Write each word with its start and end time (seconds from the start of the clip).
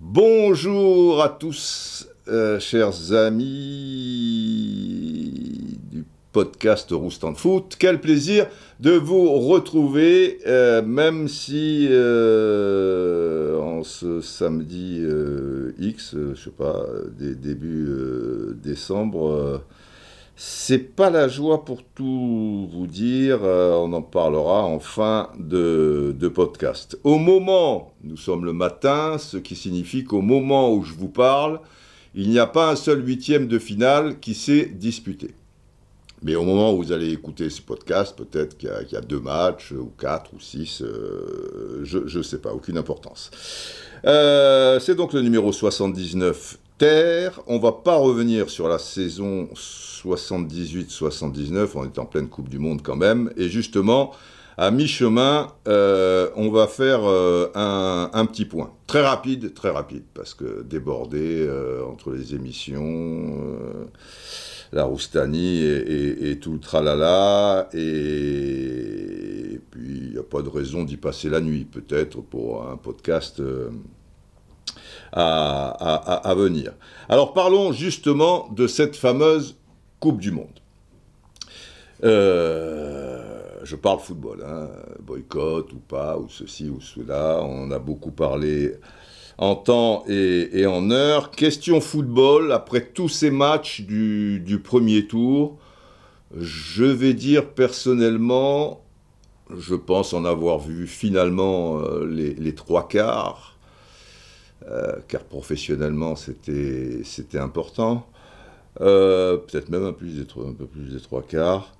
Bonjour 0.00 1.22
à 1.22 1.28
tous, 1.28 2.08
euh, 2.28 2.58
chers 2.60 3.12
amis 3.12 3.44
du 5.90 6.04
podcast 6.32 6.90
Roustan 6.90 7.34
Foot. 7.34 7.76
Quel 7.78 8.00
plaisir 8.00 8.46
de 8.80 8.92
vous 8.92 9.30
retrouver, 9.32 10.38
euh, 10.46 10.82
même 10.82 11.28
si 11.28 11.86
euh, 11.90 13.58
en 13.60 13.82
ce 13.84 14.20
samedi 14.20 15.02
X, 15.78 16.14
je 16.34 16.40
sais 16.40 16.50
pas, 16.50 16.84
dé- 17.18 17.34
début 17.34 17.88
décembre, 18.62 19.62
c'est 20.38 20.94
pas 20.94 21.08
la 21.08 21.28
joie 21.28 21.64
pour 21.64 21.82
tout 21.82 22.68
vous 22.70 22.86
dire, 22.86 23.40
euh, 23.42 23.72
on 23.76 23.90
en 23.94 24.02
parlera 24.02 24.64
en 24.64 24.78
fin 24.80 25.30
de, 25.38 26.14
podcast. 26.34 26.98
Au 27.04 27.16
moment, 27.16 27.94
nous 28.04 28.18
sommes 28.18 28.44
le 28.44 28.52
matin, 28.52 29.16
ce 29.18 29.38
qui 29.38 29.56
signifie 29.56 30.04
qu'au 30.04 30.20
moment 30.20 30.74
où 30.74 30.84
je 30.84 30.92
vous 30.92 31.08
parle, 31.08 31.60
il 32.14 32.28
n'y 32.28 32.38
a 32.38 32.46
pas 32.46 32.70
un 32.70 32.76
seul 32.76 33.06
huitième 33.06 33.48
de 33.48 33.58
finale 33.58 34.20
qui 34.20 34.34
s'est 34.34 34.66
disputé. 34.66 35.34
Mais 36.22 36.34
au 36.34 36.42
moment 36.44 36.72
où 36.74 36.78
vous 36.82 36.92
allez 36.92 37.12
écouter 37.12 37.48
ce 37.48 37.62
podcast, 37.62 38.14
peut-être 38.16 38.58
qu'il 38.58 38.68
y, 38.68 38.72
a- 38.72 38.84
qu'il 38.84 38.94
y 38.94 38.98
a 38.98 39.02
deux 39.02 39.20
matchs, 39.20 39.72
ou 39.72 39.90
quatre, 39.98 40.34
ou 40.34 40.40
six, 40.40 40.82
euh, 40.82 41.80
je 41.84 42.18
ne 42.18 42.22
sais 42.22 42.38
pas, 42.38 42.52
aucune 42.52 42.76
importance. 42.76 43.30
Euh, 44.04 44.78
c'est 44.80 44.94
donc 44.94 45.14
le 45.14 45.22
numéro 45.22 45.52
79 45.52 46.58
Terre. 46.78 47.40
On 47.46 47.58
va 47.58 47.72
pas 47.72 47.96
revenir 47.96 48.50
sur 48.50 48.68
la 48.68 48.78
saison 48.78 49.48
78-79, 49.54 51.70
on 51.74 51.84
est 51.84 51.98
en 51.98 52.06
pleine 52.06 52.28
Coupe 52.28 52.48
du 52.48 52.58
Monde 52.58 52.82
quand 52.82 52.96
même. 52.96 53.30
Et 53.36 53.48
justement, 53.48 54.12
à 54.58 54.70
mi-chemin, 54.70 55.52
euh, 55.68 56.28
on 56.36 56.50
va 56.50 56.66
faire 56.66 57.00
euh, 57.04 57.48
un, 57.54 58.26
petit 58.26 58.44
point. 58.44 58.72
Très 58.86 59.02
rapide, 59.02 59.54
très 59.54 59.70
rapide, 59.70 60.04
parce 60.14 60.34
que 60.34 60.62
débordé 60.62 61.44
euh, 61.46 61.82
entre 61.84 62.10
les 62.12 62.34
émissions, 62.34 63.36
la 64.72 64.84
Roustanie 64.84 65.60
et, 65.62 65.76
et- 65.76 66.30
et 66.30 66.38
tout 66.38 66.52
le 66.52 66.60
tralala, 66.60 67.68
et, 67.74 69.60
puis 69.70 70.00
il 70.04 70.10
n'y 70.12 70.18
a 70.18 70.22
pas 70.22 70.42
de 70.42 70.48
raison 70.48 70.84
d'y 70.84 70.96
passer 70.96 71.28
la 71.30 71.40
nuit, 71.40 71.64
peut-être, 71.64 72.20
pour 72.20 72.68
un 72.68 72.76
podcast 72.76 73.40
à, 75.12 76.34
venir. 76.36 76.72
Alors 77.08 77.32
parlons 77.32 77.72
justement 77.72 78.48
de 78.52 78.66
cette 78.66 78.96
fameuse 78.96 79.56
Coupe 80.00 80.20
du 80.20 80.32
Monde. 80.32 80.48
Euh, 82.04 83.48
je 83.64 83.76
parle 83.76 84.00
football, 84.00 84.44
hein, 84.46 84.68
boycott 85.00 85.72
ou 85.72 85.78
pas, 85.78 86.18
ou 86.18 86.28
ceci 86.28 86.68
ou 86.68 86.80
cela. 86.80 87.40
On 87.42 87.70
a 87.70 87.78
beaucoup 87.78 88.10
parlé 88.10 88.74
en 89.38 89.54
temps 89.54 90.04
et, 90.08 90.66
en 90.66 90.90
heure. 90.90 91.30
Question 91.30 91.80
football, 91.80 92.52
après 92.52 92.82
tous 92.82 93.08
ces 93.08 93.30
matchs 93.30 93.82
du, 93.82 94.60
premier 94.62 95.06
tour, 95.06 95.58
je 96.36 96.84
vais 96.84 97.14
dire 97.14 97.50
personnellement, 97.50 98.82
je 99.56 99.74
pense 99.74 100.12
en 100.12 100.24
avoir 100.24 100.58
vu 100.58 100.86
finalement 100.86 101.78
euh, 101.78 102.06
les, 102.06 102.54
trois 102.54 102.88
quarts, 102.88 103.55
car 105.08 105.22
professionnellement 105.24 106.16
c'était 106.16 107.00
c'était 107.04 107.38
important. 107.38 108.06
Euh, 108.80 109.38
Peut-être 109.38 109.68
même 109.70 109.84
un, 109.84 109.92
plus 109.92 110.14
des 110.16 110.22
un 110.48 110.52
peu 110.52 110.66
plus 110.66 110.92
des 110.94 111.00
trois 111.00 111.22
quarts. 111.22 111.72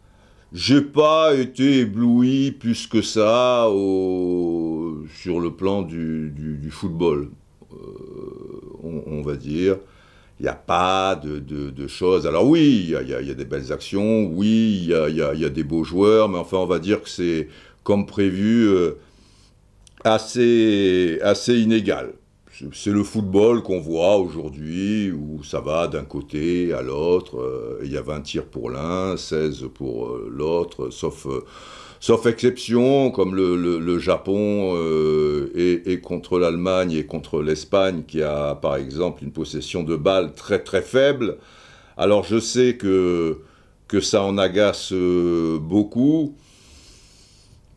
J'ai 0.52 0.80
pas 0.80 1.34
été 1.34 1.80
ébloui 1.80 2.52
plus 2.52 2.86
que 2.86 3.02
ça 3.02 3.66
sur 5.20 5.40
le 5.40 5.50
plan 5.56 5.82
du, 5.82 6.30
du- 6.30 6.56
football, 6.70 7.30
euh, 7.72 7.76
on, 8.82 9.22
va 9.22 9.36
dire. 9.36 9.76
Il 10.40 10.44
n'y 10.44 10.48
a 10.48 10.54
pas 10.54 11.16
de, 11.16 11.38
de- 11.40 11.70
choses. 11.88 12.26
Alors 12.26 12.46
oui, 12.48 12.82
il 12.84 12.90
y 12.90 12.96
a, 12.96 13.02
y 13.02 13.26
y 13.26 13.30
a 13.30 13.34
des 13.34 13.44
belles 13.44 13.72
actions, 13.72 14.26
oui, 14.26 14.78
il 14.82 14.88
y 14.88 14.94
a, 14.94 15.08
y 15.08 15.44
a- 15.44 15.48
des 15.50 15.64
beaux 15.64 15.84
joueurs, 15.84 16.28
mais 16.28 16.38
enfin 16.38 16.58
on 16.58 16.66
va 16.66 16.78
dire 16.78 17.02
que 17.02 17.08
c'est 17.08 17.48
comme 17.84 18.06
prévu 18.06 18.68
euh, 18.68 18.92
assez, 20.04 21.18
assez 21.22 21.58
inégal. 21.58 22.12
C'est- 22.72 22.90
le 22.90 23.02
football 23.04 23.62
qu'on 23.62 23.80
voit 23.80 24.16
aujourd'hui 24.16 25.10
où 25.12 25.42
ça 25.44 25.60
va 25.60 25.88
d'un 25.88 26.04
côté 26.04 26.72
à 26.72 26.80
l'autre. 26.82 27.38
euh, 27.38 27.80
Il 27.84 27.92
y 27.92 27.96
a 27.98 28.02
20 28.02 28.20
tirs 28.22 28.46
pour 28.46 28.70
l'un, 28.70 29.16
16 29.16 29.64
pour 29.74 30.06
euh, 30.06 30.28
l'autre, 30.34 30.88
sauf, 30.90 31.26
euh, 31.26 31.44
sauf 32.00 32.24
exception, 32.26 33.10
comme 33.10 33.34
le, 33.34 33.56
le- 33.78 33.98
Japon 33.98 34.74
est 35.56 36.00
contre 36.02 36.38
l'Allemagne 36.38 36.92
et 36.92 37.04
contre 37.06 37.42
l'Espagne, 37.42 38.02
qui 38.06 38.22
a 38.22 38.54
par 38.54 38.76
exemple 38.76 39.24
une 39.24 39.32
possession 39.32 39.82
de 39.82 39.96
balles 39.96 40.32
très 40.34 40.60
très 40.62 40.82
faible. 40.82 41.38
Alors 41.96 42.24
je 42.24 42.38
sais 42.38 42.76
que, 42.76 43.38
que 43.88 44.00
ça 44.00 44.22
en 44.22 44.38
agace 44.38 44.92
beaucoup. 45.60 46.34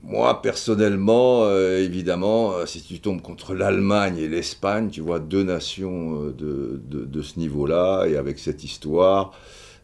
Moi, 0.09 0.41
personnellement, 0.41 1.43
euh, 1.43 1.77
évidemment, 1.83 2.53
euh, 2.53 2.65
si 2.65 2.81
tu 2.81 2.99
tombes 2.99 3.21
contre 3.21 3.53
l'Allemagne 3.53 4.17
et 4.17 4.27
l'Espagne, 4.27 4.89
tu 4.89 5.01
vois 5.01 5.19
deux 5.19 5.43
nations 5.43 6.23
euh, 6.23 6.31
de, 6.31 6.81
de- 7.05 7.21
ce 7.21 7.37
niveau-là, 7.37 8.07
et 8.07 8.17
avec 8.17 8.39
cette 8.39 8.63
histoire, 8.63 9.33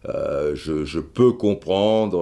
je, 0.06 1.00
peux 1.00 1.32
comprendre 1.34 2.20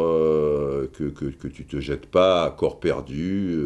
que, 0.93 1.05
que, 1.05 1.25
que 1.25 1.47
tu 1.47 1.65
te 1.65 1.79
jettes 1.79 2.05
pas 2.07 2.43
à 2.45 2.49
corps 2.49 2.79
perdu. 2.79 3.57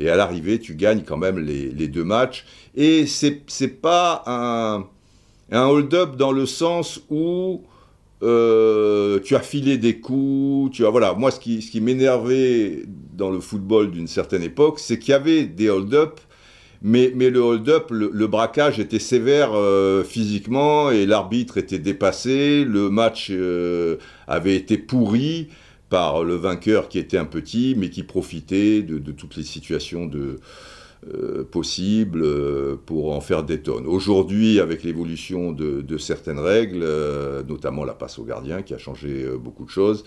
et 0.00 0.08
à 0.08 0.16
l'arrivée, 0.16 0.58
tu 0.58 0.74
gagnes 0.74 1.02
quand 1.02 1.16
même 1.16 1.38
les, 1.38 1.70
les 1.70 1.88
deux 1.88 2.04
matchs. 2.04 2.44
Et 2.74 3.06
c'est 3.06 3.68
pas 3.80 4.22
un, 4.26 4.86
un 5.52 5.66
hold-up 5.66 6.16
dans 6.16 6.32
le 6.32 6.46
sens 6.46 7.00
où 7.10 7.62
euh, 8.22 9.18
tu 9.20 9.34
as 9.34 9.40
filé 9.40 9.78
des 9.78 9.98
coups, 9.98 10.70
tu 10.72 10.86
as 10.86 10.90
voilà. 10.90 11.14
Moi, 11.14 11.30
ce 11.30 11.40
qui, 11.40 11.80
m'énervait 11.80 12.82
dans 13.14 13.30
le 13.30 13.40
football 13.40 13.90
d'une 13.90 14.06
certaine 14.06 14.42
époque, 14.42 14.78
c'est 14.78 14.98
qu'il 14.98 15.10
y 15.10 15.14
avait 15.14 15.44
des 15.44 15.68
hold-up, 15.68 16.20
mais, 16.82 17.12
mais 17.14 17.30
le 17.30 17.40
hold-up, 17.40 17.90
le, 17.90 18.26
braquage 18.26 18.78
était 18.78 18.98
sévère 18.98 19.50
euh, 19.54 20.04
physiquement 20.04 20.90
et 20.90 21.06
l'arbitre 21.06 21.58
était 21.58 21.78
dépassé, 21.78 22.64
le 22.64 22.90
match 22.90 23.28
euh, 23.30 23.96
avait 24.26 24.56
été 24.56 24.78
pourri 24.78 25.48
par 25.88 26.24
le 26.24 26.36
vainqueur 26.36 26.88
qui 26.88 26.98
était 26.98 27.18
un 27.18 27.24
petit, 27.24 27.74
mais 27.76 27.90
qui 27.90 28.02
profitait 28.02 28.82
de 28.82 29.12
toutes 29.12 29.36
les 29.36 29.42
situations 29.42 30.06
de 30.06 30.38
euh, 31.12 31.42
possibles 31.42 32.22
euh, 32.22 32.76
pour 32.86 33.12
en 33.12 33.20
faire 33.20 33.42
des 33.42 33.60
tonnes. 33.60 33.88
Aujourd'hui, 33.88 34.60
avec 34.60 34.84
l'évolution 34.84 35.50
de, 35.50 35.98
certaines 35.98 36.38
règles, 36.38 36.82
euh, 36.84 37.42
notamment 37.42 37.84
la 37.84 37.92
passe 37.92 38.20
au 38.20 38.24
gardien 38.24 38.62
qui 38.62 38.72
a 38.72 38.78
changé 38.78 39.26
beaucoup 39.36 39.64
de 39.64 39.70
choses, 39.70 40.04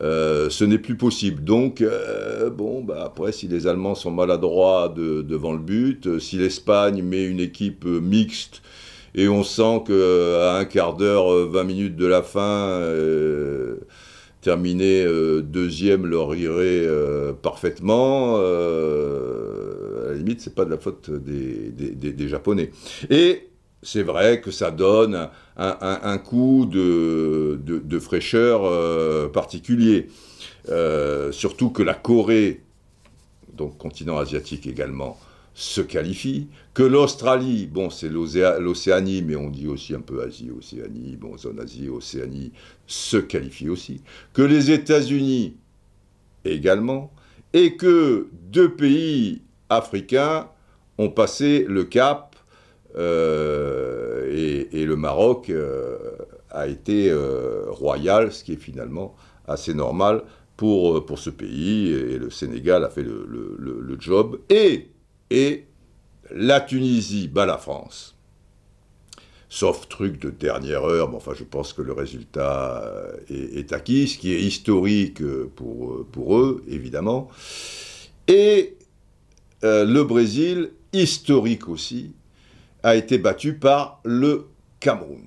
ce 0.00 0.64
n'est 0.64 0.78
plus 0.78 0.96
possible. 0.96 1.44
Donc, 1.44 1.84
bon, 2.56 2.82
bah, 2.82 3.02
après, 3.04 3.32
si 3.32 3.46
les 3.46 3.66
Allemands 3.66 3.94
sont 3.94 4.10
maladroits 4.10 4.88
de- 4.88 5.20
devant 5.20 5.52
le 5.52 5.58
but, 5.58 6.18
si 6.18 6.36
l'Espagne 6.38 7.02
met 7.02 7.24
une 7.24 7.40
équipe 7.40 7.84
mixte 7.84 8.62
et 9.14 9.28
on 9.28 9.42
sent 9.44 9.82
qu'à 9.86 10.56
un 10.58 10.64
quart 10.64 10.94
d'heure, 10.96 11.30
euh, 11.30 11.46
20 11.50 11.64
minutes 11.64 11.96
de 11.96 12.06
la 12.06 12.22
fin, 12.22 12.80
terminer 14.40 15.04
deuxième 15.42 16.06
leur 16.06 16.34
irait 16.34 16.86
parfaitement. 17.42 18.38
La 20.08 20.14
limite, 20.14 20.40
c'est 20.40 20.54
pas 20.54 20.64
de 20.64 20.70
la 20.70 20.78
faute 20.78 21.10
des, 21.10 21.70
des- 21.70 22.12
Japonais. 22.28 22.70
Et 23.10 23.48
c'est 23.82 24.02
vrai 24.02 24.40
que 24.40 24.50
ça 24.50 24.70
donne 24.70 25.28
un, 25.56 26.18
coup 26.18 26.66
de, 26.70 27.58
de- 27.62 27.78
fraîcheur 27.98 28.62
euh, 28.64 29.28
particulier. 29.28 30.08
Euh, 30.68 31.32
surtout 31.32 31.70
que 31.70 31.82
la 31.82 31.94
Corée, 31.94 32.60
donc 33.54 33.78
continent 33.78 34.18
asiatique 34.18 34.66
également, 34.66 35.18
se 35.54 35.80
qualifie, 35.80 36.46
que 36.74 36.84
l'Australie, 36.84 37.66
bon 37.66 37.90
c'est 37.90 38.08
l'Océa- 38.08 38.58
l'Océanie, 38.60 39.22
mais 39.22 39.34
on 39.34 39.50
dit 39.50 39.66
aussi 39.66 39.94
un 39.94 40.00
peu 40.00 40.22
Asie, 40.22 40.50
Océanie, 40.56 41.16
bon 41.16 41.36
zone 41.36 41.58
Asie, 41.58 41.88
Océanie, 41.88 42.52
se 42.86 43.16
qualifie 43.16 43.68
aussi, 43.68 44.00
que 44.32 44.42
les 44.42 44.70
États-Unis 44.70 45.56
également, 46.44 47.12
et 47.52 47.76
que 47.76 48.28
deux 48.52 48.70
pays 48.70 49.42
africains 49.70 50.48
ont 50.98 51.10
passé 51.10 51.64
le 51.68 51.84
cap, 51.84 52.36
euh, 52.96 54.26
et, 54.72 54.84
le 54.84 54.96
Maroc 54.96 55.50
euh, 55.50 55.98
a 56.50 56.66
été 56.66 57.10
euh, 57.10 57.64
royal, 57.68 58.32
ce 58.32 58.44
qui 58.44 58.54
est 58.54 58.56
finalement 58.56 59.14
assez 59.46 59.74
normal 59.74 60.22
pour, 60.56 61.04
pour 61.06 61.18
ce 61.18 61.30
pays, 61.30 61.92
et 61.92 62.18
le 62.18 62.30
Sénégal 62.30 62.84
a 62.84 62.88
fait 62.90 63.02
le, 63.02 63.26
le- 63.28 63.56
le- 63.80 63.96
job, 64.00 64.38
et, 64.48 64.88
et 65.30 65.66
la 66.30 66.60
Tunisie 66.60 67.28
bat 67.28 67.46
la 67.46 67.58
France. 67.58 68.16
sauf 69.48 69.88
truc 69.88 70.20
de 70.20 70.30
dernière 70.30 70.84
heure, 70.84 71.08
mais 71.10 71.16
enfin 71.16 71.32
je 71.34 71.44
pense 71.44 71.72
que 71.72 71.82
le 71.82 71.92
résultat 71.92 72.82
est, 73.30 73.72
acquis, 73.72 74.08
ce 74.08 74.18
qui 74.18 74.32
est 74.34 74.40
historique 74.42 75.22
pour, 75.56 76.04
pour 76.12 76.36
eux, 76.36 76.62
évidemment. 76.68 77.28
Et 78.26 78.76
le 79.62 80.02
Brésil, 80.02 80.70
historique 80.92 81.68
aussi, 81.68 82.12
a 82.82 82.94
été 82.96 83.18
battu 83.18 83.54
par 83.54 84.00
le 84.04 84.46
Cameroun. 84.80 85.22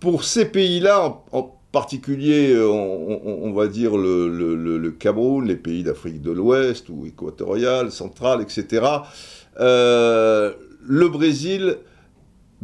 Pour 0.00 0.24
ces 0.24 0.46
pays-là, 0.46 1.22
en, 1.32 1.54
particulier, 1.72 2.52
euh, 2.52 2.68
on, 2.68 3.52
va 3.52 3.66
dire 3.66 3.96
le, 3.96 4.90
Cameroun, 4.92 5.44
les 5.44 5.56
pays 5.56 5.82
d'Afrique 5.82 6.22
de 6.22 6.30
l'Ouest 6.30 6.88
ou 6.88 7.04
équatoriale, 7.04 7.90
centrale, 7.90 8.42
etc., 8.42 8.86
euh, 9.58 10.52
le 10.86 11.08
Brésil, 11.08 11.78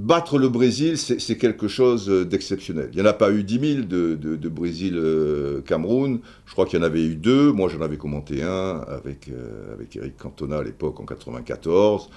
battre 0.00 0.38
le 0.38 0.49
Brésil, 0.49 0.97
c'est 0.99 1.37
quelque 1.38 1.69
chose 1.69 2.08
d'exceptionnel. 2.08 2.91
Il 2.93 2.97
n'y 2.97 3.02
en 3.02 3.11
a 3.11 3.12
pas 3.12 3.32
eu 3.32 3.44
10 3.44 3.75
000 3.75 3.82
de, 3.87 4.49
Brésil-Cameroun. 4.49 6.14
Euh, 6.14 6.26
Je 6.47 6.52
crois 6.52 6.67
qu'il 6.67 6.79
y 6.79 6.82
en 6.82 6.85
avait 6.85 7.05
eu 7.05 7.17
deux. 7.17 7.52
Moi, 7.52 7.69
j'en 7.69 7.81
avais 7.81 7.97
commenté 7.97 8.43
un 8.43 8.81
avec, 8.88 9.31
avec 9.73 9.97
Eric 9.97 10.17
Cantona 10.17 10.58
à 10.58 10.62
l'époque 10.62 10.99
en 11.00 11.05
94 11.05 12.11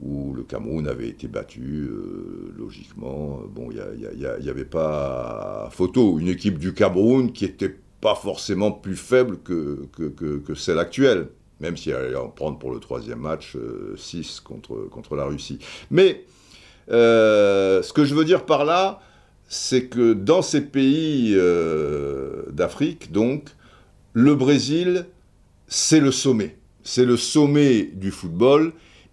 où 0.00 0.32
le 0.34 0.42
Cameroun 0.42 0.86
avait 0.86 1.08
été 1.08 1.28
battu, 1.28 1.88
euh, 1.90 2.54
logiquement. 2.56 3.40
Bon, 3.48 3.70
il 3.70 4.08
n'y 4.42 4.48
avait 4.48 4.64
pas 4.64 5.68
photo. 5.72 6.18
Une 6.18 6.28
équipe 6.28 6.58
du 6.58 6.74
Cameroun 6.74 7.32
qui 7.32 7.44
n'était 7.44 7.74
pas 8.00 8.14
forcément 8.14 8.70
plus 8.70 8.96
faible 8.96 9.38
que, 9.42 9.88
que, 9.92 10.54
celle 10.54 10.78
actuelle, 10.78 11.28
même 11.60 11.76
si 11.76 11.90
elle 11.90 11.96
allait 11.96 12.16
en 12.16 12.28
prendre 12.28 12.58
pour 12.58 12.70
le 12.70 12.78
troisième 12.78 13.20
match 13.20 13.56
6 13.96 14.38
euh, 14.38 14.48
contre, 14.48 14.88
contre 14.88 15.16
la 15.16 15.24
Russie. 15.24 15.58
Mais 15.90 16.24
euh, 16.24 16.37
ce 16.90 17.92
que 17.92 18.04
je 18.04 18.14
veux 18.14 18.24
dire 18.24 18.44
par 18.44 18.64
là, 18.64 19.00
c'est 19.48 19.84
que 19.84 20.12
dans 20.12 20.42
ces 20.42 20.60
pays 20.60 21.36
d'Afrique, 22.50 23.12
donc, 23.12 23.44
le 24.12 24.34
Brésil, 24.34 25.06
c'est 25.68 26.00
le 26.00 26.10
sommet. 26.10 26.56
C'est 26.82 27.04
le 27.04 27.16
sommet 27.16 27.82
du 27.94 28.10
football 28.10 28.72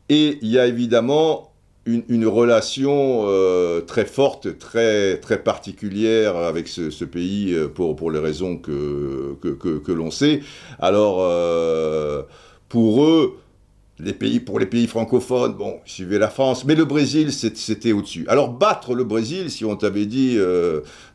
et 0.10 0.38
il 0.42 0.50
y 0.50 0.60
a 0.60 0.66
évidemment 0.66 1.52
une, 1.86 2.26
relation 2.26 3.26
euh, 3.28 3.82
très 3.82 4.06
forte, 4.06 4.58
très, 4.58 5.20
très 5.20 5.44
particulière 5.44 6.36
avec 6.36 6.68
ce, 6.68 7.06
pays 7.06 7.54
euh, 7.54 7.68
pour, 7.68 7.96
pour 7.96 8.10
les 8.10 8.20
raisons 8.20 8.58
que, 8.58 9.38
que, 9.40 9.92
l'on 9.92 10.10
sait. 10.10 10.42
Alors, 10.80 11.20
euh, 11.22 12.24
pour 12.70 13.06
eux, 13.06 13.38
les 14.00 14.14
pays, 14.14 14.40
pour 14.40 14.60
les 14.60 14.66
pays 14.66 14.88
francophones, 14.88 15.54
bon, 15.54 15.80
suivaient 15.86 16.20
la 16.20 16.30
France, 16.30 16.66
mais 16.66 16.76
le 16.76 16.86
Brésil, 16.86 17.32
c'était 17.32 17.94
au-dessus. 17.94 18.26
Alors, 18.28 18.50
battre 18.50 18.94
le 18.94 19.06
Brésil, 19.06 19.50
si 19.50 19.64
on 19.64 19.78
t'avait 19.78 20.06
dit 20.06 20.38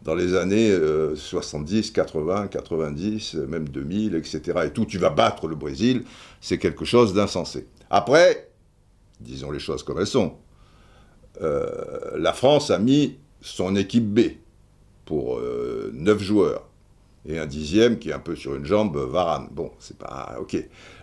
dans 0.03 0.15
les 0.15 0.35
années 0.35 0.75
70, 1.15 1.91
80, 1.91 2.47
90, 2.47 3.35
même 3.35 3.69
2000, 3.69 4.15
etc., 4.15 4.61
et 4.65 4.71
tout, 4.71 4.87
tu 4.87 4.97
vas 4.97 5.11
battre 5.11 5.47
le 5.47 5.57
Brésil, 5.57 6.05
c'est 6.41 6.57
quelque 6.57 6.87
chose 6.87 7.13
d'insensé. 7.13 7.67
Après, 7.91 8.51
disons 9.21 9.51
les 9.51 9.59
choses 9.59 9.83
comme 9.83 9.99
elles 9.99 10.07
sont. 10.07 10.35
Euh, 11.43 12.17
la 12.17 12.33
France 12.33 12.71
a 12.71 12.79
mis 12.79 13.19
son 13.41 13.77
équipe 13.77 14.07
B 14.07 14.21
pour 15.05 15.39
euh, 15.39 15.91
9 15.95 16.21
joueurs 16.21 16.67
et 17.27 17.39
un 17.39 17.47
dixième 17.47 17.99
qui 17.99 18.11
est 18.11 18.13
un 18.13 18.19
peu 18.19 18.35
sur 18.35 18.55
une 18.55 18.65
jambe, 18.65 18.97
Varane. 18.97 19.49
Bon, 19.51 19.71
c'est 19.79 19.99
pas 19.99 20.37
ok. 20.41 20.57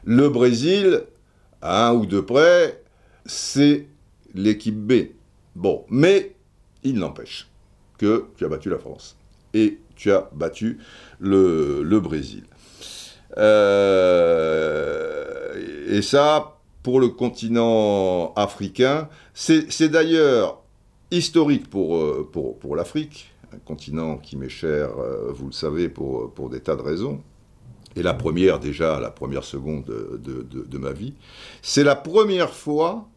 Le 0.03 0.29
Brésil, 0.29 1.03
à 1.61 1.89
un 1.89 1.93
ou 1.93 2.05
deux 2.05 2.25
près, 2.25 2.81
c'est 3.25 3.87
l'équipe 4.33 4.75
B. 4.77 5.09
Bon, 5.55 5.85
mais 5.89 6.35
il 6.83 6.95
n'empêche 6.95 7.49
que 7.97 8.27
tu 8.37 8.45
as 8.45 8.47
battu 8.47 8.69
la 8.69 8.77
France 8.77 9.17
et 9.53 9.79
tu 9.95 10.11
as 10.11 10.29
battu 10.33 10.79
le, 11.19 11.99
Brésil. 11.99 12.43
Euh, 13.37 14.27
et 15.89 16.01
ça, 16.01 16.57
pour 16.83 16.99
le 16.99 17.09
continent 17.09 18.33
africain. 18.35 19.09
C'est 19.33 19.89
d'ailleurs 19.89 20.61
historique 21.11 21.69
pour, 21.69 21.97
euh, 21.97 22.29
pour, 22.31 22.75
l'Afrique, 22.75 23.33
un 23.53 23.57
continent 23.57 24.17
qui 24.17 24.37
m'est 24.37 24.49
cher, 24.49 24.97
euh, 24.97 25.31
vous 25.33 25.47
le 25.47 25.53
savez, 25.53 25.89
pour 25.89 26.49
des 26.49 26.59
tas 26.61 26.75
de 26.75 26.81
raisons. 26.81 27.21
Et 27.97 28.03
la 28.03 28.13
première, 28.13 28.59
déjà, 28.59 28.99
la 28.99 29.09
première 29.09 29.43
seconde 29.43 29.85
de, 29.85 30.77
ma 30.77 30.91
vie, 30.91 31.15
c'est 31.63 31.83
la 31.83 31.95
première 31.95 32.53
fois 32.53 33.07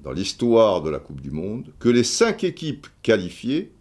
dans 0.00 0.12
l'histoire 0.12 0.82
de 0.82 0.90
la 0.90 0.98
Coupe 0.98 1.22
du 1.22 1.30
Monde 1.30 1.72
que 1.78 1.88
les 1.88 2.04
cinq 2.04 2.44
équipes 2.44 2.88
qualifiées 3.02 3.72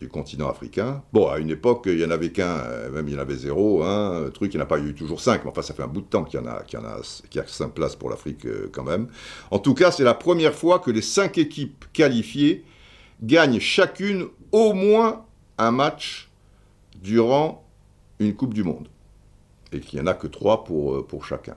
du 0.00 0.08
continent 0.08 0.48
africain. 0.48 1.02
Bon, 1.12 1.28
à 1.28 1.38
une 1.38 1.50
époque, 1.50 1.82
il 1.84 1.96
n'y 1.96 2.04
en 2.04 2.10
avait 2.10 2.30
qu'un, 2.30 2.60
euh, 2.60 2.90
même 2.90 3.08
il 3.08 3.14
y 3.14 3.16
en 3.18 3.20
avait 3.20 3.36
zéro, 3.36 3.82
un 3.82 4.30
truc, 4.30 4.54
il 4.54 4.56
n'y 4.56 4.62
en 4.62 4.64
a 4.64 4.68
pas 4.68 4.78
eu 4.78 4.94
toujours 4.94 5.20
cinq, 5.20 5.44
mais 5.44 5.50
enfin, 5.50 5.60
ça 5.60 5.74
fait 5.74 5.82
un 5.82 5.88
bout 5.88 6.00
de 6.00 6.06
temps 6.06 6.24
qu'il 6.24 6.40
y 6.40 6.42
en 6.42 6.46
a, 6.46 6.62
qu'il 6.62 6.78
a, 6.78 7.00
qu'il 7.28 7.42
cinq 7.46 7.74
places 7.74 7.96
pour 7.96 8.08
l'Afrique 8.08 8.46
euh, 8.46 8.70
quand 8.72 8.84
même. 8.84 9.08
En 9.50 9.58
tout 9.58 9.74
cas, 9.74 9.90
c'est 9.90 10.04
la 10.04 10.14
première 10.14 10.54
fois 10.54 10.78
que 10.78 10.90
les 10.90 11.02
cinq 11.02 11.36
équipes 11.36 11.84
qualifiées 11.92 12.64
gagnent 13.22 13.60
chacune 13.60 14.28
au 14.50 14.72
moins 14.72 15.26
un 15.58 15.72
match 15.72 16.30
durant 17.02 17.66
une 18.18 18.34
Coupe 18.34 18.54
du 18.54 18.64
Monde. 18.64 18.88
Et 19.72 19.80
qu'il 19.80 19.98
n'y 19.98 20.04
en 20.04 20.06
a 20.06 20.14
que 20.14 20.26
trois 20.26 20.64
pour, 20.64 20.94
euh, 20.94 21.06
pour 21.06 21.24
chacun. 21.24 21.56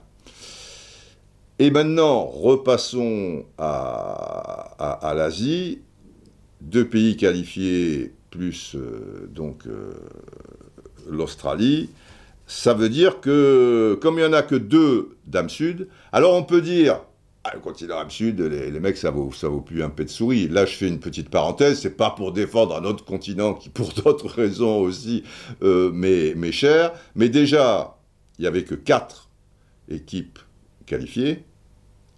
Et 1.58 1.70
maintenant, 1.70 2.24
repassons 2.24 3.44
à, 3.58 4.98
à, 5.00 5.14
l'Asie. 5.14 5.80
Deux 6.60 6.88
pays 6.88 7.16
qualifiés 7.16 8.14
plus 8.30 8.74
euh, 8.74 9.28
donc 9.30 9.66
euh, 9.66 9.92
l'Australie, 11.08 11.90
ça 12.46 12.74
veut 12.74 12.88
dire 12.88 13.20
que 13.20 13.98
comme 14.00 14.14
il 14.14 14.22
n'y 14.22 14.28
en 14.28 14.32
a 14.32 14.42
que 14.42 14.54
deux 14.54 15.16
d'âme 15.26 15.50
sud, 15.50 15.88
alors 16.12 16.34
on 16.34 16.42
peut 16.42 16.62
dire 16.62 17.00
ah, 17.44 17.50
le 17.54 17.60
continent 17.60 17.98
âme 17.98 18.10
sud, 18.10 18.40
les, 18.40 18.78
mecs, 18.78 18.96
ça 18.96 19.10
vaut, 19.10 19.32
ça 19.32 19.48
vaut 19.48 19.60
plus 19.60 19.82
un 19.82 19.90
pet 19.90 20.04
de 20.04 20.10
souris. 20.10 20.46
Là, 20.46 20.64
je 20.64 20.76
fais 20.76 20.86
une 20.86 21.00
petite 21.00 21.28
parenthèse, 21.28 21.80
c'est 21.80 21.96
pas 21.96 22.10
pour 22.10 22.30
défendre 22.30 22.76
un 22.76 22.84
autre 22.84 23.04
continent 23.04 23.54
qui, 23.54 23.68
pour 23.68 23.92
d'autres 23.92 24.28
raisons 24.28 24.80
aussi, 24.80 25.24
m'est 25.60 26.52
cher. 26.52 26.92
Mais 27.16 27.28
déjà, 27.28 27.96
il 28.38 28.44
y 28.44 28.46
avait 28.48 28.64
que 28.64 28.74
quatre 28.74 29.28
équipes 29.88 30.38
qualifiées. 30.86 31.44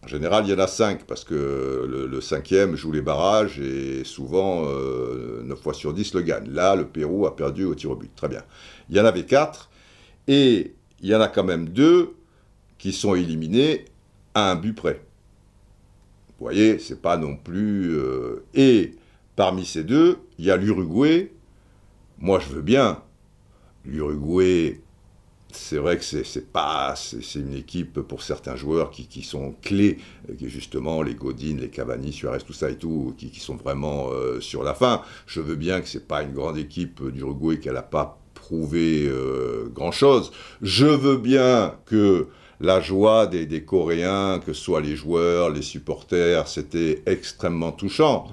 En 0.05 0.07
général, 0.07 0.45
il 0.47 0.51
y 0.51 0.55
en 0.55 0.59
a 0.59 0.67
cinq, 0.67 1.05
parce 1.05 1.25
que 1.25 2.07
le, 2.11 2.21
cinquième 2.21 2.77
joue 2.77 2.93
les 2.93 3.01
barrages 3.01 3.59
et 3.59 4.05
souvent, 4.05 4.65
euh, 4.67 5.43
9 5.45 5.59
fois 5.59 5.73
sur 5.73 5.95
10 5.95 6.15
le 6.15 6.21
gagne. 6.21 6.51
Là, 6.51 6.77
le 6.77 6.87
Pérou 6.87 7.27
a 7.27 7.35
perdu 7.35 7.65
au 7.65 7.75
tir 7.75 7.91
au 7.91 7.97
but. 7.97 8.11
Très 8.15 8.29
bien. 8.29 8.43
Il 8.91 8.97
y 8.97 9.01
en 9.01 9.07
avait 9.07 9.25
quatre, 9.25 9.71
et 10.29 10.75
il 11.01 11.09
y 11.09 11.15
en 11.15 11.23
a 11.23 11.29
quand 11.29 11.45
même 11.45 11.71
deux 11.71 12.15
qui 12.77 12.93
sont 12.93 13.15
éliminés 13.15 13.87
à 14.35 14.51
un 14.51 14.57
but 14.57 14.75
près. 14.75 15.03
Vous 16.39 16.45
voyez, 16.45 16.79
c'est 16.79 17.01
pas 17.01 17.17
non 17.17 17.37
plus. 17.37 17.97
Euh, 17.97 18.45
et 18.53 18.97
parmi 19.37 19.65
ces 19.65 19.85
deux, 19.85 20.19
il 20.39 20.45
y 20.45 20.51
a 20.51 20.57
l'Uruguay. 20.57 21.33
Moi, 22.19 22.41
je 22.41 22.49
veux 22.55 22.63
bien. 22.63 23.03
L'Uruguay, 23.87 24.81
c'est 25.55 25.79
vrai 25.79 25.97
que 25.97 26.05
c'est 26.05 26.53
pas 26.53 26.95
c'est 26.97 27.39
une 27.39 27.55
équipe 27.55 28.01
pour 28.01 28.23
certains 28.23 28.57
joueurs 28.57 28.91
qui, 28.91 29.23
sont 29.23 29.55
clés, 29.63 29.99
qui 30.39 30.49
justement 30.49 31.03
les 31.03 31.15
Godin, 31.15 31.57
les 31.61 31.69
Cavani, 31.69 32.13
Suarez, 32.13 32.41
tout 32.41 32.53
ça 32.53 32.71
et 32.71 32.77
tout, 32.77 33.15
qui, 33.17 33.41
sont 33.41 33.57
vraiment 33.57 34.09
euh, 34.11 34.41
sur 34.41 34.63
la 34.63 34.75
fin. 34.75 35.03
Je 35.27 35.41
veux 35.41 35.55
bien 35.55 35.81
que 35.81 35.89
c'est 35.89 36.07
pas 36.07 36.23
une 36.23 36.33
grande 36.33 36.59
équipe 36.59 37.03
d'Uruguay 37.11 37.59
qu'elle 37.59 37.75
n'a 37.75 37.83
pas 37.83 38.19
prouvé 38.35 39.07
euh, 39.07 39.69
grand 39.73 39.93
chose. 39.93 40.33
Je 40.63 40.87
veux 40.87 41.17
bien 41.17 41.75
que 41.87 42.29
la 42.61 42.81
joie 42.81 43.27
des, 43.27 43.47
des, 43.47 43.65
Coréens, 43.65 44.41
que 44.45 44.53
ce 44.53 44.63
soit 44.63 44.81
les 44.81 44.97
joueurs, 44.97 45.51
les 45.51 45.63
supporters, 45.63 46.49
c'était 46.49 47.03
extrêmement 47.07 47.73
touchant. 47.73 48.29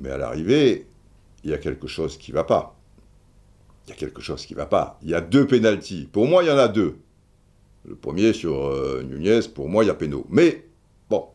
Mais 0.00 0.10
à 0.10 0.18
l'arrivée, 0.18 0.86
il 1.44 1.50
y 1.50 1.54
a 1.54 1.58
quelque 1.58 1.86
chose 1.86 2.16
qui 2.16 2.30
ne 2.30 2.36
va 2.36 2.44
pas 2.44 2.77
il 3.88 3.90
y 3.90 3.92
a 3.92 3.96
quelque 3.96 4.20
chose 4.20 4.44
qui 4.44 4.52
ne 4.52 4.58
va 4.58 4.66
pas. 4.66 4.98
Il 5.02 5.10
y 5.10 5.14
a 5.14 5.20
deux 5.20 5.46
pénalties. 5.46 6.08
Pour 6.12 6.26
moi, 6.26 6.42
il 6.42 6.48
y 6.48 6.52
en 6.52 6.58
a 6.58 6.68
deux. 6.68 6.98
Le 7.86 7.94
premier 7.94 8.32
sur 8.32 8.66
euh, 8.66 9.02
Nunez, 9.02 9.40
pour 9.54 9.68
moi, 9.68 9.82
il 9.82 9.86
y 9.86 9.90
a 9.90 9.94
péno. 9.94 10.26
Mais 10.28 10.66
bon, 11.08 11.26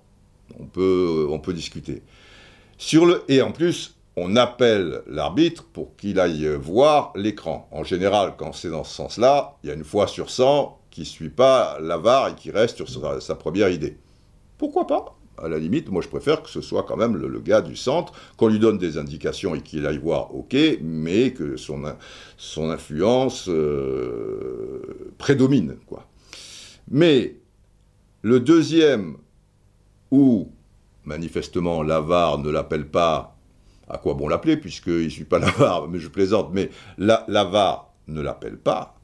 on 0.59 0.65
peut, 0.65 1.27
on 1.29 1.39
peut 1.39 1.53
discuter. 1.53 2.03
Sur 2.77 3.05
le, 3.05 3.23
et 3.27 3.41
en 3.41 3.51
plus, 3.51 3.95
on 4.15 4.35
appelle 4.35 5.01
l'arbitre 5.07 5.63
pour 5.63 5.95
qu'il 5.95 6.19
aille 6.19 6.47
voir 6.55 7.11
l'écran. 7.15 7.67
En 7.71 7.83
général, 7.83 8.35
quand 8.37 8.53
c'est 8.53 8.69
dans 8.69 8.83
ce 8.83 8.93
sens-là, 8.93 9.57
il 9.63 9.69
y 9.69 9.71
a 9.71 9.75
une 9.75 9.83
fois 9.83 10.07
sur 10.07 10.29
100 10.29 10.79
qui 10.91 11.01
ne 11.01 11.05
suit 11.05 11.29
pas 11.29 11.79
la 11.81 11.97
VAR 11.97 12.27
et 12.27 12.35
qui 12.35 12.51
reste 12.51 12.85
sur 12.85 13.21
sa 13.21 13.35
première 13.35 13.69
idée. 13.69 13.97
Pourquoi 14.59 14.85
pas? 14.85 15.17
À 15.37 15.47
la 15.47 15.57
limite, 15.57 15.89
moi 15.89 16.01
je 16.01 16.07
préfère 16.07 16.43
que 16.43 16.49
ce 16.49 16.61
soit 16.61 16.83
quand 16.83 16.97
même 16.97 17.15
le, 17.17 17.39
gars 17.39 17.61
du 17.61 17.75
centre, 17.75 18.13
qu'on 18.37 18.47
lui 18.47 18.59
donne 18.59 18.77
des 18.77 18.97
indications 18.97 19.55
et 19.55 19.61
qu'il 19.61 19.85
aille 19.85 19.97
voir, 19.97 20.35
ok, 20.35 20.55
mais 20.81 21.31
que 21.31 21.57
son, 21.57 21.83
son 22.37 22.69
influence 22.69 23.47
euh, 23.49 25.11
prédomine. 25.17 25.77
Quoi. 25.87 26.07
Mais 26.89 27.37
le 28.21 28.39
deuxième, 28.39 29.17
où 30.11 30.51
manifestement 31.05 31.81
l'avare 31.81 32.37
ne 32.37 32.49
l'appelle 32.51 32.87
pas 32.87 33.35
à 33.89 33.97
quoi 33.97 34.13
bon 34.13 34.27
l'appeler, 34.27 34.57
puisqu'il 34.57 35.05
ne 35.05 35.09
suit 35.09 35.25
pas 35.25 35.39
la 35.39 35.49
VAR, 35.51 35.87
mais 35.87 35.99
je 35.99 36.07
plaisante, 36.07 36.51
mais 36.53 36.69
la, 36.97 37.25
la 37.27 37.43
VAR 37.43 37.91
ne 38.07 38.21
l'appelle 38.21 38.57
pas, 38.57 38.99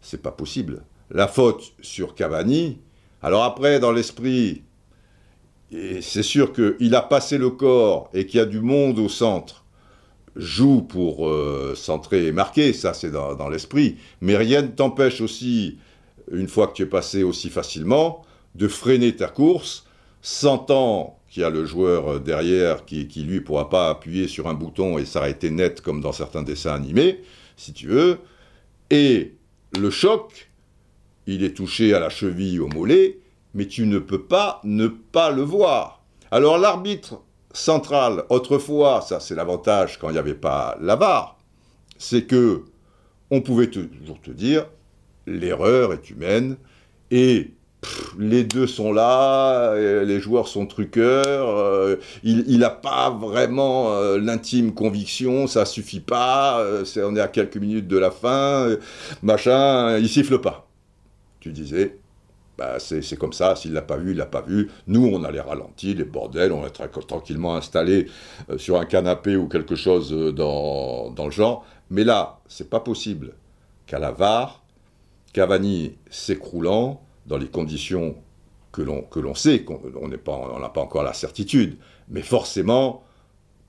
c'est 0.00 0.22
pas 0.22 0.30
possible. 0.30 0.82
La 1.10 1.28
faute 1.28 1.72
sur 1.80 2.14
Cavani, 2.14 2.80
alors 3.22 3.44
après, 3.44 3.80
dans 3.80 3.92
l'esprit, 3.92 4.62
c'est 6.00 6.22
sûr 6.22 6.52
qu'il 6.52 6.94
a 6.94 7.02
passé 7.02 7.38
le 7.38 7.50
corps 7.50 8.10
et 8.12 8.26
qu'il 8.26 8.38
y 8.38 8.42
a 8.42 8.46
du 8.46 8.60
monde 8.60 8.98
au 8.98 9.08
centre, 9.08 9.64
joue 10.36 10.82
pour 10.82 11.28
euh, 11.28 11.74
centrer 11.74 12.26
et 12.26 12.32
marquer, 12.32 12.72
ça 12.72 12.94
c'est 12.94 13.10
dans, 13.10 13.48
l'esprit, 13.48 13.96
mais 14.20 14.36
rien 14.36 14.62
ne 14.62 14.68
t'empêche 14.68 15.20
aussi, 15.20 15.78
une 16.30 16.48
fois 16.48 16.66
que 16.66 16.74
tu 16.74 16.82
es 16.82 16.86
passé 16.86 17.22
aussi 17.22 17.48
facilement, 17.50 18.24
de 18.54 18.68
freiner 18.68 19.16
ta 19.16 19.28
course, 19.28 19.86
sentant 20.20 21.18
qu'il 21.28 21.42
y 21.42 21.44
a 21.44 21.50
le 21.50 21.64
joueur 21.64 22.20
derrière 22.20 22.84
qui, 22.84 23.08
qui 23.08 23.22
lui 23.22 23.40
pourra 23.40 23.70
pas 23.70 23.88
appuyer 23.88 24.28
sur 24.28 24.48
un 24.48 24.54
bouton 24.54 24.98
et 24.98 25.06
s'arrêter 25.06 25.50
net 25.50 25.80
comme 25.80 26.02
dans 26.02 26.12
certains 26.12 26.42
dessins 26.42 26.74
animés, 26.74 27.22
si 27.56 27.72
tu 27.72 27.88
veux, 27.88 28.18
et 28.90 29.32
le 29.78 29.90
choc, 29.90 30.50
il 31.26 31.44
est 31.44 31.56
touché 31.56 31.94
à 31.94 32.00
la 32.00 32.10
cheville, 32.10 32.60
au 32.60 32.68
mollet, 32.68 33.21
mais 33.54 33.66
tu 33.66 33.86
ne 33.86 33.98
peux 33.98 34.22
pas 34.22 34.60
ne 34.64 34.88
pas 34.88 35.30
le 35.30 35.42
voir. 35.42 36.02
Alors 36.30 36.58
l'arbitre 36.58 37.22
central, 37.52 38.24
autrefois, 38.30 39.02
ça 39.02 39.20
c'est 39.20 39.34
l'avantage 39.34 39.98
quand 39.98 40.08
il 40.08 40.12
n'y 40.12 40.18
avait 40.18 40.34
pas 40.34 40.76
la 40.80 40.96
VAR, 40.96 41.38
c'est 41.98 42.24
que 42.24 42.64
on 43.30 43.40
pouvait 43.40 43.68
toujours 43.68 44.20
te 44.20 44.30
dire 44.30 44.66
l'erreur 45.26 45.92
est 45.92 46.10
humaine 46.10 46.56
et 47.10 47.52
les 48.18 48.44
deux 48.44 48.66
sont 48.66 48.92
là, 48.92 49.74
les 49.74 50.20
joueurs 50.20 50.46
sont 50.46 50.66
truqueurs, 50.66 51.48
euh, 51.58 51.96
il 52.22 52.58
n'a 52.58 52.70
pas 52.70 53.10
vraiment 53.10 53.92
euh, 53.92 54.18
l'intime 54.18 54.72
conviction, 54.72 55.46
ça 55.46 55.64
suffit 55.64 56.00
pas, 56.00 56.60
euh, 56.60 56.84
on 56.98 57.16
est 57.16 57.20
à 57.20 57.28
quelques 57.28 57.56
minutes 57.56 57.88
de 57.88 57.98
la 57.98 58.10
fin, 58.10 58.76
machin, 59.22 59.98
il 59.98 60.08
siffle 60.08 60.38
pas. 60.38 60.68
Tu 61.40 61.50
disais, 61.50 61.98
bah, 62.58 62.78
c'est 62.78 63.16
comme 63.16 63.32
ça, 63.32 63.56
s'il 63.56 63.72
l'a 63.72 63.82
pas 63.82 63.96
vu, 63.96 64.12
il 64.12 64.18
l'a 64.18 64.26
pas 64.26 64.42
vu. 64.42 64.70
Nous, 64.86 65.06
on 65.06 65.24
a 65.24 65.30
les 65.30 65.40
ralentis, 65.40 65.94
les 65.94 66.04
bordels, 66.04 66.52
on 66.52 66.66
est 66.66 66.70
tranquillement 67.06 67.56
installés 67.56 68.08
sur 68.58 68.78
un 68.78 68.84
canapé 68.84 69.36
ou 69.36 69.48
quelque 69.48 69.74
chose 69.74 70.12
dans, 70.34 71.10
dans 71.10 71.24
le 71.24 71.30
genre. 71.30 71.64
Mais 71.90 72.04
là, 72.04 72.40
c'est 72.48 72.68
pas 72.68 72.80
possible 72.80 73.34
qu'à 73.86 73.98
la 73.98 74.12
VAR, 74.12 74.62
Cavani 75.32 75.96
s'écroulant, 76.10 77.02
dans 77.26 77.38
les 77.38 77.48
conditions 77.48 78.16
que 78.72 78.82
l'on, 78.82 79.34
sait, 79.34 79.64
qu'on 79.64 80.08
n'a 80.08 80.18
pas, 80.18 80.32
on 80.32 80.68
pas 80.70 80.80
encore 80.80 81.02
la 81.02 81.12
certitude, 81.12 81.76
mais 82.08 82.22
forcément, 82.22 83.02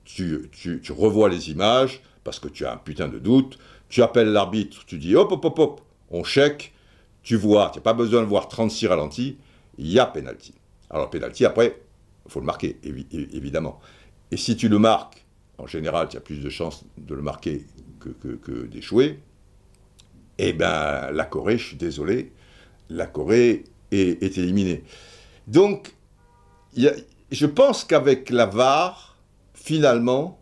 tu, 0.04 0.50
tu, 0.52 0.80
tu, 0.80 0.92
revois 0.92 1.28
les 1.28 1.50
images, 1.50 2.00
parce 2.24 2.38
que 2.38 2.48
tu 2.48 2.64
as 2.64 2.72
un 2.72 2.78
putain 2.78 3.08
de 3.08 3.18
doute, 3.18 3.58
tu 3.88 4.02
appelles 4.02 4.32
l'arbitre, 4.32 4.84
tu 4.86 4.98
dis 4.98 5.14
hop, 5.14 5.30
hop, 5.32 5.44
hop, 5.44 5.58
hop, 5.58 5.80
on 6.10 6.24
check, 6.24 6.72
tu 7.24 7.36
vois, 7.36 7.70
tu 7.72 7.78
n'as 7.78 7.82
pas 7.82 7.94
besoin 7.94 8.20
de 8.20 8.26
voir 8.26 8.48
36 8.48 8.86
ralentis, 8.86 9.38
il 9.78 9.90
y 9.90 9.98
a 9.98 10.06
penalty. 10.06 10.54
Alors, 10.90 11.10
penalty, 11.10 11.44
après, 11.44 11.82
il 12.26 12.30
faut 12.30 12.40
le 12.40 12.46
marquer, 12.46 12.78
évidemment. 12.84 13.80
Et 14.30 14.36
si 14.36 14.56
tu 14.56 14.68
le 14.68 14.78
marques, 14.78 15.24
en 15.58 15.66
général, 15.66 16.08
tu 16.08 16.16
as 16.16 16.20
plus 16.20 16.40
de 16.40 16.50
chances 16.50 16.84
de 16.98 17.14
le 17.14 17.22
marquer 17.22 17.66
que, 17.98 18.10
que, 18.10 18.34
que 18.36 18.66
d'échouer, 18.66 19.20
eh 20.38 20.52
bien, 20.52 21.10
la 21.10 21.24
Corée, 21.24 21.58
je 21.58 21.68
suis 21.68 21.76
désolé, 21.76 22.32
la 22.90 23.06
Corée 23.06 23.64
est, 23.90 24.38
éliminée. 24.38 24.84
Donc, 25.46 25.94
je 26.76 27.46
pense 27.46 27.84
qu'avec 27.84 28.30
la 28.30 28.46
VAR, 28.46 29.16
finalement, 29.54 30.38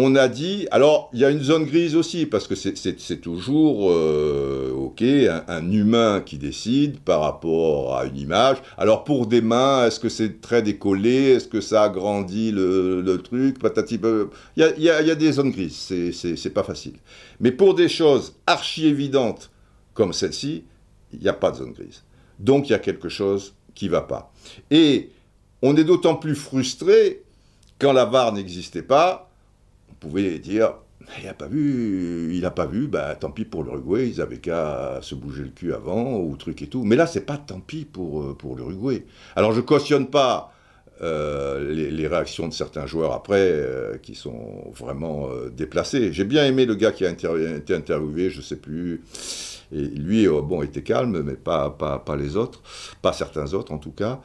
on 0.00 0.14
a 0.14 0.28
dit, 0.28 0.68
alors 0.70 1.10
il 1.12 1.18
y 1.18 1.24
a 1.24 1.30
une 1.30 1.42
zone 1.42 1.64
grise 1.64 1.96
aussi, 1.96 2.24
parce 2.24 2.46
que 2.46 2.54
c'est 2.54 3.20
toujours, 3.20 3.90
euh, 3.90 4.70
ok, 4.72 5.02
un, 5.02 5.72
humain 5.72 6.22
qui 6.24 6.38
décide 6.38 7.00
par 7.00 7.22
rapport 7.22 7.96
à 7.96 8.04
une 8.04 8.16
image. 8.16 8.58
Alors 8.76 9.02
pour 9.02 9.26
des 9.26 9.40
mains, 9.40 9.86
est-ce 9.86 9.98
que 9.98 10.08
c'est 10.08 10.40
très 10.40 10.62
décollé? 10.62 11.32
Est-ce 11.32 11.48
que 11.48 11.60
ça 11.60 11.82
agrandit 11.82 12.52
le, 12.52 13.16
truc? 13.24 13.58
Patati, 13.58 13.98
il 14.56 14.62
y 14.62 14.88
a, 14.88 15.02
y 15.02 15.10
a, 15.10 15.14
des 15.16 15.32
zones 15.32 15.50
grises, 15.50 15.92
c'est 16.12 16.54
pas 16.54 16.62
facile. 16.62 16.94
Mais 17.40 17.50
pour 17.50 17.74
des 17.74 17.88
choses 17.88 18.34
archi 18.46 18.86
évidentes 18.86 19.50
comme 19.94 20.12
celle-ci, 20.12 20.62
il 21.12 21.18
n'y 21.18 21.28
a 21.28 21.32
pas 21.32 21.50
de 21.50 21.56
zone 21.56 21.72
grise. 21.72 22.04
Donc 22.38 22.68
il 22.68 22.72
y 22.72 22.76
a 22.76 22.78
quelque 22.78 23.08
chose 23.08 23.54
qui 23.74 23.88
va 23.88 24.02
pas. 24.02 24.32
Et 24.70 25.10
on 25.60 25.76
est 25.76 25.82
d'autant 25.82 26.14
plus 26.14 26.36
frustré 26.36 27.24
quand 27.80 27.92
la 27.92 28.04
VAR 28.04 28.32
n'existait 28.32 28.82
pas. 28.82 29.27
Pouvait 30.00 30.38
dire, 30.38 30.74
il 31.18 31.24
n'a 31.24 31.34
pas 31.34 31.46
vu, 31.46 32.34
il 32.34 32.40
n'a 32.42 32.50
pas 32.50 32.66
vu, 32.66 32.86
bah, 32.86 33.14
tant 33.14 33.30
pis 33.30 33.44
pour 33.44 33.64
l'Uruguay, 33.64 34.08
ils 34.08 34.20
avaient 34.20 34.38
qu'à 34.38 34.98
se 35.02 35.14
bouger 35.14 35.42
le 35.42 35.50
cul 35.50 35.72
avant, 35.72 36.18
ou 36.18 36.36
truc 36.36 36.62
et 36.62 36.66
tout. 36.66 36.84
Mais 36.84 36.96
là, 36.96 37.06
c'est 37.06 37.22
pas 37.22 37.36
tant 37.36 37.60
pis 37.60 37.84
pour, 37.84 38.22
euh, 38.22 38.34
pour 38.34 38.56
l'Uruguay. 38.56 39.04
Alors 39.36 39.52
je 39.52 39.60
cautionne 39.60 40.08
pas 40.08 40.52
euh, 41.02 41.72
les, 41.72 42.06
réactions 42.06 42.48
de 42.48 42.52
certains 42.52 42.86
joueurs 42.86 43.12
après, 43.12 43.40
euh, 43.40 43.96
qui 43.98 44.14
sont 44.14 44.72
vraiment 44.74 45.28
déplacés. 45.56 46.12
J'ai 46.12 46.24
bien 46.24 46.44
aimé 46.44 46.66
le 46.66 46.74
gars 46.74 46.92
qui 46.92 47.04
a 47.06 47.10
été 47.10 47.74
interviewé, 47.74 48.30
je 48.30 48.40
sais 48.40 48.56
plus, 48.56 49.02
et 49.72 49.82
lui, 49.82 50.26
bon, 50.26 50.62
était 50.62 50.82
calme, 50.82 51.22
mais 51.22 51.34
pas, 51.34 51.70
pas, 51.70 51.98
pas 51.98 52.16
les 52.16 52.36
autres, 52.36 52.62
pas 53.02 53.12
certains 53.12 53.54
autres 53.54 53.72
en 53.72 53.78
tout 53.78 53.92
cas. 53.92 54.20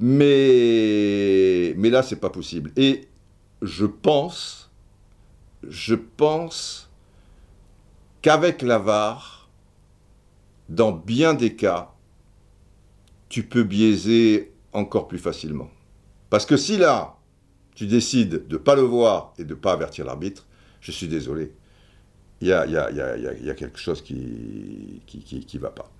Mais, 0.00 1.74
mais 1.76 1.90
là, 1.90 2.02
c'est 2.02 2.16
pas 2.16 2.30
possible. 2.30 2.72
Et 2.76 3.08
je 3.60 3.86
pense, 3.86 4.61
je 5.68 5.94
pense 5.94 6.90
qu'avec 8.20 8.62
la 8.62 8.78
VAR, 8.78 9.48
dans 10.68 10.92
bien 10.92 11.34
des 11.34 11.54
cas, 11.54 11.92
tu 13.28 13.44
peux 13.44 13.62
biaiser 13.62 14.52
encore 14.72 15.08
plus 15.08 15.18
facilement. 15.18 15.70
Parce 16.30 16.46
que 16.46 16.56
si 16.56 16.76
là, 16.76 17.16
tu 17.74 17.86
décides 17.86 18.46
de 18.46 18.54
ne 18.54 18.58
pas 18.58 18.74
le 18.74 18.82
voir 18.82 19.32
et 19.38 19.44
de 19.44 19.50
ne 19.50 19.58
pas 19.58 19.72
avertir 19.72 20.04
l'arbitre, 20.04 20.46
je 20.80 20.92
suis 20.92 21.08
désolé, 21.08 21.52
il 22.40 22.48
y 22.48 22.52
a, 22.52 23.54
quelque 23.54 23.78
chose 23.78 24.02
qui 24.02 24.14
ne 24.14 25.40
qui, 25.40 25.58
va 25.58 25.70
pas. 25.70 25.90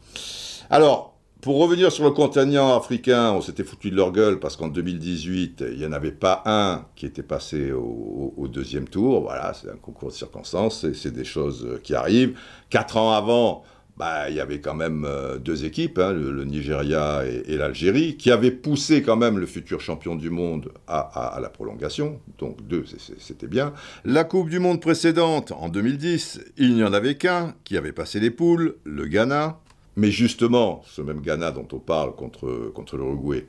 Alors, 0.71 1.12
pour 1.42 1.58
revenir 1.58 1.90
sur 1.90 2.04
le 2.04 2.12
continent 2.12 2.76
africain, 2.76 3.32
on 3.32 3.40
s'était 3.40 3.64
foutu 3.64 3.90
de 3.90 3.96
leur 3.96 4.12
gueule 4.12 4.38
parce 4.38 4.56
qu'en 4.56 4.68
2018, 4.68 5.64
il 5.72 5.78
n'y 5.78 5.84
en 5.84 5.90
avait 5.90 6.12
pas 6.12 6.40
un 6.46 6.87
qui 6.94 7.04
était 7.04 7.25
passé 7.25 7.72
au, 7.72 8.46
deuxième 8.46 8.87
tour. 8.88 9.22
Voilà, 9.22 9.52
c'est 9.52 9.68
un 9.68 9.76
concours 9.76 10.11
de 10.11 10.14
circonstances, 10.14 10.87
c'est 10.92 11.12
des 11.12 11.25
choses 11.25 11.80
qui 11.82 11.96
arrivent. 11.96 12.38
Quatre 12.70 12.96
ans 12.96 13.12
avant, 13.12 13.64
bah, 13.96 14.30
il 14.30 14.37
y 14.37 14.40
avait 14.40 14.61
quand 14.61 14.75
même 14.75 15.04
euh, 15.04 15.38
deux 15.38 15.64
équipes, 15.64 15.99
hein, 15.99 16.12
le, 16.12 16.44
Nigeria 16.44 17.25
et, 17.25 17.56
l'Algérie, 17.56 18.16
qui 18.16 18.30
avaient 18.30 18.52
poussé 18.52 19.02
quand 19.02 19.16
même 19.16 19.38
le 19.38 19.46
futur 19.46 19.80
champion 19.80 20.14
du 20.14 20.30
monde 20.30 20.72
à, 20.87 21.38
la 21.42 21.49
prolongation. 21.49 22.20
Donc 22.38 22.64
deux, 22.66 22.84
c'était 23.18 23.49
bien. 23.49 23.72
La 24.04 24.22
Coupe 24.22 24.49
du 24.49 24.61
Monde 24.61 24.80
précédente, 24.80 25.50
en 25.50 25.68
2010, 25.68 26.40
il 26.56 26.75
n'y 26.75 26.84
en 26.84 26.92
avait 26.92 27.16
qu'un 27.16 27.54
qui 27.64 27.76
avait 27.76 27.92
passé 27.92 28.20
les 28.20 28.30
poules, 28.30 28.76
le 28.84 29.06
Ghana. 29.06 29.58
Mais 29.96 30.11
justement, 30.11 30.82
ce 30.87 31.02
même 31.02 31.20
Ghana 31.20 31.50
dont 31.50 31.68
on 31.72 31.78
parle 31.78 32.14
contre, 32.14 32.70
contre 32.75 32.96
l'Uruguay, 32.96 33.46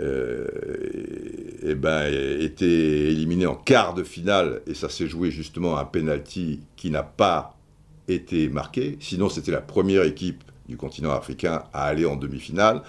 euh, 0.00 0.46
eh 1.62 1.74
ben, 1.74 2.12
était 2.40 2.66
éliminé 2.66 3.46
en 3.46 3.54
quart 3.54 3.94
de 3.94 4.02
finale, 4.02 4.60
et 4.66 4.74
ça 4.74 4.88
s'est 4.88 5.08
joué 5.08 5.30
justement 5.30 5.76
à 5.76 5.82
un 5.82 5.84
penalty 5.84 6.60
qui 6.76 6.90
n'a 6.90 7.02
pas 7.02 7.56
été 8.06 8.48
marqué. 8.48 8.96
Sinon, 9.00 9.28
c'était 9.28 9.52
la 9.52 9.60
première 9.60 10.02
équipe 10.02 10.42
du 10.68 10.76
continent 10.76 11.12
africain 11.12 11.62
à 11.72 11.84
aller 11.84 12.04
en 12.04 12.16
demi-finale. 12.16 12.82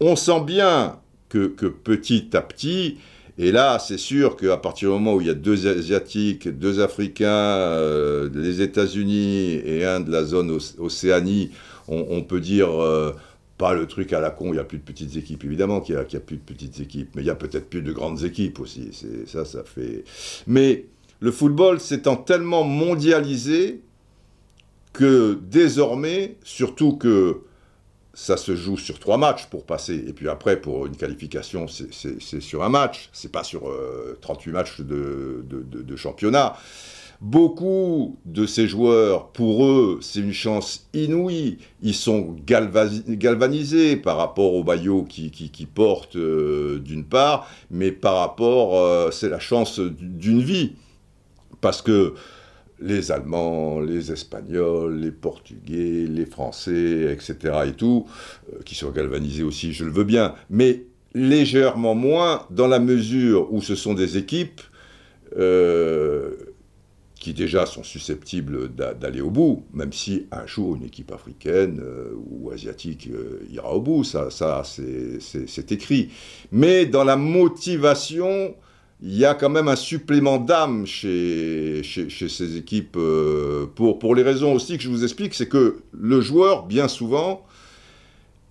On 0.00 0.16
sent 0.16 0.42
bien 0.44 0.98
que, 1.28 1.48
petit 1.48 2.30
à 2.34 2.42
petit, 2.42 2.98
et 3.36 3.50
là, 3.50 3.80
c'est 3.80 3.98
sûr 3.98 4.36
qu'à 4.36 4.56
partir 4.56 4.90
du 4.90 4.94
moment 4.94 5.14
où 5.14 5.20
il 5.20 5.26
y 5.26 5.30
a 5.30 5.34
deux 5.34 5.66
Asiatiques, 5.66 6.48
deux 6.48 6.80
Africains, 6.80 7.26
euh, 7.26 8.30
les 8.32 8.62
États-Unis 8.62 9.54
et 9.64 9.84
un 9.84 9.98
de 9.98 10.12
la 10.12 10.22
zone 10.22 10.56
Océanie, 10.78 11.50
on, 11.88 12.22
peut 12.22 12.40
dire 12.40 12.70
euh, 12.70 13.12
pas 13.58 13.74
le 13.74 13.86
truc 13.86 14.12
à 14.12 14.20
la 14.20 14.30
con, 14.30 14.46
il 14.46 14.52
n'y 14.52 14.58
a 14.58 14.64
plus 14.64 14.78
de 14.78 14.84
petites 14.84 15.16
équipes, 15.16 15.44
évidemment 15.44 15.80
qu'il 15.80 15.94
n'y 15.94 16.00
a, 16.00 16.20
plus 16.20 16.36
de 16.36 16.42
petites 16.42 16.80
équipes, 16.80 17.10
mais 17.14 17.22
il 17.22 17.26
y 17.26 17.30
a 17.30 17.34
peut-être 17.34 17.68
plus 17.68 17.82
de 17.82 17.92
grandes 17.92 18.24
équipes 18.24 18.60
aussi. 18.60 18.90
Ça. 19.26 19.44
Mais 20.46 20.86
le 21.20 21.30
football 21.30 21.80
s'étant 21.80 22.16
tellement 22.16 22.64
mondialisé, 22.64 23.80
que 24.94 25.38
désormais, 25.42 26.36
surtout 26.44 26.96
que 26.96 27.40
ça 28.14 28.36
se 28.36 28.54
joue 28.54 28.78
sur 28.78 28.98
trois 29.00 29.18
matchs 29.18 29.46
pour 29.46 29.66
passer, 29.66 29.96
et 30.06 30.12
puis 30.12 30.28
après, 30.28 30.60
pour 30.60 30.86
une 30.86 30.96
qualification, 30.96 31.66
c'est 31.68 32.40
sur 32.40 32.62
un 32.62 32.68
match, 32.70 33.10
c'est 33.12 33.30
pas 33.30 33.44
sur 33.44 33.70
38 34.22 34.50
euh, 34.50 34.52
matchs 34.54 34.80
de, 34.80 35.96
championnat. 35.96 36.56
Beaucoup 37.24 38.18
de 38.26 38.44
ces 38.44 38.68
joueurs, 38.68 39.28
pour 39.28 39.64
eux, 39.64 39.98
c'est 40.02 40.20
une 40.20 40.34
chance 40.34 40.90
inouïe. 40.92 41.56
Ils 41.80 41.94
sont 41.94 42.36
galvanisés 42.46 43.96
par 43.96 44.18
rapport 44.18 44.52
au 44.52 44.62
maillot 44.62 45.04
qu'ils 45.04 45.30
qui, 45.30 45.64
portent 45.64 46.16
euh, 46.16 46.80
d'une 46.80 47.06
part, 47.06 47.48
mais 47.70 47.92
par 47.92 48.16
rapport, 48.16 48.78
euh, 48.78 49.10
c'est 49.10 49.30
la 49.30 49.38
chance 49.38 49.80
d'une 49.80 50.42
vie. 50.42 50.72
Parce 51.62 51.80
que 51.80 52.12
les 52.78 53.10
Allemands, 53.10 53.80
les 53.80 54.12
Espagnols, 54.12 54.94
les 55.00 55.10
Portugais, 55.10 56.06
les 56.06 56.26
Français, 56.26 57.10
etc. 57.10 57.54
et 57.68 57.72
tout, 57.72 58.04
euh, 58.52 58.58
qui 58.66 58.74
sont 58.74 58.90
galvanisés 58.90 59.44
aussi, 59.44 59.72
je 59.72 59.86
le 59.86 59.92
veux 59.92 60.04
bien, 60.04 60.34
mais 60.50 60.82
légèrement 61.14 61.94
moins 61.94 62.44
dans 62.50 62.68
la 62.68 62.80
mesure 62.80 63.50
où 63.50 63.62
ce 63.62 63.76
sont 63.76 63.94
des 63.94 64.18
équipes 64.18 64.60
qui 67.24 67.32
déjà 67.32 67.64
sont 67.64 67.82
susceptibles 67.82 68.68
d'aller 68.74 69.22
au 69.22 69.30
bout, 69.30 69.64
même 69.72 69.94
si 69.94 70.26
un 70.30 70.46
jour 70.46 70.76
une 70.76 70.84
équipe 70.84 71.10
africaine 71.10 71.80
euh, 71.82 72.12
ou 72.28 72.50
asiatique 72.50 73.08
euh, 73.10 73.40
ira 73.50 73.74
au 73.74 73.80
bout, 73.80 74.04
ça, 74.04 74.28
ça 74.30 74.62
c'est 74.62 75.72
écrit. 75.72 76.10
Mais 76.52 76.84
dans 76.84 77.02
la 77.02 77.16
motivation, 77.16 78.54
il 79.00 79.16
y 79.16 79.24
a 79.24 79.32
quand 79.32 79.48
même 79.48 79.68
un 79.68 79.76
supplément 79.76 80.36
d'âme 80.36 80.84
chez, 80.84 81.80
chez, 81.82 82.28
ces 82.28 82.58
équipes, 82.58 82.98
euh, 82.98 83.64
pour, 83.74 83.98
pour 83.98 84.14
les 84.14 84.22
raisons 84.22 84.52
aussi 84.52 84.76
que 84.76 84.82
je 84.82 84.90
vous 84.90 85.02
explique, 85.02 85.32
c'est 85.32 85.48
que 85.48 85.78
le 85.92 86.20
joueur, 86.20 86.66
bien 86.66 86.88
souvent, 86.88 87.42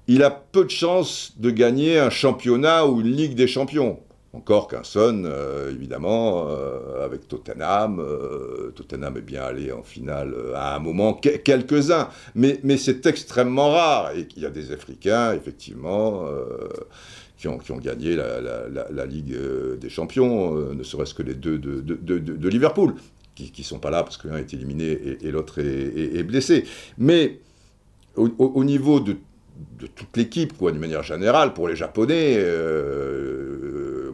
il 0.08 0.24
a 0.24 0.32
peu 0.32 0.66
de 0.66 0.72
chances 0.72 1.34
de 1.38 1.52
gagner 1.52 2.00
un 2.00 2.10
championnat 2.10 2.88
ou 2.88 3.02
une 3.02 3.12
Ligue 3.12 3.36
des 3.36 3.46
champions. 3.46 4.00
Encore 4.36 4.68
qu'un 4.68 4.84
Son, 4.84 5.26
euh, 5.26 5.72
évidemment, 5.72 6.48
euh, 6.50 7.06
avec 7.06 7.28
Tottenham. 7.28 8.00
Euh, 8.00 8.72
Tottenham 8.72 9.16
est 9.18 9.22
bien 9.22 9.44
allé 9.44 9.72
en 9.72 9.84
finale 9.84 10.34
à 10.56 10.76
un 10.76 10.80
moment, 10.80 11.14
quelques-uns. 11.14 12.10
Mais, 12.34 12.60
c'est 12.78 13.06
extrêmement 13.06 13.70
rare. 13.70 14.12
Et 14.18 14.28
il 14.36 14.42
y 14.42 14.46
a 14.48 14.50
des 14.50 14.72
Africains, 14.72 15.34
effectivement, 15.34 16.26
qui 17.38 17.48
ont, 17.48 17.78
gagné 17.78 18.16
la, 18.16 19.06
Ligue 19.06 19.38
des 19.80 19.90
Champions, 19.90 20.74
ne 20.74 20.84
serait-ce 20.84 21.14
que 21.14 21.22
les 21.22 21.36
deux 21.36 21.60
de, 21.60 22.50
Liverpool, 22.50 22.96
qui 23.36 23.54
ne 23.56 23.64
sont 23.64 23.80
pas 23.80 23.92
là 23.92 24.02
parce 24.02 24.18
qu'un 24.18 24.38
est 24.38 24.52
éliminé 24.52 25.18
et, 25.22 25.30
l'autre 25.30 25.60
est, 25.60 26.24
blessé. 26.24 26.64
Mais 26.98 27.40
au, 28.16 28.30
au, 28.40 28.64
niveau 28.64 29.00
de, 29.00 29.16
toute 29.80 30.18
l'équipe, 30.18 30.58
quoi, 30.58 30.72
d'une 30.72 30.82
manière 30.82 31.04
générale, 31.04 31.54
pour 31.54 31.68
les 31.68 31.76
Japonais, 31.76 32.40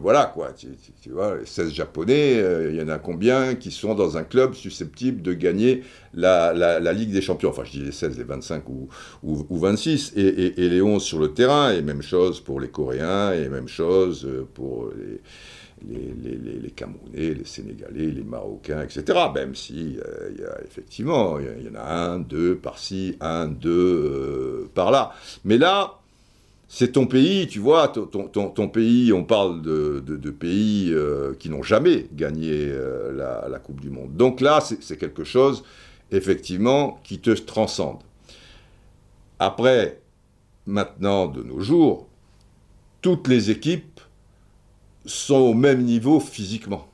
voilà 0.00 0.30
quoi, 0.32 0.52
tu, 0.52 1.10
vois, 1.10 1.36
les 1.36 1.46
16 1.46 1.72
Japonais, 1.72 2.40
euh, 2.40 2.70
il 2.72 2.78
y 2.78 2.82
en 2.82 2.88
a 2.88 2.98
combien 2.98 3.54
qui 3.54 3.70
sont 3.70 3.94
dans 3.94 4.16
un 4.16 4.24
club 4.24 4.54
susceptible 4.54 5.22
de 5.22 5.32
gagner 5.32 5.82
la, 6.14 6.92
Ligue 6.92 7.12
des 7.12 7.20
Champions? 7.20 7.50
Enfin, 7.50 7.64
je 7.64 7.72
dis 7.72 7.82
les 7.82 7.92
16, 7.92 8.18
les 8.18 8.24
25 8.24 8.68
ou, 8.68 8.88
ou, 9.22 9.58
26, 9.58 10.14
et, 10.16 10.52
les 10.56 10.80
11 10.82 11.02
sur 11.02 11.18
le 11.18 11.32
terrain, 11.32 11.72
et 11.72 11.82
même 11.82 12.02
chose 12.02 12.40
pour 12.40 12.60
les 12.60 12.68
Coréens, 12.68 13.32
et 13.32 13.48
même 13.48 13.68
chose 13.68 14.28
pour 14.54 14.90
les, 14.96 15.20
les, 15.88 16.70
Camerounais, 16.70 17.34
les 17.34 17.44
Sénégalais, 17.44 18.06
les 18.06 18.24
Marocains, 18.24 18.82
etc. 18.82 19.18
Même 19.34 19.54
si, 19.54 19.98
euh, 19.98 20.30
effectivement, 20.64 21.38
il 21.38 21.66
y, 21.66 21.68
en 21.68 21.74
a 21.74 21.82
un, 21.82 22.18
deux 22.18 22.56
par-ci, 22.56 23.16
un, 23.20 23.48
deux 23.48 23.70
euh, 23.70 24.70
par-là. 24.74 25.12
Mais 25.44 25.58
là, 25.58 25.99
c'est 26.72 26.92
ton 26.92 27.06
pays, 27.06 27.48
tu 27.48 27.58
vois, 27.58 27.88
ton, 27.88 28.68
pays, 28.68 29.12
on 29.12 29.24
parle 29.24 29.60
de, 29.60 30.30
pays 30.30 30.92
euh, 30.92 31.34
qui 31.34 31.50
n'ont 31.50 31.64
jamais 31.64 32.06
gagné 32.12 32.52
euh, 32.52 33.48
la, 33.50 33.58
Coupe 33.58 33.80
du 33.80 33.90
Monde. 33.90 34.14
Donc 34.14 34.40
là, 34.40 34.60
c'est 34.60 34.96
quelque 34.96 35.24
chose, 35.24 35.64
effectivement, 36.12 37.00
qui 37.02 37.18
te 37.18 37.32
transcende. 37.32 37.98
Après, 39.40 40.00
maintenant, 40.64 41.26
de 41.26 41.42
nos 41.42 41.58
jours, 41.58 42.06
toutes 43.02 43.26
les 43.26 43.50
équipes 43.50 44.00
sont 45.04 45.40
au 45.40 45.54
même 45.54 45.82
niveau 45.82 46.20
physiquement. 46.20 46.86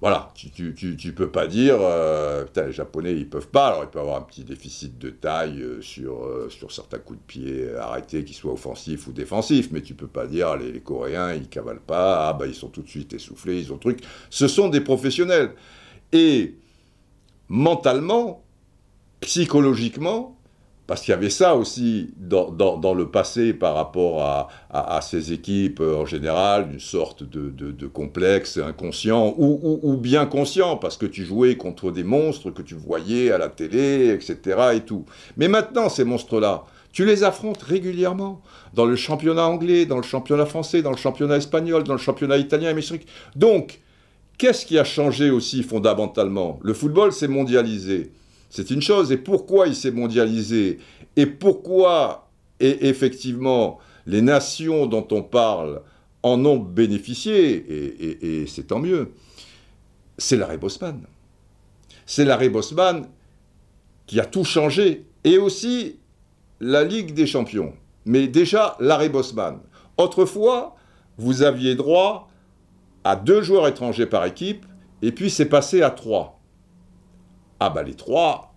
Voilà, 0.00 0.32
tu, 0.36 0.74
tu, 0.74 1.12
peux 1.12 1.28
pas 1.28 1.48
dire, 1.48 1.78
euh, 1.80 2.44
putain, 2.44 2.66
les 2.66 2.72
Japonais, 2.72 3.14
ils 3.14 3.28
peuvent 3.28 3.48
pas, 3.48 3.66
alors 3.66 3.82
ils 3.82 3.88
peuvent 3.88 4.02
avoir 4.02 4.18
un 4.18 4.22
petit 4.22 4.44
déficit 4.44 4.96
de 4.96 5.10
taille 5.10 5.60
euh, 5.60 5.82
sur, 5.82 6.24
euh, 6.24 6.48
sur 6.50 6.70
certains 6.70 7.00
coups 7.00 7.18
de 7.18 7.24
pied 7.24 7.74
arrêtés, 7.74 8.24
qu'ils 8.24 8.36
soient 8.36 8.52
offensifs 8.52 9.08
ou 9.08 9.12
défensifs, 9.12 9.72
mais 9.72 9.82
tu 9.82 9.94
peux 9.94 10.06
pas 10.06 10.28
dire, 10.28 10.56
les, 10.56 10.80
Coréens, 10.80 11.34
ils 11.34 11.48
cavalent 11.48 11.80
pas, 11.80 12.28
ah 12.28 12.32
bah 12.32 12.46
ils 12.46 12.54
sont 12.54 12.68
tout 12.68 12.82
de 12.82 12.88
suite 12.88 13.12
essoufflés, 13.12 13.58
ils 13.58 13.72
ont 13.72 13.78
truc. 13.78 14.00
Ce 14.30 14.46
sont 14.46 14.68
des 14.68 14.80
professionnels. 14.80 15.54
Et 16.12 16.54
mentalement, 17.48 18.44
psychologiquement, 19.20 20.37
parce 20.88 21.02
qu'il 21.02 21.12
y 21.12 21.14
avait 21.14 21.28
ça 21.28 21.54
aussi 21.54 22.14
dans, 22.16 22.94
le 22.94 23.10
passé 23.10 23.52
par 23.52 23.74
rapport 23.74 24.48
à, 24.70 25.00
ces 25.02 25.34
équipes 25.34 25.80
euh, 25.80 25.98
en 25.98 26.06
général, 26.06 26.70
une 26.72 26.80
sorte 26.80 27.22
de, 27.22 27.86
complexe 27.86 28.56
inconscient 28.56 29.34
ou, 29.36 29.80
ou, 29.82 29.96
bien 29.98 30.24
conscient, 30.24 30.78
parce 30.78 30.96
que 30.96 31.04
tu 31.04 31.26
jouais 31.26 31.56
contre 31.56 31.90
des 31.90 32.04
monstres 32.04 32.50
que 32.50 32.62
tu 32.62 32.74
voyais 32.74 33.30
à 33.30 33.36
la 33.36 33.50
télé, 33.50 34.08
etc. 34.08 34.38
Et 34.76 34.80
tout. 34.80 35.04
Mais 35.36 35.46
maintenant, 35.46 35.90
ces 35.90 36.04
monstres-là, 36.04 36.64
tu 36.90 37.04
les 37.04 37.22
affrontes 37.22 37.62
régulièrement 37.62 38.40
dans 38.72 38.86
le 38.86 38.96
championnat 38.96 39.46
anglais, 39.46 39.84
dans 39.84 39.98
le 39.98 40.02
championnat 40.02 40.46
français, 40.46 40.80
dans 40.80 40.90
le 40.90 40.96
championnat 40.96 41.36
espagnol, 41.36 41.84
dans 41.84 41.92
le 41.92 41.98
championnat 41.98 42.38
italien 42.38 42.70
et 42.70 42.74
mexicain. 42.74 43.04
Donc, 43.36 43.80
qu'est-ce 44.38 44.64
qui 44.64 44.78
a 44.78 44.84
changé 44.84 45.28
aussi 45.28 45.62
fondamentalement? 45.62 46.58
Le 46.62 46.72
football 46.72 47.12
s'est 47.12 47.28
mondialisé. 47.28 48.10
C'est 48.50 48.70
une 48.70 48.82
chose. 48.82 49.12
Et 49.12 49.16
pourquoi 49.16 49.66
il 49.66 49.74
s'est 49.74 49.90
mondialisé? 49.90 50.78
Et 51.16 51.26
pourquoi, 51.26 52.30
et 52.60 52.88
effectivement, 52.88 53.78
les 54.06 54.22
nations 54.22 54.86
dont 54.86 55.06
on 55.10 55.22
parle 55.22 55.82
en 56.22 56.44
ont 56.44 56.56
bénéficié, 56.58 58.42
et, 58.42 58.46
c'est 58.46 58.68
tant 58.68 58.78
mieux, 58.78 59.12
c'est 60.16 60.36
l'arrêt 60.36 60.58
Bosman. 60.58 61.02
C'est 62.06 62.24
l'arrêt 62.24 62.48
Bosman 62.48 63.06
qui 64.06 64.18
a 64.18 64.24
tout 64.24 64.44
changé. 64.44 65.04
Et 65.24 65.38
aussi 65.38 65.96
la 66.60 66.84
Ligue 66.84 67.12
des 67.12 67.26
Champions. 67.26 67.74
Mais 68.04 68.26
déjà, 68.26 68.76
l'arrêt 68.80 69.10
Bosman. 69.10 69.60
Autrefois, 69.96 70.76
vous 71.18 71.42
aviez 71.42 71.74
droit 71.74 72.30
à 73.04 73.16
deux 73.16 73.42
joueurs 73.42 73.68
étrangers 73.68 74.06
par 74.06 74.24
équipe, 74.24 74.64
et 75.02 75.12
puis 75.12 75.30
c'est 75.30 75.46
passé 75.46 75.82
à 75.82 75.90
trois. 75.90 76.37
Ah 77.60 77.70
bah 77.70 77.82
les 77.82 77.94
trois, 77.94 78.54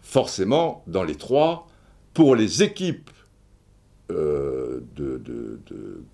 forcément, 0.00 0.82
dans 0.86 1.02
les 1.02 1.16
trois, 1.16 1.66
pour 2.14 2.36
les 2.36 2.62
équipes 2.62 3.10
euh, 4.10 4.80
de, 4.96 5.20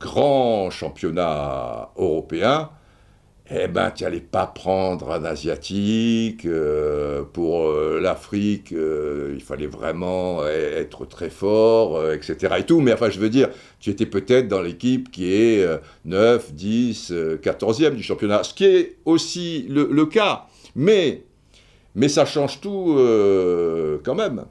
grands 0.00 0.70
championnats 0.70 1.90
européens, 1.96 2.70
eh 3.50 3.66
ben, 3.66 3.90
tu 3.90 4.04
n'allais 4.04 4.20
pas 4.20 4.46
prendre 4.46 5.10
un 5.10 5.24
asiatique. 5.24 6.44
Euh, 6.44 7.24
pour 7.24 7.68
euh, 7.68 7.98
l'Afrique, 8.00 8.70
il 8.72 9.40
fallait 9.40 9.66
vraiment 9.66 10.46
être 10.46 11.06
très 11.06 11.30
fort, 11.30 12.12
etc. 12.12 12.56
Et 12.58 12.64
tout. 12.64 12.80
Mais 12.80 12.92
enfin, 12.92 13.10
je 13.10 13.18
veux 13.18 13.30
dire, 13.30 13.48
tu 13.80 13.90
étais 13.90 14.06
peut-être 14.06 14.48
dans 14.48 14.62
l'équipe 14.62 15.10
qui 15.10 15.32
est 15.32 15.66
9, 16.04 16.52
10, 16.52 17.12
14e 17.42 17.94
du 17.94 18.02
championnat. 18.02 18.44
Ce 18.44 18.54
qui 18.54 18.64
est 18.64 18.96
aussi 19.04 19.66
le, 19.68 19.88
le 19.90 20.06
cas. 20.06 20.46
Mais 20.76 21.24
mais 21.98 22.08
ça 22.08 22.24
change 22.24 22.60
tout 22.60 22.94
euh, 22.96 23.98
quand 24.04 24.14
même. 24.14 24.44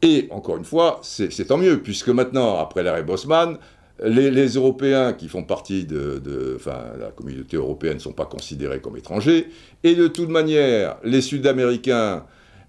Et 0.00 0.28
encore 0.30 0.56
une 0.56 0.64
fois, 0.64 1.00
c'est 1.02 1.46
tant 1.46 1.56
mieux, 1.56 1.82
puisque 1.82 2.08
maintenant, 2.08 2.58
après 2.58 2.84
l'arrêt 2.84 3.02
Bosman, 3.02 3.58
les, 4.04 4.46
Européens 4.50 5.12
qui 5.12 5.26
font 5.26 5.42
partie 5.42 5.86
de, 5.86 6.22
la 6.66 7.10
communauté 7.10 7.56
européenne 7.56 7.94
ne 7.94 7.98
sont 7.98 8.12
pas 8.12 8.26
considérés 8.26 8.80
comme 8.80 8.96
étrangers, 8.96 9.48
et 9.82 9.96
de 9.96 10.06
toute 10.06 10.28
manière, 10.28 10.98
les 11.02 11.20
Sud-Américains, 11.20 12.24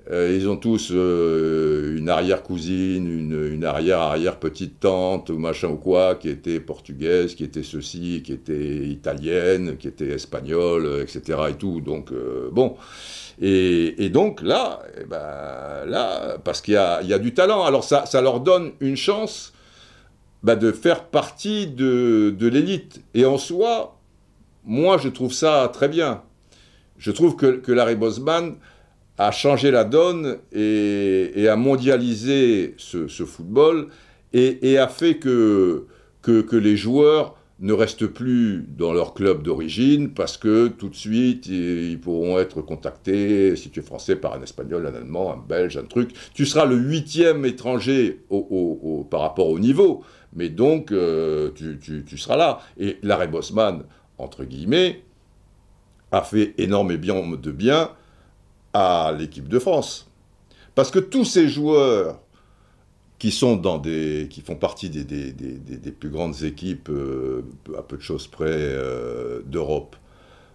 euh, 0.09 0.35
ils 0.35 0.47
ont 0.49 0.55
tous 0.55 0.89
euh, 0.91 1.97
une 1.97 2.09
arrière-cousine, 2.09 3.05
une, 3.05 3.53
une 3.53 3.65
arrière-arrière-petite-tante, 3.65 5.29
ou 5.29 5.37
machin 5.37 5.67
ou 5.67 5.75
quoi, 5.75 6.15
qui 6.15 6.29
était 6.29 6.61
portugaise, 6.61 7.35
qui 7.35 7.43
était 7.43 7.61
ceci, 7.61 8.23
qui 8.25 8.33
était 8.33 8.87
italienne, 8.87 9.77
qui 9.77 9.89
était 9.89 10.07
espagnole, 10.07 11.01
etc. 11.03 11.39
et 11.49 11.53
tout. 11.55 11.81
Donc, 11.81 12.11
bon. 12.51 12.75
Et, 13.39 14.09
donc 14.09 14.41
là, 14.41 14.81
eh 14.99 15.03
ben, 15.05 16.37
parce 16.43 16.61
qu'il 16.61 16.73
y 16.73 16.77
a, 16.77 17.19
du 17.19 17.33
talent, 17.33 17.63
alors 17.65 17.83
ça, 17.83 18.21
leur 18.21 18.39
donne 18.39 18.71
une 18.79 18.97
chance 18.97 19.53
bah, 20.43 20.55
de 20.55 20.71
faire 20.71 21.05
partie 21.05 21.67
de, 21.67 22.35
l'élite. 22.39 23.01
Et 23.13 23.25
en 23.25 23.37
soi, 23.37 23.99
moi, 24.65 24.97
je 24.97 25.09
trouve 25.09 25.33
ça 25.33 25.69
très 25.71 25.87
bien. 25.87 26.23
Je 26.97 27.11
trouve 27.11 27.35
que, 27.35 27.71
Larry 27.71 27.95
Bosman 27.95 28.55
a 29.19 29.31
changé 29.31 29.71
la 29.71 29.83
donne 29.83 30.37
et, 30.51 31.47
a 31.47 31.55
mondialisé 31.55 32.73
ce, 32.77 33.07
football 33.07 33.89
et, 34.33 34.77
a 34.79 34.87
fait 34.87 35.19
que 35.19 35.85
les 36.25 36.75
joueurs 36.75 37.36
ne 37.59 37.73
restent 37.73 38.05
plus 38.05 38.65
dans 38.67 38.93
leur 38.93 39.13
club 39.13 39.41
d'origine 39.41 40.13
parce 40.13 40.37
que 40.37 40.67
tout 40.67 40.89
de 40.89 40.95
suite, 40.95 41.47
ils 41.47 41.99
pourront 41.99 42.37
être 42.37 42.61
contactés, 42.61 43.55
si 43.55 43.71
tu 43.71 43.79
es 43.79 43.83
français, 43.83 44.15
par 44.15 44.33
un 44.33 44.41
espagnol, 44.43 44.85
un 44.85 44.93
allemand, 44.93 45.33
un 45.33 45.37
belge, 45.37 45.77
un 45.77 45.85
truc. 45.85 46.13
Tu 46.33 46.45
seras 46.45 46.65
le 46.65 46.75
huitième 46.75 47.45
étranger 47.45 48.21
par 49.09 49.21
rapport 49.21 49.47
au 49.47 49.57
niveau, 49.57 50.03
mais 50.33 50.49
donc 50.49 50.91
euh, 50.91 51.51
tu, 51.55 52.17
seras 52.17 52.37
là. 52.37 52.59
Et 52.77 52.97
l'arrêt 53.01 53.27
Bosman, 53.27 53.83
entre 54.19 54.43
guillemets, 54.43 55.03
a 56.11 56.21
fait 56.21 56.53
énormément 56.59 57.35
de 57.35 57.51
bien 57.51 57.89
à 58.73 59.15
l'équipe 59.17 59.47
de 59.47 59.57
France. 59.57 60.11
Parce 60.75 60.91
que 60.91 60.99
tous 60.99 61.25
ces 61.25 61.49
joueurs 61.49 62.19
qui 63.19 63.31
sont 63.31 63.55
dans 63.55 63.79
des, 63.79 64.27
qui 64.29 64.41
font 64.41 64.55
partie 64.55 64.89
des, 64.89 65.03
des, 65.03 65.31
des, 65.31 65.91
plus 65.91 66.09
grandes 66.09 66.43
équipes, 66.43 66.89
euh, 66.89 67.41
à 67.77 67.81
peu 67.81 67.97
de 67.97 68.01
choses 68.01 68.27
près, 68.27 68.45
euh, 68.49 69.41
d'Europe, 69.45 69.95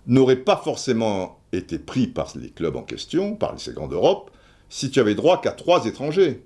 n'auraient 0.07 0.37
pas 0.37 0.57
forcément 0.57 1.41
été 1.53 1.79
pris 1.79 2.07
par 2.07 2.33
les 2.41 2.51
clubs 2.51 2.77
en 2.77 2.83
question, 2.83 3.35
par 3.35 3.59
ces 3.59 3.73
grands 3.73 3.89
d'Europe, 3.89 4.31
si 4.69 4.91
tu 4.91 5.01
avais 5.01 5.15
droit 5.15 5.41
qu'à 5.41 5.53
trois 5.53 5.87
étrangers. 5.87 6.45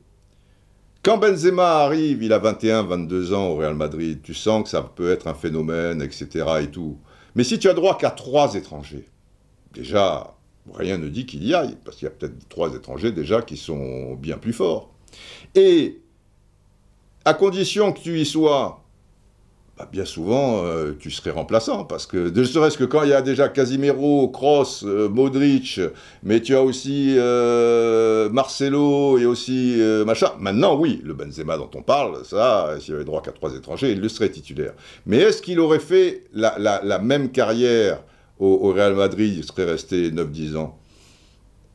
Quand 1.02 1.18
Benzema 1.18 1.84
arrive, 1.84 2.22
il 2.22 2.32
a 2.32 2.38
21, 2.38 2.82
22 2.84 3.34
ans 3.34 3.48
au 3.48 3.56
Real 3.56 3.74
Madrid, 3.74 4.20
tu 4.22 4.34
sens 4.34 4.64
que 4.64 4.68
ça 4.70 4.82
peut 4.82 5.10
être 5.10 5.28
un 5.28 5.34
phénomène, 5.34 6.02
etc. 6.02 6.46
et 6.62 6.66
tout. 6.66 6.98
Mais 7.34 7.44
si 7.44 7.58
tu 7.58 7.68
as 7.68 7.74
droit 7.74 7.96
qu'à 7.96 8.10
trois 8.10 8.54
étrangers, 8.54 9.06
déjà, 9.72 10.34
rien 10.74 10.98
ne 10.98 11.08
dit 11.08 11.26
qu'il 11.26 11.44
y 11.44 11.54
aille, 11.54 11.76
parce 11.84 11.98
qu'il 11.98 12.06
y 12.06 12.08
a 12.08 12.10
peut-être 12.10 12.48
trois 12.48 12.74
étrangers 12.74 13.12
déjà 13.12 13.42
qui 13.42 13.56
sont 13.56 14.14
bien 14.14 14.38
plus 14.38 14.54
forts. 14.54 14.90
Et 15.54 16.00
à 17.26 17.34
condition 17.34 17.92
que 17.92 17.98
tu 17.98 18.20
y 18.20 18.24
sois, 18.24 18.84
bah, 19.76 19.88
bien 19.90 20.04
souvent, 20.04 20.64
euh, 20.64 20.92
tu 20.96 21.10
serais 21.10 21.32
remplaçant, 21.32 21.84
parce 21.84 22.06
que, 22.06 22.30
ne 22.30 22.44
serait-ce 22.44 22.78
que 22.78 22.84
quand 22.84 23.02
il 23.02 23.10
y 23.10 23.14
a 23.14 23.20
déjà 23.20 23.48
Casimiro, 23.48 24.28
Kroos, 24.28 24.84
euh, 24.84 25.08
Modric, 25.08 25.80
mais 26.22 26.40
tu 26.40 26.54
as 26.54 26.62
aussi 26.62 27.16
euh, 27.18 28.30
Marcelo 28.30 29.18
et 29.18 29.26
aussi 29.26 29.76
machin. 30.06 30.30
Maintenant, 30.38 30.76
oui, 30.76 31.00
le 31.04 31.14
Benzema 31.14 31.58
dont 31.58 31.70
on 31.74 31.82
parle, 31.82 32.24
ça, 32.24 32.76
s'il 32.78 32.94
avait 32.94 33.04
droit 33.04 33.22
qu'à 33.22 33.32
trois 33.32 33.52
étrangers, 33.56 33.90
il 33.90 34.00
le 34.00 34.08
serait 34.08 34.30
titulaire. 34.30 34.74
Mais 35.04 35.16
est-ce 35.16 35.42
qu'il 35.42 35.58
aurait 35.58 35.80
fait 35.80 36.22
la, 36.32 37.00
même 37.00 37.32
carrière 37.32 38.04
au, 38.38 38.46
au 38.46 38.72
Real 38.72 38.94
Madrid, 38.94 39.34
il 39.36 39.44
serait 39.44 39.64
resté 39.64 40.12
9-10 40.12 40.56
ans? 40.56 40.78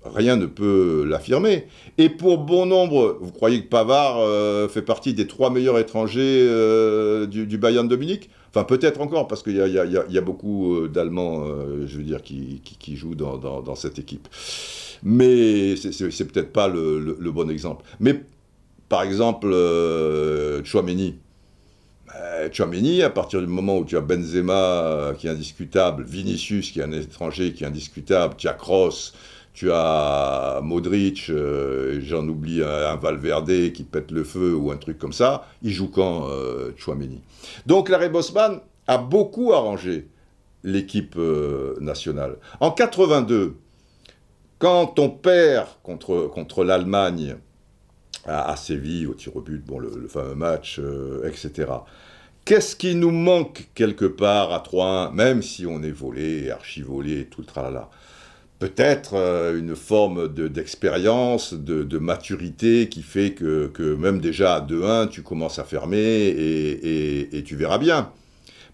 Rien 0.04 0.36
ne 0.36 0.48
peut 0.48 1.06
l'affirmer. 1.08 1.68
Et 2.00 2.10
pour 2.10 2.40
bon 2.40 2.66
nombre, 2.66 3.20
vous 3.22 3.32
croyez 3.32 3.62
que 3.62 3.68
Pavard 3.68 4.20
euh, 4.20 4.68
fait 4.68 4.82
partie 4.82 5.14
des 5.14 5.28
trois 5.28 5.52
meilleurs 5.52 5.78
étrangers 5.78 6.48
euh, 6.50 7.28
du, 7.28 7.58
Bayern 7.60 7.88
de 7.88 7.96
Munich? 7.96 8.30
Enfin, 8.50 8.64
peut-être 8.64 9.00
encore, 9.00 9.28
parce 9.28 9.44
qu'il 9.44 9.56
y, 9.56 10.18
a 10.18 10.22
beaucoup 10.22 10.76
euh, 10.76 10.88
d'Allemands, 10.88 11.46
je 11.86 11.98
veux 11.98 12.04
dire, 12.04 12.24
qui, 12.24 12.62
jouent 12.96 13.14
dans, 13.14 13.76
cette 13.76 14.00
équipe. 14.00 14.28
Mais 15.04 15.76
c'est 15.76 16.26
peut-être 16.26 16.52
pas 16.52 16.68
le, 16.68 17.32
bon 17.32 17.50
exemple. 17.52 17.86
Mais, 18.00 18.24
par 18.90 19.04
exemple, 19.04 19.50
Chouameni. 20.64 21.16
Chouameni, 22.52 23.04
à 23.04 23.12
partir 23.12 23.40
du 23.40 23.48
moment 23.48 23.78
où 23.78 23.86
tu 23.86 23.96
as 23.96 24.02
Benzema 24.02 25.14
qui 25.18 25.28
est 25.28 25.30
indiscutable, 25.30 26.04
Vinicius 26.04 26.72
qui 26.72 26.80
est 26.80 26.84
un 26.84 26.92
étranger 26.92 27.54
qui 27.54 27.64
est 27.64 27.68
indiscutable, 27.68 28.34
tu 28.36 28.48
tu 29.54 29.72
as 29.72 30.62
Modric, 30.64 31.30
euh, 31.30 32.00
j'en 32.02 32.28
oublie 32.28 32.64
un, 32.64 32.96
Valverde 32.96 33.72
qui 33.74 33.84
pète 33.84 34.12
le 34.12 34.24
feu 34.24 34.56
ou 34.56 34.72
un 34.72 34.78
truc 34.78 34.98
comme 34.98 35.14
ça. 35.14 35.48
Il 35.62 35.72
joue 35.72 35.90
quand 35.90 36.30
euh, 36.30 36.72
Donc 37.66 37.90
Larry 37.90 38.10
Bosman 38.10 38.60
a 38.88 38.98
beaucoup 38.98 39.54
arrangé 39.54 40.08
l'équipe 40.64 41.16
euh, 41.18 41.76
nationale. 41.82 42.38
En 42.60 42.72
82, 42.72 43.56
quand 44.58 45.00
on 45.00 45.10
perd 45.10 45.68
contre, 45.84 46.64
l'Allemagne 46.64 47.36
à, 48.26 48.56
Séville 48.56 49.08
au 49.08 49.16
tir 49.16 49.36
au 49.36 49.42
but, 49.42 49.66
bon, 49.66 49.80
le, 49.80 50.08
fameux 50.08 50.36
match, 50.36 50.80
etc. 51.26 51.72
Qu'est-ce 52.46 52.76
qui 52.76 52.96
nous 52.96 53.12
manque 53.12 53.70
quelque 53.74 54.06
part 54.06 54.54
à 54.54 54.60
3-1, 54.60 55.14
même 55.14 55.42
si 55.42 55.66
on 55.66 55.82
est 55.82 55.92
volé, 55.92 56.52
archi-volé, 56.52 57.26
tout 57.26 57.42
le 57.42 57.48
tralala? 57.48 57.90
Peut-être 58.62 59.16
euh, 59.16 59.58
une 59.58 59.76
forme 59.76 60.28
d'expérience, 60.28 61.56
de, 61.56 61.98
maturité 61.98 62.90
qui 62.90 63.02
fait 63.02 63.34
que, 63.34 63.96
même 63.96 64.22
déjà 64.22 64.58
à 64.58 64.62
2-1, 64.62 65.10
tu 65.10 65.24
commences 65.24 65.58
à 65.58 65.64
fermer 65.64 65.98
et, 65.98 67.44
tu 67.44 67.56
verras 67.56 67.80
bien. 67.80 68.12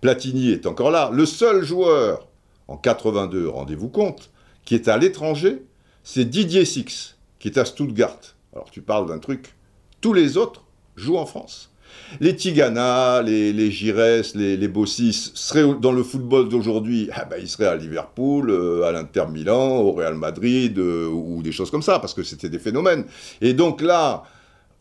Platini 0.02 0.52
est 0.52 0.66
encore 0.66 0.92
là. 0.92 1.10
Le 1.14 1.26
seul 1.26 1.64
joueur 1.64 2.28
en 2.68 2.76
82, 2.76 3.48
rendez-vous 3.48 3.88
compte, 3.88 4.30
qui 4.66 4.76
est 4.76 4.90
à 4.90 4.98
l'étranger, 4.98 5.64
c'est 6.04 6.26
Didier 6.26 6.66
Six, 6.66 7.16
qui 7.40 7.48
est 7.48 7.58
à 7.58 7.64
Stuttgart. 7.64 8.20
Alors 8.54 8.70
tu 8.70 8.82
parles 8.82 9.08
d'un 9.08 9.20
truc. 9.20 9.56
Tous 10.02 10.12
les 10.12 10.36
autres 10.36 10.66
jouent 10.98 11.18
en 11.18 11.26
France 11.26 11.72
les 12.20 12.36
Tigana, 12.36 13.22
les, 13.22 13.54
les 13.54 13.72
Gires, 13.72 14.24
les, 14.36 14.58
les 14.58 14.68
Bossis 14.68 15.32
seraient 15.34 15.76
dans 15.80 15.92
le 15.92 16.04
football 16.04 16.50
d'aujourd'hui, 16.50 17.10
ah 17.14 17.26
ben, 17.26 17.38
ils 17.40 17.48
seraient 17.48 17.68
à 17.68 17.76
Liverpool, 17.76 18.50
euh, 18.50 18.84
à 18.84 18.92
l'Inter 18.92 19.26
Milan, 19.32 19.78
au 19.78 19.92
Real 19.92 20.16
Madrid, 20.16 20.78
euh, 20.78 21.08
ou 21.08 21.42
des 21.44 21.52
choses 21.52 21.72
comme 21.72 21.82
ça, 21.82 22.00
parce 22.00 22.14
que 22.14 22.24
c'était 22.24 22.50
des 22.50 22.60
phénomènes. 22.60 23.06
Et 23.42 23.54
donc 23.54 23.82
là, 23.82 24.24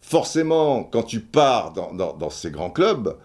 forcément, 0.01 0.85
quand 0.85 1.03
tu 1.03 1.21
pars 1.21 1.73
dans, 1.73 1.92
dans 1.92 2.31
ces 2.31 2.51
grands 2.51 2.71
clubs, 2.71 3.16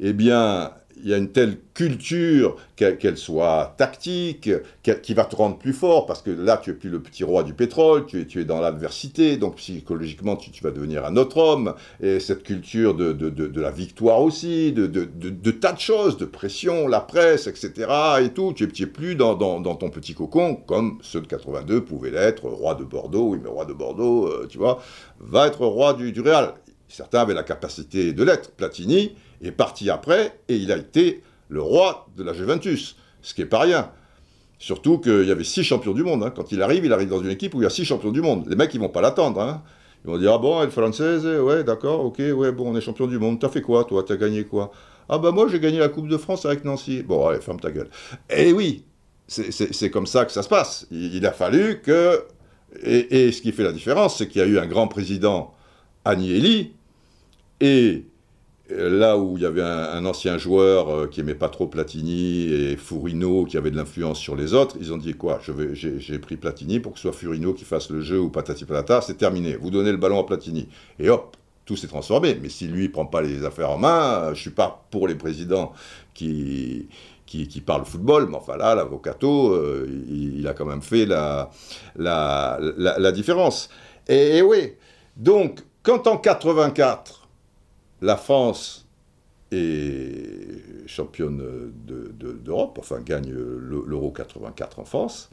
eh 0.00 0.12
bien, 0.12 0.70
il 1.02 1.08
y 1.08 1.14
a 1.14 1.16
une 1.16 1.30
telle 1.30 1.58
culture, 1.74 2.56
qu'elle 2.76 3.16
soit 3.16 3.74
tactique, 3.76 4.50
qui 4.82 5.14
va 5.14 5.24
te 5.24 5.36
rendre 5.36 5.56
plus 5.56 5.72
fort, 5.72 6.06
parce 6.06 6.22
que 6.22 6.30
là, 6.30 6.60
tu 6.62 6.70
es 6.70 6.72
plus 6.74 6.90
le 6.90 7.00
petit 7.00 7.24
roi 7.24 7.42
du 7.42 7.54
pétrole, 7.54 8.06
tu 8.06 8.20
es, 8.20 8.26
tu 8.26 8.40
es 8.40 8.44
dans 8.44 8.60
l'adversité, 8.60 9.36
donc 9.36 9.56
psychologiquement, 9.56 10.36
tu, 10.36 10.50
vas 10.62 10.70
devenir 10.70 11.04
un 11.04 11.16
autre 11.16 11.38
homme, 11.38 11.74
et 12.00 12.20
cette 12.20 12.42
culture 12.42 12.94
de, 12.94 13.12
de, 13.12 13.60
la 13.60 13.70
victoire 13.70 14.20
aussi, 14.20 14.72
de, 14.72 14.86
de, 14.86 15.50
tas 15.50 15.72
de 15.72 15.80
choses, 15.80 16.16
de 16.16 16.24
pression, 16.24 16.88
la 16.88 17.00
presse, 17.00 17.46
etc., 17.46 17.72
et 18.22 18.30
tout, 18.30 18.52
tu 18.52 18.64
es, 18.64 18.86
plus 18.86 19.14
dans, 19.14 19.34
dans, 19.34 19.74
ton 19.74 19.90
petit 19.90 20.14
cocon, 20.14 20.56
comme 20.56 20.98
ceux 21.02 21.20
de 21.20 21.26
82 21.26 21.84
pouvaient 21.84 22.10
l'être, 22.10 22.48
roi 22.48 22.74
de 22.74 22.84
Bordeaux, 22.84 23.30
oui, 23.30 23.38
mais 23.42 23.48
roi 23.48 23.64
de 23.64 23.72
Bordeaux, 23.72 24.26
euh, 24.26 24.46
tu 24.48 24.58
vois, 24.58 24.82
va 25.20 25.46
être 25.46 25.64
roi 25.64 25.94
du, 25.94 26.12
du 26.12 26.20
Real. 26.20 26.54
Certains 26.92 27.20
avaient 27.20 27.32
la 27.32 27.42
capacité 27.42 28.12
de 28.12 28.22
l'être. 28.22 28.50
Platini, 28.50 29.16
est 29.48 29.52
parti 29.52 29.90
après 29.90 30.38
et 30.48 30.56
il 30.56 30.72
a 30.72 30.76
été 30.76 31.22
le 31.48 31.62
roi 31.62 32.06
de 32.16 32.22
la 32.22 32.32
Juventus, 32.32 32.96
ce 33.20 33.34
qui 33.34 33.42
n'est 33.42 33.48
pas 33.48 33.60
rien. 33.60 33.90
Surtout 34.58 34.98
qu'il 34.98 35.24
y 35.24 35.30
avait 35.30 35.44
six 35.44 35.64
champions 35.64 35.92
du 35.92 36.04
monde. 36.04 36.22
Hein. 36.22 36.32
Quand 36.34 36.52
il 36.52 36.62
arrive, 36.62 36.84
il 36.84 36.92
arrive 36.92 37.08
dans 37.08 37.20
une 37.20 37.30
équipe 37.30 37.54
où 37.54 37.60
il 37.60 37.64
y 37.64 37.66
a 37.66 37.70
six 37.70 37.84
champions 37.84 38.12
du 38.12 38.20
monde. 38.20 38.46
Les 38.48 38.54
mecs, 38.54 38.72
ils 38.72 38.80
vont 38.80 38.88
pas 38.88 39.00
l'attendre. 39.00 39.40
Hein. 39.40 39.62
Ils 40.04 40.10
vont 40.10 40.18
dire 40.18 40.32
Ah 40.32 40.38
bon, 40.38 40.62
elle 40.62 40.70
française, 40.70 41.26
ouais, 41.26 41.64
d'accord, 41.64 42.04
ok, 42.04 42.18
ouais, 42.18 42.52
bon, 42.52 42.72
on 42.72 42.76
est 42.76 42.80
champion 42.80 43.06
du 43.06 43.18
monde. 43.18 43.40
T'as 43.40 43.48
fait 43.48 43.60
quoi, 43.60 43.84
toi? 43.84 44.04
T'as 44.06 44.16
gagné 44.16 44.44
quoi? 44.44 44.70
Ah 45.08 45.18
bah 45.18 45.32
moi, 45.32 45.48
j'ai 45.48 45.58
gagné 45.58 45.78
la 45.78 45.88
Coupe 45.88 46.08
de 46.08 46.16
France 46.16 46.46
avec 46.46 46.64
Nancy. 46.64 47.02
Bon, 47.02 47.26
allez, 47.26 47.40
ferme 47.40 47.58
ta 47.58 47.70
gueule. 47.70 47.90
Et 48.30 48.52
oui, 48.52 48.84
c'est 49.26 49.90
comme 49.90 50.06
ça 50.06 50.24
que 50.24 50.32
ça 50.32 50.42
se 50.42 50.48
passe. 50.48 50.86
Il, 50.90 51.26
a 51.26 51.32
fallu 51.32 51.80
que. 51.82 52.24
Et, 52.84 53.26
et, 53.26 53.32
ce 53.32 53.42
qui 53.42 53.52
fait 53.52 53.64
la 53.64 53.72
différence, 53.72 54.18
c'est 54.18 54.28
qu'il 54.28 54.40
y 54.40 54.44
a 54.44 54.46
eu 54.46 54.58
un 54.58 54.66
grand 54.66 54.88
président, 54.88 55.54
Agnelli, 56.04 56.72
et 57.60 58.04
là 58.70 59.18
où 59.18 59.36
il 59.36 59.42
y 59.42 59.46
avait 59.46 59.62
un, 59.62 60.04
ancien 60.04 60.38
joueur 60.38 60.88
euh, 60.88 61.06
qui 61.06 61.20
aimait 61.20 61.34
pas 61.34 61.48
trop 61.48 61.66
Platini 61.66 62.44
et 62.44 62.76
Furino 62.76 63.44
qui 63.44 63.56
avait 63.56 63.70
de 63.70 63.76
l'influence 63.76 64.18
sur 64.18 64.36
les 64.36 64.54
autres, 64.54 64.76
ils 64.80 64.92
ont 64.92 64.96
dit 64.96 65.14
quoi? 65.14 65.40
J'ai 65.72 66.18
pris 66.18 66.36
Platini 66.36 66.80
pour 66.80 66.92
que 66.92 66.98
ce 66.98 67.02
soit 67.02 67.12
Furino 67.12 67.52
qui 67.52 67.64
fasse 67.64 67.90
le 67.90 68.00
jeu 68.00 68.20
ou 68.20 68.30
patati 68.30 68.64
patata, 68.64 69.00
c'est 69.00 69.16
terminé. 69.16 69.56
Vous 69.56 69.70
donnez 69.70 69.90
le 69.90 69.98
ballon 69.98 70.20
à 70.20 70.24
Platini. 70.24 70.68
Et 70.98 71.10
hop, 71.10 71.36
tout 71.64 71.76
s'est 71.76 71.88
transformé. 71.88 72.38
Mais 72.40 72.48
si 72.48 72.66
lui 72.66 72.88
prend 72.88 73.06
pas 73.06 73.20
les 73.22 73.44
affaires 73.44 73.70
en 73.70 73.78
main, 73.78 74.32
je 74.34 74.40
suis 74.40 74.50
pas 74.50 74.84
pour 74.90 75.08
les 75.08 75.14
présidents 75.16 75.72
qui 76.14 76.88
qui, 77.26 77.62
parlent 77.62 77.86
football, 77.86 78.26
mais 78.28 78.36
enfin 78.36 78.58
là, 78.58 78.74
l'avocato, 78.74 79.54
euh, 79.54 79.88
il, 80.10 80.46
a 80.46 80.52
quand 80.52 80.66
même 80.66 80.82
fait 80.82 81.06
la, 81.06 81.50
la, 81.96 83.12
différence. 83.12 83.70
Et, 84.06 84.36
et 84.36 84.42
oui, 84.42 84.74
donc, 85.16 85.60
quand 85.82 86.06
en 86.06 86.18
84, 86.18 87.21
la 88.02 88.16
France 88.16 88.86
est 89.52 90.86
championne 90.86 91.42
d'Europe, 92.44 92.78
enfin 92.78 93.00
gagne 93.00 93.32
l'Euro 93.32 94.10
84 94.10 94.78
en 94.80 94.84
France. 94.84 95.30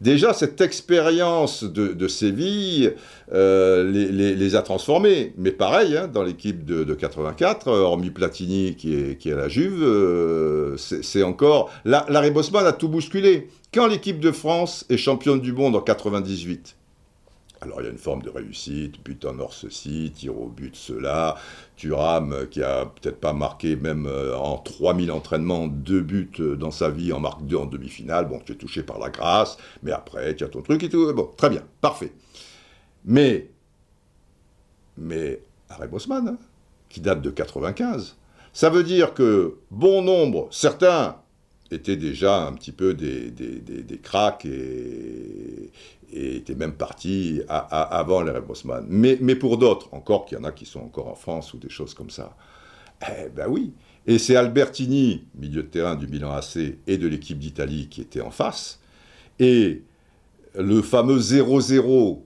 Déjà, 0.00 0.32
cette 0.32 0.60
expérience 0.60 1.64
de, 1.64 2.08
Séville 2.08 2.94
euh, 3.32 3.90
les, 3.90 4.54
a 4.54 4.62
transformés. 4.62 5.32
Mais 5.36 5.50
pareil, 5.50 5.96
hein, 5.96 6.06
dans 6.06 6.22
l'équipe 6.22 6.64
de, 6.64 6.94
84, 6.94 7.68
hormis 7.68 8.10
Platini 8.10 8.76
qui 8.76 8.94
est, 8.94 9.32
à 9.32 9.36
la 9.36 9.48
Juve, 9.48 9.82
euh, 9.82 10.76
c'est 10.76 11.24
encore... 11.24 11.70
Larry 11.84 12.30
Bosman 12.30 12.64
a 12.64 12.72
tout 12.72 12.88
bousculé. 12.88 13.48
Quand 13.74 13.88
l'équipe 13.88 14.20
de 14.20 14.30
France 14.30 14.86
est 14.88 14.96
championne 14.96 15.40
du 15.40 15.52
monde 15.52 15.74
en 15.74 15.80
98, 15.80 16.77
Alors 17.60 17.80
il 17.80 17.84
y 17.84 17.88
a 17.88 17.90
une 17.90 17.98
forme 17.98 18.22
de 18.22 18.30
réussite, 18.30 19.02
but 19.04 19.24
en 19.24 19.38
or 19.40 19.52
ceci, 19.52 20.12
tir 20.14 20.38
au 20.38 20.46
but 20.46 20.76
cela. 20.76 21.36
Thuram, 21.76 22.46
qui 22.50 22.62
a 22.62 22.86
peut-être 22.86 23.20
pas 23.20 23.32
marqué 23.32 23.76
même 23.76 24.06
euh, 24.06 24.36
en 24.36 24.58
3000 24.58 25.10
entraînements 25.10 25.66
deux 25.66 26.00
buts 26.00 26.30
euh, 26.40 26.56
dans 26.56 26.70
sa 26.70 26.90
vie, 26.90 27.12
en 27.12 27.20
marque 27.20 27.44
deux 27.46 27.56
en 27.56 27.66
demi-finale. 27.66 28.28
Bon, 28.28 28.40
tu 28.44 28.52
es 28.52 28.54
touché 28.54 28.82
par 28.82 28.98
la 28.98 29.10
grâce, 29.10 29.58
mais 29.82 29.92
après 29.92 30.36
tu 30.36 30.44
as 30.44 30.48
ton 30.48 30.62
truc 30.62 30.82
et 30.82 30.88
tout. 30.88 31.12
Bon, 31.12 31.30
très 31.36 31.50
bien, 31.50 31.62
parfait. 31.80 32.12
Mais, 33.04 33.50
mais 34.96 35.42
Harry 35.68 35.88
Bosman, 35.88 36.28
hein, 36.28 36.38
qui 36.88 37.00
date 37.00 37.22
de 37.22 37.30
95, 37.30 38.16
ça 38.52 38.70
veut 38.70 38.84
dire 38.84 39.14
que 39.14 39.58
bon 39.70 40.02
nombre, 40.02 40.48
certains 40.50 41.16
étaient 41.70 41.96
déjà 41.96 42.46
un 42.46 42.52
petit 42.52 42.72
peu 42.72 42.94
des, 42.94 43.30
des, 43.30 43.60
des, 43.60 43.98
cracks 43.98 44.46
et, 44.46 45.70
étaient 46.12 46.54
même 46.54 46.72
partis 46.72 47.42
avant 47.48 48.22
les 48.22 48.40
Bosman. 48.40 48.86
Mais, 48.88 49.18
mais 49.20 49.34
pour 49.34 49.58
d'autres, 49.58 49.88
encore 49.92 50.24
qu'il 50.24 50.38
y 50.38 50.40
en 50.40 50.44
a 50.44 50.52
qui 50.52 50.64
sont 50.64 50.80
encore 50.80 51.08
en 51.08 51.14
France 51.14 51.52
ou 51.52 51.58
des 51.58 51.68
choses 51.68 51.94
comme 51.94 52.10
ça, 52.10 52.36
eh 53.02 53.28
ben 53.28 53.46
oui. 53.48 53.72
Et 54.06 54.18
c'est 54.18 54.36
Albertini, 54.36 55.24
milieu 55.34 55.62
de 55.62 55.68
terrain 55.68 55.94
du 55.94 56.06
Milan 56.06 56.32
AC 56.32 56.56
et 56.86 56.96
de 56.96 57.06
l'équipe 57.06 57.38
d'Italie 57.38 57.88
qui 57.90 58.00
était 58.00 58.22
en 58.22 58.30
face. 58.30 58.80
Et 59.38 59.82
le 60.54 60.80
fameux 60.80 61.18
0-0, 61.18 62.20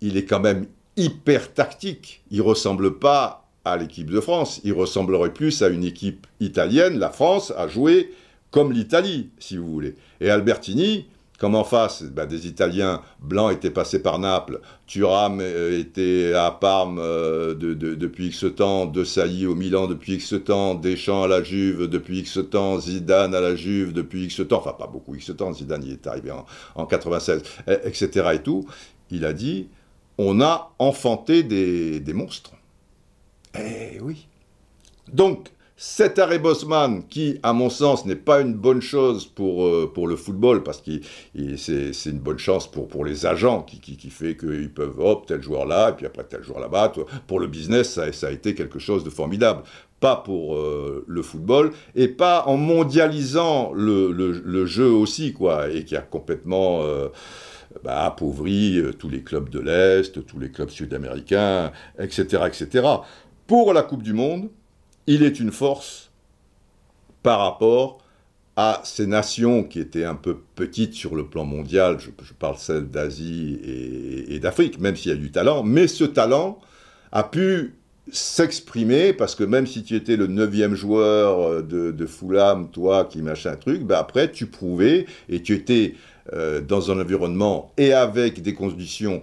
il 0.00 0.16
est 0.16 0.24
quand 0.24 0.40
même 0.40 0.66
hyper 0.96 1.52
tactique. 1.52 2.22
Il 2.30 2.40
ressemble 2.40 2.98
pas 2.98 3.46
à 3.66 3.76
l'équipe 3.76 4.10
de 4.10 4.20
France. 4.20 4.60
Il 4.64 4.72
ressemblerait 4.72 5.34
plus 5.34 5.62
à 5.62 5.68
une 5.68 5.84
équipe 5.84 6.26
italienne. 6.40 6.98
La 6.98 7.10
France 7.10 7.52
a 7.56 7.68
joué 7.68 8.12
comme 8.56 8.72
l'Italie, 8.72 9.28
si 9.38 9.58
vous 9.58 9.70
voulez. 9.70 9.96
Et 10.18 10.30
Albertini, 10.30 11.04
comme 11.38 11.54
en 11.54 11.62
face, 11.62 12.02
ben, 12.04 12.24
des 12.24 12.46
Italiens 12.46 13.02
blancs 13.20 13.52
étaient 13.52 13.68
passés 13.68 14.00
par 14.00 14.18
Naples, 14.18 14.62
Thuram 14.86 15.40
euh, 15.42 15.78
était 15.78 16.32
à 16.32 16.50
Parme 16.52 16.98
euh, 16.98 17.52
depuis 17.54 18.28
X 18.28 18.46
temps, 18.56 18.86
De 18.86 19.04
Sailly 19.04 19.44
au 19.44 19.54
Milan 19.54 19.88
depuis 19.88 20.14
X 20.14 20.36
temps, 20.42 20.74
Deschamps 20.74 21.24
à 21.24 21.28
la 21.28 21.42
Juve 21.42 21.86
depuis 21.86 22.20
X 22.20 22.38
temps, 22.50 22.80
Zidane 22.80 23.34
à 23.34 23.42
la 23.42 23.54
Juve 23.56 23.92
depuis 23.92 24.24
X 24.24 24.40
temps, 24.48 24.56
enfin 24.56 24.72
pas 24.72 24.86
beaucoup 24.86 25.14
X 25.14 25.36
temps, 25.36 25.52
Zidane 25.52 25.82
il 25.84 25.92
est 25.92 26.06
arrivé 26.06 26.30
en, 26.30 26.46
en 26.76 26.86
96, 26.86 27.42
etc. 27.84 28.30
et 28.32 28.38
tout. 28.38 28.66
Il 29.10 29.26
a 29.26 29.34
dit, 29.34 29.68
on 30.16 30.40
a 30.40 30.72
enfanté 30.78 31.42
des 31.42 32.12
monstres. 32.14 32.52
Eh 33.54 34.00
oui. 34.00 34.26
Donc, 35.12 35.50
cet 35.78 36.18
arrêt 36.18 36.38
Bosman, 36.38 37.02
qui, 37.06 37.38
à 37.42 37.52
mon 37.52 37.68
sens, 37.68 38.06
n'est 38.06 38.16
pas 38.16 38.40
une 38.40 38.54
bonne 38.54 38.80
chose 38.80 39.26
pour, 39.26 39.66
euh, 39.66 39.90
pour 39.92 40.08
le 40.08 40.16
football, 40.16 40.62
parce 40.62 40.80
que 40.80 40.92
c'est 41.56 42.10
une 42.10 42.18
bonne 42.18 42.38
chance 42.38 42.70
pour, 42.70 42.88
pour 42.88 43.04
les 43.04 43.26
agents, 43.26 43.62
qui, 43.62 43.78
qui, 43.80 44.10
fait 44.10 44.36
qu'ils 44.36 44.72
peuvent, 44.72 44.98
hop, 44.98 45.26
tel 45.26 45.42
joueur 45.42 45.66
là, 45.66 45.90
et 45.90 45.92
puis 45.92 46.06
après 46.06 46.24
tel 46.24 46.42
joueur 46.42 46.60
là-bas. 46.60 46.94
Pour 47.26 47.40
le 47.40 47.46
business, 47.46 47.92
ça, 47.92 48.10
ça, 48.12 48.28
a 48.28 48.30
été 48.30 48.54
quelque 48.54 48.78
chose 48.78 49.04
de 49.04 49.10
formidable. 49.10 49.64
Pas 50.00 50.16
pour 50.16 50.56
euh, 50.56 51.04
le 51.06 51.22
football, 51.22 51.72
et 51.94 52.08
pas 52.08 52.44
en 52.46 52.56
mondialisant 52.56 53.72
le, 53.74 54.12
le, 54.12 54.66
jeu 54.66 54.90
aussi, 54.90 55.34
quoi, 55.34 55.68
et 55.70 55.84
qui 55.84 55.96
a 55.96 56.02
complètement... 56.02 56.82
Euh, 56.82 57.08
bah, 57.84 58.06
appauvri 58.06 58.80
tous 58.98 59.10
les 59.10 59.22
clubs 59.22 59.50
de 59.50 59.60
l'Est, 59.60 60.24
tous 60.24 60.38
les 60.38 60.50
clubs 60.50 60.70
sud-américains, 60.70 61.72
etc., 61.98 62.44
etc 62.46 62.86
pour 63.46 63.72
la 63.72 63.82
Coupe 63.82 64.02
du 64.02 64.12
Monde, 64.12 64.48
il 65.06 65.22
est 65.22 65.40
une 65.40 65.52
force 65.52 66.10
par 67.22 67.40
rapport 67.40 67.98
à 68.56 68.80
ces 68.84 69.06
nations 69.06 69.64
qui 69.64 69.80
étaient 69.80 70.04
un 70.04 70.14
peu 70.14 70.38
petites 70.54 70.94
sur 70.94 71.14
le 71.14 71.26
plan 71.26 71.44
mondial, 71.44 71.98
je, 72.00 72.32
parle 72.32 72.56
celles 72.56 72.88
d'Asie 72.90 73.58
et, 74.28 74.38
d'Afrique, 74.38 74.80
même 74.80 74.96
s'il 74.96 75.10
y 75.10 75.14
a 75.14 75.18
du 75.18 75.30
talent, 75.30 75.62
mais 75.62 75.88
ce 75.88 76.04
talent 76.04 76.58
a 77.12 77.22
pu 77.22 77.74
s'exprimer, 78.10 79.12
parce 79.12 79.34
que 79.34 79.44
même 79.44 79.66
si 79.66 79.82
tu 79.82 79.94
étais 79.94 80.16
le 80.16 80.26
neuvième 80.26 80.74
joueur 80.74 81.62
de, 81.62 81.90
de 81.90 82.06
Fulham, 82.06 82.70
toi 82.70 83.04
qui 83.04 83.20
machin 83.20 83.52
un 83.52 83.56
truc, 83.56 83.82
ben 83.82 83.96
après 83.96 84.30
tu 84.30 84.46
prouvais 84.46 85.06
et 85.28 85.42
tu 85.42 85.52
étais 85.54 85.94
euh, 86.32 86.60
dans 86.60 86.90
un 86.90 87.00
environnement 87.00 87.72
et 87.76 87.92
avec 87.92 88.42
des 88.42 88.54
conditions 88.54 89.20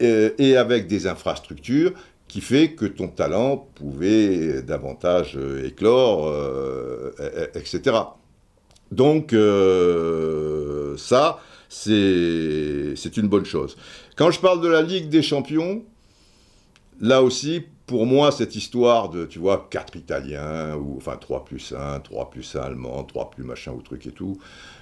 euh, 0.00 0.30
et 0.38 0.56
avec 0.56 0.86
des 0.86 1.06
infrastructures 1.06 1.92
qui 2.28 2.40
fait 2.40 2.72
que 2.72 2.84
ton 2.84 3.08
talent 3.08 3.68
pouvait 3.74 4.62
davantage 4.62 5.36
euh, 5.36 5.66
éclore, 5.66 6.28
euh, 6.28 7.10
etc. 7.54 7.96
Donc 8.92 9.32
euh, 9.32 10.96
ça, 10.96 11.40
c'est 11.68 13.16
une 13.16 13.28
bonne 13.28 13.44
chose. 13.44 13.76
Quand 14.16 14.30
je 14.30 14.40
parle 14.40 14.60
de 14.60 14.68
la 14.68 14.82
Ligue 14.82 15.08
des 15.08 15.22
Champions, 15.22 15.82
là 17.00 17.22
aussi, 17.22 17.62
pour 17.86 18.04
moi, 18.04 18.30
cette 18.32 18.54
histoire 18.54 19.08
de, 19.08 19.24
tu 19.24 19.38
vois, 19.38 19.66
4 19.70 19.96
Italiens, 19.96 20.76
ou 20.76 20.96
enfin 20.98 21.16
3 21.16 21.44
plus 21.44 21.72
1, 21.72 22.00
3 22.00 22.30
plus 22.30 22.56
1 22.56 22.60
Allemand, 22.60 23.02
3 23.04 23.30
plus 23.30 23.44
machin 23.44 23.72
ou 23.72 23.80
truc 23.80 24.06
et 24.06 24.10
tout, 24.10 24.38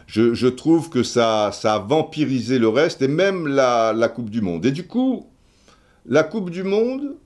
je, 0.06 0.35
je 0.35 0.48
trouve 0.48 0.90
que 0.90 1.02
ça, 1.02 1.50
ça 1.52 1.74
a 1.74 1.78
vampirisé 1.78 2.59
le 2.59 2.68
reste, 2.68 3.02
et 3.02 3.09
même 3.09 3.46
la, 3.46 3.92
la 3.92 4.09
Coupe 4.09 4.30
du 4.30 4.40
Monde. 4.40 4.66
Et 4.66 4.72
du 4.72 4.87
coup, 4.87 5.26
la 6.06 6.24
Coupe 6.24 6.50
du 6.50 6.62
Monde, 6.64 7.16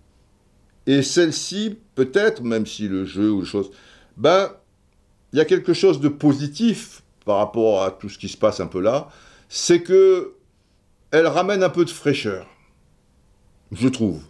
et 0.86 1.02
celle-ci, 1.02 1.78
peut-être, 1.94 2.42
même 2.42 2.66
si 2.66 2.88
le 2.88 3.04
jeu 3.04 3.30
ou 3.30 3.40
les 3.40 3.46
choses, 3.46 3.70
ben, 4.16 4.50
il 5.32 5.38
y 5.38 5.42
a 5.42 5.44
quelque 5.44 5.72
chose 5.72 6.00
de 6.00 6.08
positif 6.08 7.02
par 7.24 7.38
rapport 7.38 7.84
à 7.84 7.90
tout 7.90 8.08
ce 8.08 8.18
qui 8.18 8.28
se 8.28 8.36
passe 8.36 8.60
un 8.60 8.66
peu 8.66 8.80
là, 8.80 9.08
c'est 9.48 9.82
que 9.82 10.34
elle 11.10 11.26
ramène 11.26 11.62
un 11.62 11.68
peu 11.68 11.84
de 11.84 11.90
fraîcheur. 11.90 12.46
Je 13.72 13.88
trouve. 13.88 14.22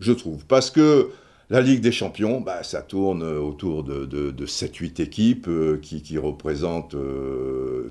Je 0.00 0.12
trouve. 0.12 0.44
Parce 0.46 0.70
que 0.70 1.10
la 1.50 1.60
Ligue 1.60 1.80
des 1.80 1.92
Champions, 1.92 2.40
bah, 2.40 2.62
ça 2.62 2.80
tourne 2.80 3.22
autour 3.22 3.84
de, 3.84 4.06
de, 4.06 4.46
7-8 4.46 5.02
équipes 5.02 5.48
euh, 5.48 5.78
qui, 5.80 6.16
représentent 6.16 6.96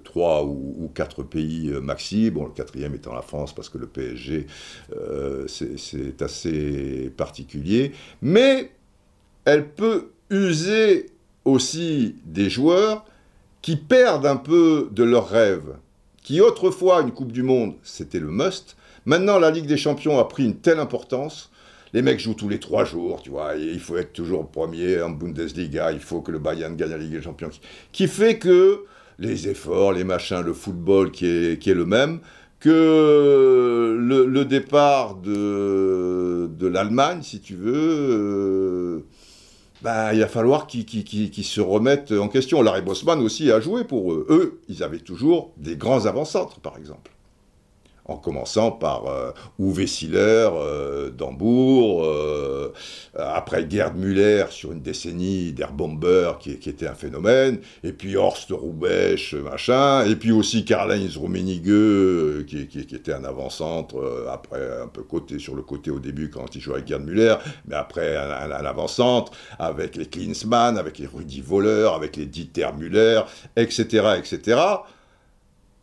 3 0.03 0.41
euh, 0.41 0.45
ou, 0.45 0.91
4 0.93 1.23
pays 1.23 1.69
euh, 1.69 1.79
maxi. 1.79 2.31
Bon, 2.31 2.45
le 2.45 2.51
quatrième 2.51 2.95
étant 2.95 3.13
la 3.13 3.21
France, 3.21 3.53
parce 3.53 3.69
que 3.69 3.77
le 3.77 3.87
PSG, 3.87 4.47
c'est 5.47 6.21
assez 6.21 7.11
particulier. 7.15 7.91
Mais 8.21 8.71
elle 9.45 9.69
peut 9.69 10.09
user 10.29 11.07
aussi 11.45 12.15
des 12.25 12.49
joueurs 12.49 13.05
qui 13.61 13.75
perdent 13.75 14.25
un 14.25 14.37
peu 14.37 14.89
de 14.91 15.03
leur 15.03 15.29
rêve. 15.29 15.75
Qui 16.23 16.41
autrefois, 16.41 17.01
une 17.01 17.11
Coupe 17.11 17.31
du 17.31 17.43
Monde, 17.43 17.75
c'était 17.83 18.19
le 18.19 18.31
must. 18.31 18.77
Maintenant, 19.05 19.37
la 19.37 19.51
Ligue 19.51 19.67
des 19.67 19.77
Champions 19.77 20.19
a 20.19 20.27
pris 20.27 20.45
une 20.45 20.55
telle 20.55 20.79
importance 20.79 21.51
les 21.93 22.01
mecs 22.01 22.19
jouent 22.19 22.33
tous 22.33 22.49
les 22.49 22.59
trois 22.59 22.85
jours, 22.85 23.21
tu 23.21 23.29
vois, 23.29 23.55
il 23.55 23.79
faut 23.79 23.97
être 23.97 24.13
toujours 24.13 24.47
premier 24.49 25.01
en 25.01 25.11
Bundesliga, 25.11 25.91
il 25.91 25.99
faut 25.99 26.21
que 26.21 26.31
le 26.31 26.39
Bayern 26.39 26.75
gagne 26.75 26.89
la 26.89 26.97
Ligue 26.97 27.11
des 27.11 27.21
Champions, 27.21 27.51
qui 27.91 28.07
fait 28.07 28.39
que 28.39 28.85
les 29.19 29.47
efforts, 29.47 29.93
les 29.93 30.03
machins, 30.03 30.41
le 30.41 30.53
football 30.53 31.11
qui 31.11 31.27
est, 31.27 31.59
qui 31.61 31.69
est 31.69 31.75
le 31.75 31.85
même, 31.85 32.19
que 32.59 33.97
le, 33.99 34.45
départ 34.45 35.15
de, 35.15 36.49
de 36.57 36.67
l'Allemagne, 36.67 37.21
si 37.21 37.41
tu 37.41 37.55
veux, 37.55 37.73
euh, 37.75 38.99
ben, 39.81 40.13
il 40.13 40.19
va 40.21 40.27
falloir 40.27 40.65
qu'ils 40.65 41.43
se 41.43 41.61
remettent 41.61 42.13
en 42.13 42.29
question. 42.29 42.61
Larry 42.61 42.81
Bosman 42.81 43.19
aussi 43.19 43.51
a 43.51 43.59
joué 43.59 43.83
pour 43.83 44.13
eux. 44.13 44.25
Eux, 44.29 44.61
ils 44.69 44.81
avaient 44.81 44.99
toujours 44.99 45.51
des 45.57 45.75
grands 45.75 46.05
avant-centres, 46.05 46.61
par 46.61 46.77
exemple 46.77 47.11
en 48.05 48.17
commençant 48.17 48.71
par 48.71 49.07
euh, 49.07 49.31
Uwe 49.59 49.85
Siller 49.85 50.49
euh, 50.53 51.09
d'Hambourg, 51.09 52.03
euh, 52.05 52.71
après 53.17 53.69
Gerd 53.69 53.95
Müller 53.95 54.45
sur 54.49 54.71
une 54.71 54.81
décennie, 54.81 55.53
Der 55.53 55.71
Bomber 55.71 56.33
qui, 56.39 56.51
était 56.51 56.87
un 56.87 56.95
phénomène, 56.95 57.59
et 57.83 57.93
puis 57.93 58.15
Horst 58.17 58.51
Rubesch, 58.51 59.35
machin, 59.35 60.05
et 60.05 60.15
puis 60.15 60.31
aussi 60.31 60.65
Karl-Heinz 60.65 61.17
Rummenigge 61.17 61.69
euh, 61.69 62.43
qui, 62.45 62.57
était 62.59 63.13
un 63.13 63.23
avant-centre, 63.23 63.97
euh, 63.97 64.27
après 64.31 64.81
un 64.81 64.87
peu 64.87 65.03
côté 65.03 65.39
sur 65.39 65.55
le 65.55 65.61
côté 65.61 65.91
au 65.91 65.99
début 65.99 66.29
quand 66.29 66.55
il 66.55 66.61
jouait 66.61 66.75
avec 66.75 66.87
Gerd 66.87 67.03
Müller, 67.03 67.35
mais 67.67 67.75
après 67.75 68.17
un, 68.17 68.51
un, 68.51 68.65
avant-centre, 68.65 69.31
avec 69.59 69.95
les 69.95 70.07
Klinsmann, 70.07 70.77
avec 70.77 70.97
les 70.97 71.07
Rudi 71.07 71.41
Voller, 71.41 71.89
avec 71.95 72.17
les 72.17 72.25
Dieter 72.25 72.69
Müller, 72.77 73.21
etc., 73.55 74.15
etc. 74.17 74.59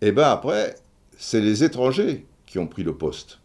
Et 0.03 0.13
ben 0.13 0.31
après, 0.31 0.77
c'est 1.21 1.41
les 1.41 1.63
étrangers 1.63 2.25
qui 2.47 2.59
ont 2.59 2.67
pris 2.67 2.83
le 2.83 2.95
poste. 2.95 3.39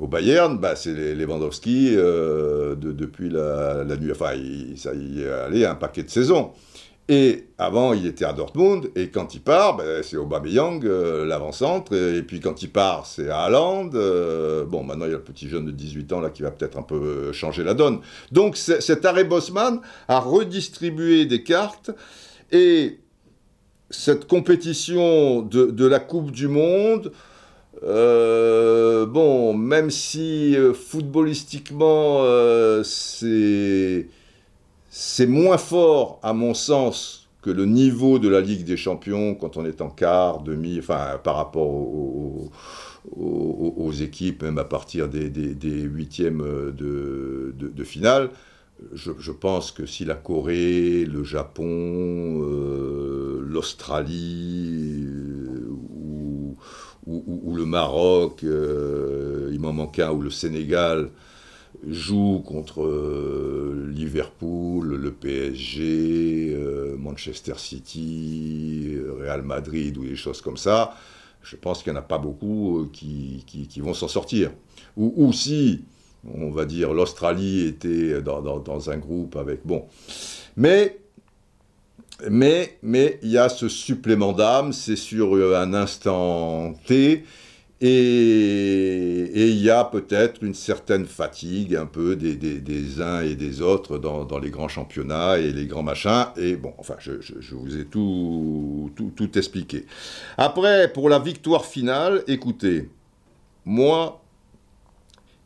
Au 0.00 0.08
Bayern, 0.08 0.58
bah, 0.58 0.74
c'est 0.74 1.14
Lewandowski 1.14 1.90
euh, 1.92 2.74
de, 2.74 2.90
depuis 2.90 3.28
la, 3.28 3.84
nuit. 3.84 4.10
Enfin, 4.10 4.32
ça 4.76 4.92
y 4.94 5.20
est 5.20 5.30
allé 5.30 5.64
un 5.66 5.76
paquet 5.76 6.02
de 6.02 6.10
saisons. 6.10 6.52
Et 7.06 7.48
avant, 7.58 7.92
il 7.92 8.06
était 8.06 8.24
à 8.24 8.32
Dortmund, 8.32 8.90
et 8.96 9.10
quand 9.10 9.34
il 9.34 9.42
part, 9.42 9.76
bah, 9.76 10.02
c'est 10.02 10.16
Aubameyang, 10.16 10.82
euh, 10.86 11.26
l'avant-centre, 11.26 11.94
et, 11.94 12.22
puis 12.22 12.40
quand 12.40 12.62
il 12.62 12.70
part, 12.70 13.04
c'est 13.04 13.28
à 13.28 13.40
Haaland. 13.42 13.90
Euh, 13.92 14.64
bon, 14.64 14.82
maintenant, 14.82 15.04
il 15.04 15.10
y 15.10 15.14
a 15.14 15.18
le 15.18 15.22
petit 15.22 15.50
jeune 15.50 15.66
de 15.66 15.70
18 15.70 16.10
ans 16.14 16.20
là 16.20 16.30
qui 16.30 16.42
va 16.42 16.50
peut-être 16.50 16.78
un 16.78 16.82
peu 16.82 17.32
changer 17.32 17.62
la 17.62 17.74
donne. 17.74 18.00
Donc, 18.32 18.56
cet 18.56 19.04
arrêt 19.04 19.24
Bosman 19.24 19.80
a 20.08 20.18
redistribué 20.18 21.26
des 21.26 21.42
cartes, 21.42 21.90
et 22.50 22.98
cette 23.98 24.26
compétition 24.26 25.42
de, 25.42 25.86
la 25.86 26.00
Coupe 26.00 26.30
du 26.30 26.48
Monde, 26.48 27.12
Euh, 27.82 29.04
bon, 29.04 29.52
même 29.52 29.90
si 29.90 30.56
euh, 30.56 30.72
footballistiquement 30.72 32.22
euh, 32.22 32.82
c'est 32.84 34.06
moins 35.26 35.58
fort 35.58 36.20
à 36.22 36.32
mon 36.32 36.54
sens 36.54 37.28
que 37.42 37.50
le 37.50 37.66
niveau 37.66 38.18
de 38.18 38.28
la 38.28 38.40
Ligue 38.40 38.64
des 38.64 38.76
Champions 38.76 39.34
quand 39.34 39.56
on 39.56 39.66
est 39.66 39.80
en 39.82 39.90
quart, 39.90 40.42
demi, 40.42 40.78
enfin 40.78 41.20
par 41.22 41.36
rapport 41.36 41.68
aux, 41.68 42.50
équipes, 44.00 44.44
même 44.44 44.58
à 44.58 44.64
partir 44.64 45.08
des, 45.08 45.28
huitièmes 45.82 46.42
de, 46.72 47.84
finale. 47.84 48.30
Je, 48.92 49.32
pense 49.32 49.70
que 49.72 49.86
si 49.86 50.04
la 50.04 50.14
Corée, 50.14 51.04
le 51.04 51.24
Japon, 51.24 52.40
l'Australie 53.40 55.06
ou, 57.06 57.54
le 57.54 57.64
Maroc, 57.64 58.42
euh, 58.44 59.50
il 59.52 59.60
m'en 59.60 59.72
manque 59.72 59.98
un, 59.98 60.10
ou 60.10 60.20
le 60.20 60.30
Sénégal 60.30 61.10
joue 61.88 62.42
contre 62.44 62.82
euh, 62.84 63.90
Liverpool, 63.92 64.94
le 64.96 65.12
PSG, 65.12 66.54
euh, 66.54 66.96
Manchester 66.96 67.54
City, 67.56 68.96
Real 69.18 69.42
Madrid 69.42 69.96
ou 69.98 70.04
des 70.04 70.16
choses 70.16 70.40
comme 70.40 70.56
ça, 70.56 70.96
je 71.42 71.56
pense 71.56 71.82
qu'il 71.82 71.92
n'y 71.92 71.98
en 71.98 72.00
a 72.00 72.04
pas 72.04 72.18
beaucoup 72.18 72.88
qui, 72.92 73.44
vont 73.78 73.92
s'en 73.92 74.08
sortir. 74.08 74.50
Ou, 74.96 75.32
si, 75.32 75.84
on 76.32 76.50
va 76.50 76.64
dire, 76.64 76.92
l'Australie 76.94 77.66
était 77.66 78.22
dans, 78.22 78.90
un 78.90 78.96
groupe 78.98 79.36
avec... 79.36 79.60
Bon. 79.64 79.84
Mais 80.56 80.98
mais 82.30 82.78
mais 82.82 83.18
il 83.22 83.30
y 83.30 83.38
a 83.38 83.48
ce 83.48 83.68
supplément 83.68 84.32
d'âme, 84.32 84.72
c'est 84.72 84.96
sur 84.96 85.34
euh, 85.34 85.60
un 85.60 85.74
instant 85.74 86.74
T, 86.86 87.24
et 87.86 89.48
il 89.48 89.60
y 89.60 89.68
a 89.68 89.84
peut-être 89.84 90.42
une 90.42 90.54
certaine 90.54 91.04
fatigue 91.04 91.76
un 91.76 91.86
peu 91.86 92.16
des, 92.16 92.34
des, 92.36 93.02
uns 93.02 93.20
et 93.20 93.34
des 93.34 93.60
autres 93.60 93.98
dans, 93.98 94.24
dans, 94.24 94.38
les 94.38 94.50
grands 94.50 94.68
championnats 94.68 95.38
et 95.38 95.52
les 95.52 95.66
grands 95.66 95.82
machins. 95.82 96.28
Et 96.36 96.56
bon, 96.56 96.72
enfin, 96.78 96.94
je, 96.98 97.20
je, 97.20 97.54
vous 97.54 97.76
ai 97.76 97.84
tout, 97.84 98.90
tout, 98.96 99.12
tout 99.14 99.36
expliqué. 99.36 99.84
Après, 100.38 100.90
pour 100.92 101.10
la 101.10 101.18
victoire 101.18 101.66
finale, 101.66 102.22
écoutez, 102.26 102.88
moi, 103.66 104.23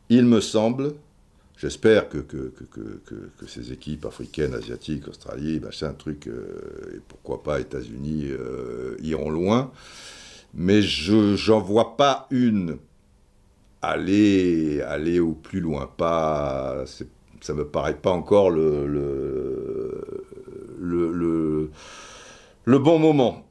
il 0.09 0.25
me 0.25 0.41
semble 0.41 0.93
J'espère 1.59 2.07
que, 2.07 2.23
ces 3.45 3.73
équipes 3.73 4.05
africaines, 4.05 4.53
asiatiques, 4.53 5.09
Australie, 5.09 5.59
c'est 5.73 5.87
un 5.87 5.93
truc, 5.93 6.27
euh, 6.27 6.95
et 6.95 7.01
pourquoi 7.05 7.43
pas 7.43 7.59
États-Unis, 7.59 8.27
euh, 8.29 8.95
iront 9.01 9.29
loin. 9.29 9.69
Mais 10.53 10.81
je 10.81 11.51
n'en 11.51 11.59
vois 11.59 11.97
pas 11.97 12.27
une 12.31 12.77
aller, 13.81 14.81
aller 14.81 15.19
au 15.19 15.33
plus 15.33 15.59
loin. 15.59 15.91
Pas, 15.97 16.85
ça 17.41 17.53
me 17.53 17.67
paraît 17.67 17.97
pas 17.97 18.11
encore 18.11 18.51
le, 18.51 18.79
bon 22.65 22.99
moment. 22.99 23.48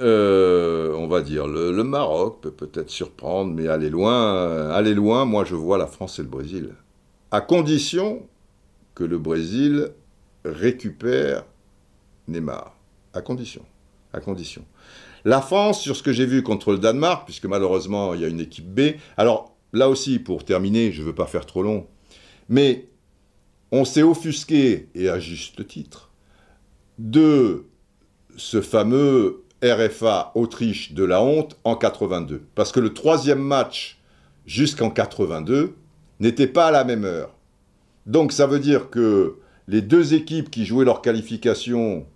Euh, 0.00 0.92
on 0.94 1.06
va 1.06 1.20
dire 1.20 1.46
le, 1.46 1.72
Maroc 1.84 2.40
peut 2.40 2.50
peut-être 2.50 2.90
surprendre, 2.90 3.52
mais 3.52 3.68
aller 3.68 3.90
loin, 3.90 4.70
aller 4.70 4.94
loin. 4.94 5.24
Moi, 5.24 5.44
je 5.44 5.54
vois 5.54 5.78
la 5.78 5.86
France 5.86 6.18
et 6.18 6.22
le 6.22 6.28
Brésil 6.28 6.74
à 7.34 7.40
condition 7.40 8.28
que 8.94 9.02
le 9.02 9.18
Brésil 9.18 9.90
récupère 10.44 11.44
Neymar. 12.28 12.76
À 13.12 13.22
condition. 13.22 13.64
À 14.12 14.20
condition. 14.20 14.64
La 15.24 15.40
France, 15.40 15.82
sur 15.82 15.96
ce 15.96 16.04
que 16.04 16.12
j'ai 16.12 16.26
vu 16.26 16.44
contre 16.44 16.70
le 16.70 16.78
Danemark, 16.78 17.24
puisque 17.24 17.46
malheureusement 17.46 18.14
il 18.14 18.20
y 18.20 18.24
a 18.24 18.28
une 18.28 18.38
équipe 18.38 18.72
B, 18.72 18.98
alors 19.16 19.56
là 19.72 19.88
aussi, 19.88 20.20
pour 20.20 20.44
terminer, 20.44 20.92
je 20.92 21.02
ne 21.02 21.06
veux 21.06 21.14
pas 21.14 21.26
faire 21.26 21.44
trop 21.44 21.64
long, 21.64 21.88
mais 22.48 22.86
on 23.72 23.84
s'est 23.84 24.04
offusqué, 24.04 24.88
et 24.94 25.08
à 25.08 25.18
juste 25.18 25.66
titre, 25.66 26.12
de 26.98 27.64
ce 28.36 28.60
fameux 28.60 29.43
RFA 29.64 30.32
Autriche 30.34 30.92
de 30.92 31.04
la 31.04 31.22
honte 31.22 31.56
en 31.64 31.74
82. 31.74 32.42
Parce 32.54 32.70
que 32.70 32.80
le 32.80 32.92
troisième 32.92 33.40
match 33.40 33.98
jusqu'en 34.46 34.90
82, 34.90 35.74
n'étaient 36.20 36.46
pas 36.46 36.66
à 36.66 36.70
la 36.70 36.84
même 36.84 37.04
heure. 37.04 37.34
Donc 38.06 38.32
ça 38.32 38.46
veut 38.46 38.58
dire 38.58 38.90
que 38.90 39.36
les 39.66 39.80
deux 39.80 40.12
équipes 40.12 40.50
qui 40.50 40.66
jouaient 40.66 40.84
leur 40.84 41.00
qualification 41.00 42.06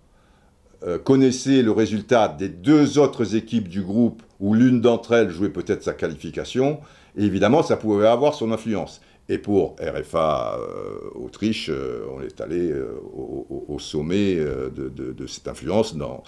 euh, 0.85 0.99
connaissaient 0.99 1.63
le 1.63 1.71
résultat 1.71 2.27
des 2.27 2.49
deux 2.49 2.99
autres 2.99 3.35
équipes 3.35 3.67
du 3.67 3.81
groupe 3.81 4.21
où 4.39 4.53
l'une 4.53 4.79
d'entre 4.81 5.13
elles 5.13 5.31
jouait 5.31 5.49
peut-être 5.49 5.83
sa 5.83 5.93
qualification, 5.93 6.79
et 7.17 7.25
évidemment 7.25 7.63
ça 7.63 7.75
pouvait 7.75 8.07
avoir 8.07 8.35
son 8.35 8.51
influence. 8.51 9.01
Et 9.29 9.37
pour 9.37 9.75
RFA 9.79 10.57
euh, 10.59 10.97
Autriche, 11.15 11.69
euh, 11.69 12.05
on 12.11 12.21
est 12.21 12.41
allé 12.41 12.73
au, 13.13 13.77
sommet 13.79 14.35
de, 14.35 15.27
cette 15.27 15.47
influence 15.47 15.95
dans, 15.95 16.23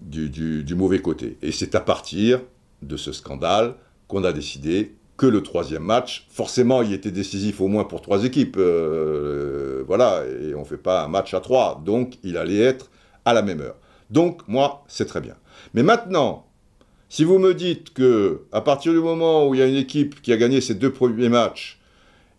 du, 0.00 0.30
du 0.64 0.74
mauvais 0.74 1.00
côté. 1.00 1.36
Et 1.42 1.52
c'est 1.52 1.74
à 1.74 1.80
partir 1.80 2.40
de 2.82 2.96
ce 2.96 3.12
scandale 3.12 3.74
qu'on 4.08 4.24
a 4.24 4.32
décidé 4.32 4.94
que 5.16 5.26
le 5.26 5.42
troisième 5.42 5.82
match. 5.82 6.26
Forcément, 6.30 6.82
il 6.82 6.92
était 6.92 7.10
décisif 7.10 7.60
au 7.60 7.68
moins 7.68 7.84
pour 7.84 8.00
trois 8.00 8.24
équipes. 8.24 8.56
Euh, 8.58 9.84
voilà, 9.86 10.24
et 10.42 10.54
on 10.54 10.60
ne 10.60 10.64
fait 10.64 10.76
pas 10.76 11.04
un 11.04 11.08
match 11.08 11.34
à 11.34 11.40
trois. 11.40 11.80
Donc, 11.84 12.18
il 12.22 12.36
allait 12.36 12.60
être 12.60 12.90
à 13.24 13.32
la 13.32 13.42
même 13.42 13.60
heure. 13.60 13.76
Donc, 14.10 14.46
moi, 14.48 14.84
c'est 14.88 15.06
très 15.06 15.20
bien. 15.20 15.36
Mais 15.72 15.82
maintenant, 15.82 16.46
si 17.08 17.24
vous 17.24 17.38
me 17.38 17.54
dites 17.54 17.92
que 17.92 18.42
à 18.52 18.60
partir 18.60 18.92
du 18.92 18.98
moment 18.98 19.46
où 19.46 19.54
il 19.54 19.60
y 19.60 19.62
a 19.62 19.66
une 19.66 19.76
équipe 19.76 20.20
qui 20.22 20.32
a 20.32 20.36
gagné 20.36 20.60
ses 20.60 20.74
deux 20.74 20.92
premiers 20.92 21.28
matchs, 21.28 21.78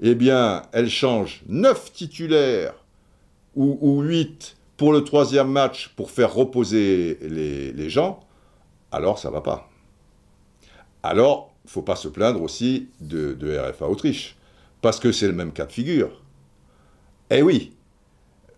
eh 0.01 0.15
bien, 0.15 0.63
elle 0.73 0.89
change 0.89 1.41
neuf 1.47 1.93
titulaires 1.93 2.73
ou, 3.55 4.01
huit 4.01 4.57
pour 4.75 4.91
le 4.91 5.03
troisième 5.03 5.47
match 5.47 5.93
pour 5.95 6.11
faire 6.11 6.33
reposer 6.33 7.17
les, 7.21 7.89
gens, 7.89 8.19
alors 8.91 9.17
ça 9.17 9.29
va 9.29 9.39
pas. 9.39 9.69
Alors, 11.03 11.53
il 11.63 11.71
faut 11.71 11.81
pas 11.81 11.95
se 11.95 12.09
plaindre 12.09 12.41
aussi 12.41 12.89
de, 12.99 13.57
RFA 13.57 13.87
Autriche, 13.87 14.35
parce 14.81 14.99
que 14.99 15.13
c'est 15.13 15.27
le 15.27 15.33
même 15.33 15.53
cas 15.53 15.65
de 15.65 15.71
figure. 15.71 16.21
Eh 17.29 17.41
oui, 17.41 17.71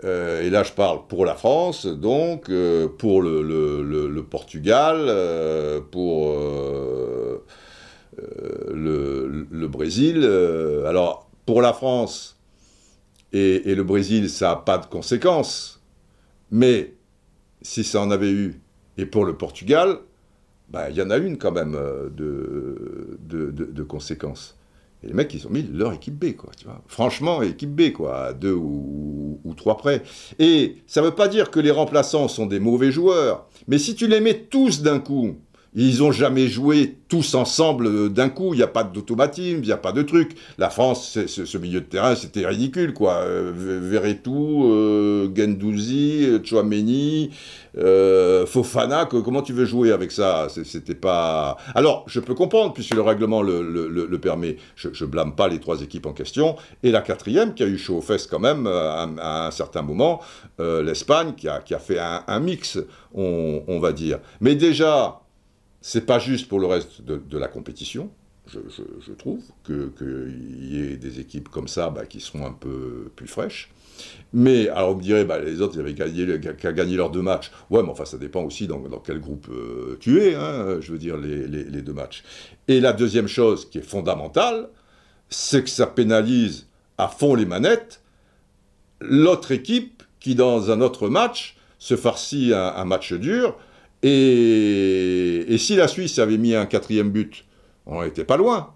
euh, 0.03 0.43
et 0.43 0.49
là 0.49 0.63
je 0.63 0.71
parle 0.73 1.07
pour 1.07 1.25
la 1.25 1.35
France, 1.35 1.85
donc 1.85 2.49
euh, 2.49 2.87
pour 2.87 3.21
le, 3.21 4.21
Portugal, 4.29 4.97
euh, 4.99 5.81
pour 5.81 6.35
le, 8.73 9.67
Brésil. 9.67 10.23
alors 10.85 11.29
pour 11.45 11.61
la 11.61 11.73
France 11.73 12.37
et, 13.33 13.75
le 13.75 13.83
Brésil, 13.83 14.29
ça 14.29 14.49
n'a 14.49 14.55
pas 14.55 14.77
de 14.77 14.85
conséquences, 14.85 15.81
mais 16.51 16.93
si 17.61 17.83
ça 17.83 18.01
en 18.01 18.11
avait 18.11 18.31
eu, 18.31 18.61
et 18.97 19.05
pour 19.05 19.25
le 19.25 19.37
Portugal, 19.37 19.99
bah, 20.69 20.89
il 20.89 20.95
y 20.97 21.01
en 21.01 21.09
a 21.09 21.17
une 21.17 21.37
quand 21.37 21.51
même 21.51 21.75
euh, 21.75 22.09
de, 22.09 23.51
de, 23.51 23.83
conséquences. 23.83 24.57
Et 25.03 25.07
les 25.07 25.13
mecs, 25.13 25.33
ils 25.33 25.45
ont 25.45 25.51
mis 25.51 25.61
leur 25.61 25.93
équipe 25.93 26.15
B, 26.15 26.35
quoi, 26.35 26.49
tu 26.57 26.65
vois. 26.65 26.81
Franchement, 26.87 27.41
équipe 27.43 27.75
B, 27.75 27.91
quoi, 27.91 28.25
à 28.27 28.33
deux 28.33 28.53
ou, 28.53 29.39
ou 29.43 29.53
trois 29.53 29.77
près. 29.77 30.01
Et 30.39 30.77
ça 30.87 31.01
ne 31.01 31.07
veut 31.07 31.15
pas 31.15 31.27
dire 31.27 31.51
que 31.51 31.59
les 31.59 31.71
remplaçants 31.71 32.27
sont 32.27 32.47
des 32.47 32.59
mauvais 32.59 32.91
joueurs, 32.91 33.47
mais 33.67 33.77
si 33.77 33.95
tu 33.95 34.07
les 34.07 34.19
mets 34.19 34.39
tous 34.49 34.81
d'un 34.81 34.99
coup, 34.99 35.35
ils 35.79 35.99
n'ont 35.99 36.11
jamais 36.11 36.47
joué 36.47 36.95
tous 37.07 37.35
ensemble 37.35 37.85
euh, 37.85 38.09
d'un 38.09 38.29
coup. 38.29 38.55
Il 38.55 38.57
n'y 38.57 38.63
a 38.63 38.67
pas 38.67 38.83
d'automatisme, 38.83 39.59
il 39.61 39.67
n'y 39.67 39.71
a 39.71 39.77
pas 39.77 39.91
de 39.91 40.01
truc. 40.01 40.35
La 40.57 40.71
France, 40.71 41.19
ce, 41.27 41.57
milieu 41.59 41.81
de 41.81 41.85
terrain, 41.85 42.15
c'était 42.15 42.47
ridicule, 42.47 42.93
quoi. 42.93 43.17
Euh, 43.17 43.51
Verretou, 43.55 44.65
euh, 44.65 45.29
Gendouzi, 45.35 46.25
euh, 46.25 46.39
Chouameni, 46.43 47.29
Fofana. 48.47 49.05
comment 49.05 49.43
tu 49.43 49.53
veux 49.53 49.65
jouer 49.65 49.91
avec 49.91 50.11
ça? 50.11 50.47
C'était 50.49 50.95
pas. 50.95 51.57
Alors, 51.75 52.05
je 52.07 52.19
peux 52.21 52.33
comprendre, 52.33 52.73
puisque 52.73 52.95
le 52.95 53.01
règlement 53.01 53.43
le, 53.43 54.17
permet. 54.17 54.57
Je, 54.75 54.89
ne 54.89 55.09
blâme 55.09 55.35
pas 55.35 55.47
les 55.47 55.59
trois 55.59 55.83
équipes 55.83 56.07
en 56.07 56.13
question. 56.13 56.55
Et 56.81 56.89
la 56.89 57.01
quatrième, 57.01 57.53
qui 57.53 57.61
a 57.61 57.67
eu 57.67 57.77
chaud 57.77 57.97
aux 57.97 58.01
fesses 58.01 58.25
quand 58.25 58.39
même 58.39 58.65
à, 58.65 59.45
un 59.45 59.51
certain 59.51 59.83
moment, 59.83 60.21
l'Espagne, 60.57 61.33
qui 61.37 61.47
a, 61.47 61.79
fait 61.79 61.99
un, 61.99 62.39
mix, 62.39 62.79
on 63.13 63.79
va 63.79 63.91
dire. 63.91 64.17
Mais 64.41 64.55
déjà 64.55 65.21
c'est 65.81 66.05
pas 66.05 66.19
juste 66.19 66.47
pour 66.47 66.59
le 66.59 66.67
reste 66.67 67.01
de, 67.01 67.37
la 67.37 67.47
compétition, 67.47 68.09
je, 68.47 69.11
trouve, 69.13 69.43
qu'il 69.65 70.71
y 70.71 70.79
ait 70.79 70.97
des 70.97 71.19
équipes 71.19 71.49
comme 71.49 71.67
ça 71.67 71.89
bah, 71.89 72.05
qui 72.05 72.19
seront 72.19 72.45
un 72.45 72.53
peu 72.53 73.11
plus 73.15 73.27
fraîches. 73.27 73.69
Mais, 74.31 74.69
alors 74.69 74.91
on 74.91 74.95
me 74.95 75.01
dirait, 75.01 75.25
bah, 75.25 75.39
les 75.39 75.61
autres, 75.61 75.75
ils 75.75 75.79
avaient 75.79 75.93
gagné, 75.93 76.39
qu'à 76.39 76.71
gagner 76.71 76.95
leurs 76.95 77.09
deux 77.09 77.21
matchs. 77.21 77.51
Ouais, 77.69 77.83
mais 77.83 77.89
enfin, 77.89 78.05
ça 78.05 78.17
dépend 78.17 78.43
aussi 78.43 78.67
dans, 78.67 78.81
quel 79.03 79.19
groupe 79.19 79.47
euh, 79.49 79.97
tu 79.99 80.21
es, 80.21 80.35
hein, 80.35 80.79
je 80.79 80.91
veux 80.91 80.97
dire, 80.97 81.17
les, 81.17 81.81
deux 81.81 81.93
matchs. 81.93 82.23
Et 82.67 82.79
la 82.79 82.93
deuxième 82.93 83.27
chose 83.27 83.69
qui 83.69 83.79
est 83.79 83.87
fondamentale, 83.87 84.69
c'est 85.29 85.63
que 85.63 85.69
ça 85.69 85.87
pénalise 85.87 86.67
à 86.97 87.07
fond 87.07 87.35
les 87.35 87.45
manettes 87.45 88.01
l'autre 88.99 89.51
équipe 89.51 90.03
qui, 90.19 90.35
dans 90.35 90.71
un 90.71 90.81
autre 90.81 91.07
match, 91.09 91.57
se 91.79 91.95
farcit 91.95 92.51
un 92.53 92.85
match 92.85 93.13
dur 93.13 93.55
Et, 94.03 95.55
si 95.57 95.75
la 95.75 95.87
Suisse 95.87 96.19
avait 96.19 96.37
mis 96.37 96.53
un 96.53 96.65
quatrième 96.65 97.09
but, 97.09 97.45
on 97.85 98.03
n'était 98.03 98.25
pas 98.25 98.37
loin. 98.37 98.73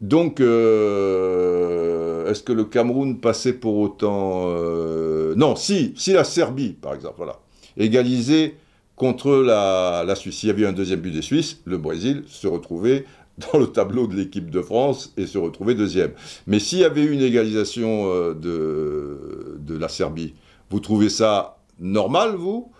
Donc, 0.00 0.40
euh, 0.40 2.30
est-ce 2.30 2.42
que 2.42 2.52
le 2.52 2.64
Cameroun 2.64 3.20
passait 3.20 3.52
pour 3.52 3.78
autant... 3.78 4.46
Euh, 4.48 5.34
non, 5.36 5.56
si, 5.56 5.94
la 6.08 6.24
Serbie, 6.24 6.70
par 6.70 6.94
exemple, 6.94 7.14
voilà, 7.18 7.38
égalisait 7.76 8.56
contre 8.96 9.36
la, 9.36 10.14
Suisse. 10.14 10.38
S'il 10.38 10.48
y 10.48 10.52
avait 10.52 10.66
un 10.66 10.72
deuxième 10.72 11.00
but 11.00 11.12
des 11.12 11.22
Suisses, 11.22 11.60
le 11.64 11.78
Brésil 11.78 12.24
se 12.26 12.46
retrouvait 12.46 13.04
dans 13.52 13.58
le 13.58 13.66
tableau 13.66 14.06
de 14.06 14.14
l'équipe 14.14 14.50
de 14.50 14.60
France 14.60 15.12
et 15.16 15.26
se 15.26 15.38
retrouvait 15.38 15.74
deuxième. 15.74 16.12
Mais 16.46 16.58
s'il 16.58 16.78
y 16.78 16.84
avait 16.84 17.02
eu 17.02 17.12
une 17.12 17.22
égalisation 17.22 18.10
euh, 18.10 18.34
de 18.34 19.78
la 19.78 19.88
Serbie, 19.88 20.34
vous 20.70 20.80
trouvez 20.80 21.08
ça 21.08 21.58
normal, 21.78 22.34
vous? 22.36 22.70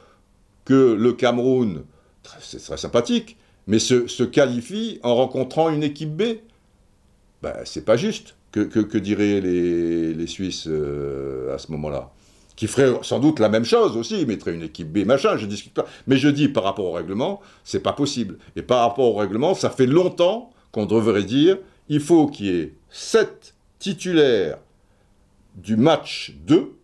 Que 0.71 0.95
le 0.95 1.15
Cameroun, 1.15 1.83
c'est 2.39 2.63
très 2.63 2.77
sympathique, 2.77 3.37
mais 3.67 3.81
se, 3.81 4.23
qualifie 4.23 5.01
en 5.03 5.17
rencontrant 5.17 5.69
une 5.69 5.83
équipe 5.83 6.17
B 6.17 6.23
ben, 7.43 7.55
C'est 7.65 7.85
pas 7.85 7.97
juste. 7.97 8.37
Que, 8.53 8.97
diraient 8.99 9.41
les, 9.41 10.27
Suisses 10.29 10.69
euh, 10.69 11.53
à 11.53 11.59
ce 11.59 11.73
moment-là? 11.73 12.13
Qui 12.55 12.69
ferait 12.69 13.01
sans 13.03 13.19
doute 13.19 13.41
la 13.41 13.49
même 13.49 13.65
chose 13.65 13.97
aussi, 13.97 14.25
mettrait 14.27 14.55
une 14.55 14.63
équipe 14.63 14.93
B, 14.93 15.05
machin, 15.05 15.37
je 15.37 15.47
discute 15.47 15.75
pas. 15.75 15.87
Mais 16.07 16.17
je 16.17 16.29
dis, 16.29 16.47
par 16.47 16.63
rapport 16.63 16.85
au 16.85 16.93
règlement, 16.93 17.41
c'est 17.65 17.81
pas 17.81 17.93
possible. 17.93 18.39
Et 18.55 18.63
par 18.63 18.87
rapport 18.87 19.07
au 19.13 19.19
règlement, 19.19 19.55
ça 19.55 19.71
fait 19.71 19.87
longtemps 19.87 20.53
qu'on 20.71 20.87
devrait 20.87 21.25
dire, 21.25 21.59
il 21.89 21.99
faut 21.99 22.29
qu'il 22.29 22.47
y 22.47 22.51
ait 22.51 22.75
sept 22.91 23.55
titulaires 23.81 24.59
du 25.57 25.77
match 25.77 26.37
2, 26.47 26.77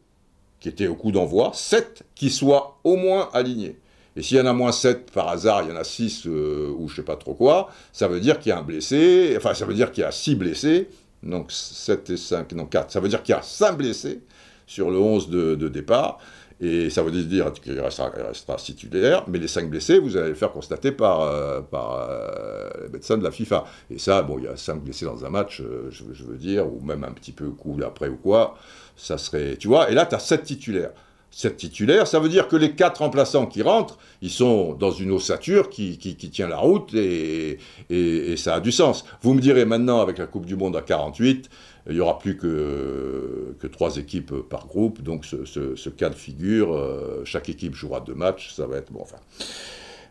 qui 0.67 0.71
était 0.71 0.89
au 0.89 0.97
coup 0.97 1.12
d'envoi, 1.12 1.53
sept 1.55 2.03
qui 2.17 2.29
soient 2.29 2.81
au 2.83 2.97
moins 2.97 3.29
alignés. 3.33 3.79
Et 4.17 4.23
s'il 4.23 4.37
y 4.37 4.41
en 4.41 4.47
a 4.47 4.53
moins 4.53 4.73
7 4.73 5.12
par 5.12 5.29
hasard, 5.29 5.62
il 5.62 5.69
y 5.69 5.73
en 5.73 5.77
a 5.77 5.85
6 5.85 6.27
euh, 6.27 6.75
ou 6.77 6.89
je 6.89 6.97
sais 6.97 7.03
pas 7.03 7.14
trop 7.14 7.35
quoi, 7.35 7.71
ça 7.93 8.09
veut 8.09 8.19
dire 8.19 8.41
qu'il 8.41 8.51
y 8.51 8.53
a 8.53 8.59
un 8.59 8.62
blessé, 8.62 9.35
enfin 9.37 9.55
ça 9.55 9.64
veut 9.64 9.75
dire 9.75 9.93
qu'il 9.93 10.03
y 10.03 10.05
a 10.05 10.11
6 10.11 10.35
blessés, 10.35 10.89
donc 11.23 11.53
7 11.53 12.11
et 12.11 12.17
5, 12.17 12.53
non 12.55 12.67
4, 12.67 12.91
ça 12.91 12.99
veut 12.99 13.09
dire 13.09 13.23
qu'il 13.23 13.33
y 13.33 13.39
a 13.39 13.43
5 13.43 13.77
blessés, 13.77 14.23
sur 14.67 14.91
le 14.91 14.99
11 14.99 15.29
de, 15.29 15.69
départ. 15.69 16.19
Et 16.59 16.89
ça 16.89 17.03
veut 17.03 17.11
dire 17.11 17.53
qu'il 17.53 17.79
restera, 17.79 18.09
restera, 18.09 18.57
titulaire, 18.57 19.25
mais 19.29 19.39
les 19.39 19.47
5 19.47 19.69
blessés, 19.69 19.99
vous 19.99 20.17
allez 20.17 20.31
les 20.31 20.35
faire 20.35 20.53
constater 20.53 20.91
par, 20.91 21.21
euh, 21.21 21.61
par 21.61 21.99
euh, 22.01 22.71
les 22.83 22.89
médecins 22.89 23.19
de 23.19 23.23
la 23.23 23.31
FIFA. 23.31 23.64
Et 23.91 23.99
ça, 23.99 24.23
bon, 24.23 24.39
il 24.39 24.45
y 24.45 24.49
a 24.49 24.57
5 24.57 24.83
blessés 24.83 25.05
dans 25.05 25.23
un 25.23 25.29
match, 25.29 25.61
euh, 25.61 25.91
je, 25.91 26.25
veux 26.25 26.39
dire, 26.39 26.67
ou 26.67 26.81
même 26.81 27.05
un 27.05 27.12
petit 27.12 27.33
peu 27.33 27.51
cool 27.51 27.85
après 27.85 28.09
ou 28.09 28.17
quoi, 28.17 28.57
ça 28.97 29.19
serait. 29.19 29.57
Tu 29.57 29.69
vois, 29.69 29.91
et 29.91 29.95
là, 29.95 30.07
tu 30.07 30.15
as 30.15 30.19
7 30.19 30.43
titulaires. 30.45 30.91
7 31.31 31.57
titulaires, 31.57 32.07
ça 32.07 32.19
veut 32.19 32.31
dire 32.31 32.49
que 32.49 32.57
les 32.57 32.73
4 32.73 32.99
remplaçants 32.99 33.47
qui 33.47 33.61
rentrent, 33.61 33.99
ils 34.23 34.31
sont 34.31 34.73
dans 34.73 34.91
une 34.91 35.11
ossature 35.11 35.69
qui, 35.69 35.99
qui, 35.99 36.17
tient 36.31 36.49
la 36.49 36.57
route 36.57 36.95
et, 36.95 37.59
et, 37.91 38.37
ça 38.39 38.55
a 38.55 38.61
du 38.61 38.73
sens. 38.73 39.05
Vous 39.21 39.35
me 39.35 39.41
direz 39.41 39.67
maintenant, 39.67 40.01
avec 40.01 40.17
la 40.17 40.27
Coupe 40.27 40.47
du 40.47 40.57
Monde 40.57 40.77
à 40.77 40.81
48, 40.81 41.51
il 41.89 41.95
n'y 41.95 42.01
aura 42.01 42.19
plus 42.19 42.39
que, 42.39 43.55
que 43.61 43.67
trois 43.67 43.99
équipes 43.99 44.35
par 44.49 44.67
groupe, 44.67 45.03
donc 45.03 45.27
ce, 45.27 45.45
ce, 45.45 45.89
cas 45.91 46.09
de 46.09 46.15
figure, 46.15 46.75
euh, 46.75 47.23
chaque 47.25 47.51
équipe 47.51 47.75
jouera 47.75 48.01
deux 48.01 48.15
matchs, 48.15 48.55
ça 48.55 48.67
va 48.67 48.79
être 48.79 48.91
bon, 48.91 49.03
enfin. 49.03 49.19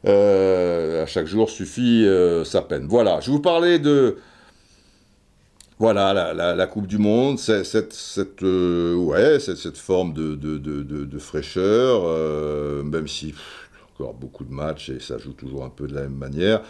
Euh, 0.08 1.04
à 1.04 1.06
chaque 1.08 1.26
jour 1.26 1.50
suffit 1.50 2.06
euh, 2.06 2.44
sa 2.44 2.62
peine. 2.62 2.86
Voilà, 2.88 3.20
je 3.22 3.32
vous 3.32 3.40
parlais 3.40 3.80
de. 3.80 4.18
Voilà, 5.78 6.34
la, 6.34 6.68
Coupe 6.68 6.88
du 6.88 6.98
Monde, 6.98 7.38
cette, 7.38 7.94
cette, 7.94 8.42
ouais, 8.42 9.40
cette, 9.40 9.78
forme 9.78 10.14
de, 10.14 11.20
fraîcheur, 11.20 12.84
même 12.84 13.08
si 13.08 13.34
encore 13.96 14.14
beaucoup 14.14 14.44
de 14.44 14.54
matchs 14.54 14.90
et 14.90 15.00
ça 15.00 15.18
joue 15.18 15.32
toujours 15.34 15.64
un 15.64 15.70
peu 15.70 15.88
de 15.88 15.96
la 15.96 16.02
même 16.02 16.16
manière. 16.16 16.62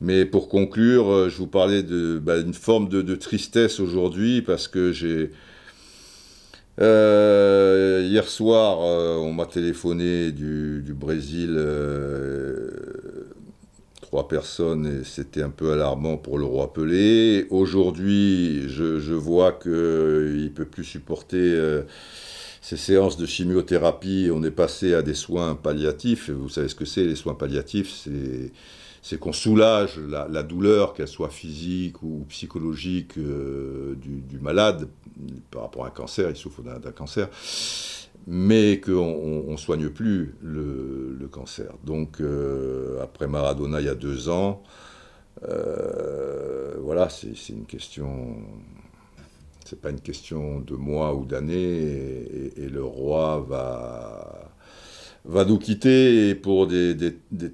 Mais 0.00 0.24
pour 0.24 0.48
conclure, 0.48 1.10
euh, 1.10 1.28
je 1.28 1.36
vous 1.36 1.48
parlais 1.48 1.82
d'une 1.82 2.18
bah, 2.18 2.36
forme 2.52 2.88
de, 2.88 3.14
tristesse 3.16 3.80
aujourd'hui 3.80 4.42
parce 4.42 4.68
que 4.68 4.92
j'ai. 4.92 5.32
Euh, 6.80 8.06
hier 8.08 8.28
soir, 8.28 8.78
euh, 8.82 9.16
on 9.16 9.32
m'a 9.32 9.46
téléphoné 9.46 10.30
du, 10.30 10.94
Brésil, 10.94 11.58
trois 14.08 14.26
personnes, 14.26 14.86
et 14.86 15.04
c'était 15.04 15.42
un 15.42 15.50
peu 15.50 15.70
alarmant 15.70 16.16
pour 16.16 16.38
le 16.38 16.46
roi 16.46 16.72
Pelé. 16.72 17.46
Aujourd'hui, 17.50 18.66
je, 18.66 19.12
vois 19.12 19.52
qu'il 19.52 19.70
ne 19.70 20.48
peut 20.48 20.64
plus 20.64 20.84
supporter 20.84 21.82
ces 22.62 22.78
séances 22.78 23.18
de 23.18 23.26
chimiothérapie, 23.26 24.30
on 24.32 24.42
est 24.44 24.50
passé 24.50 24.94
à 24.94 25.02
des 25.02 25.12
soins 25.12 25.54
palliatifs. 25.54 26.30
Vous 26.30 26.48
savez 26.48 26.68
ce 26.68 26.74
que 26.74 26.86
c'est, 26.86 27.04
les 27.04 27.16
soins 27.16 27.34
palliatifs? 27.34 28.08
C'est 29.02 29.18
qu'on 29.18 29.34
soulage 29.34 29.98
la, 29.98 30.42
douleur, 30.42 30.94
qu'elle 30.94 31.06
soit 31.06 31.28
physique 31.28 32.02
ou 32.02 32.24
psychologique, 32.30 33.18
euh, 33.18 33.94
du, 33.96 34.38
malade 34.38 34.88
par 35.50 35.62
rapport 35.62 35.84
à 35.84 35.88
un 35.88 35.90
cancer, 35.90 36.30
il 36.30 36.36
souffre 36.36 36.62
d'un 36.62 36.92
cancer, 36.92 37.28
mais 38.30 38.78
qu'on 38.78 39.50
ne 39.50 39.56
soigne 39.56 39.88
plus 39.88 40.34
le, 40.42 41.28
cancer. 41.30 41.72
Donc, 41.84 42.20
euh, 42.20 43.02
après 43.02 43.26
Maradona, 43.26 43.80
il 43.80 43.86
y 43.86 43.88
a 43.88 43.94
deux 43.94 44.28
ans, 44.28 44.62
euh, 45.48 46.74
voilà, 46.80 47.08
c'est 47.08 47.48
une 47.50 47.64
question 47.66 48.36
pas 49.82 49.90
une 49.90 50.00
question 50.00 50.60
de 50.60 50.74
mois 50.74 51.14
ou 51.14 51.26
d'années, 51.26 52.52
et, 52.56 52.68
le 52.68 52.82
roi 52.82 53.44
va, 53.46 54.50
va 55.26 55.44
nous 55.44 55.58
quitter, 55.58 56.30
et 56.30 56.34
pour 56.34 56.66
des, 56.66 56.96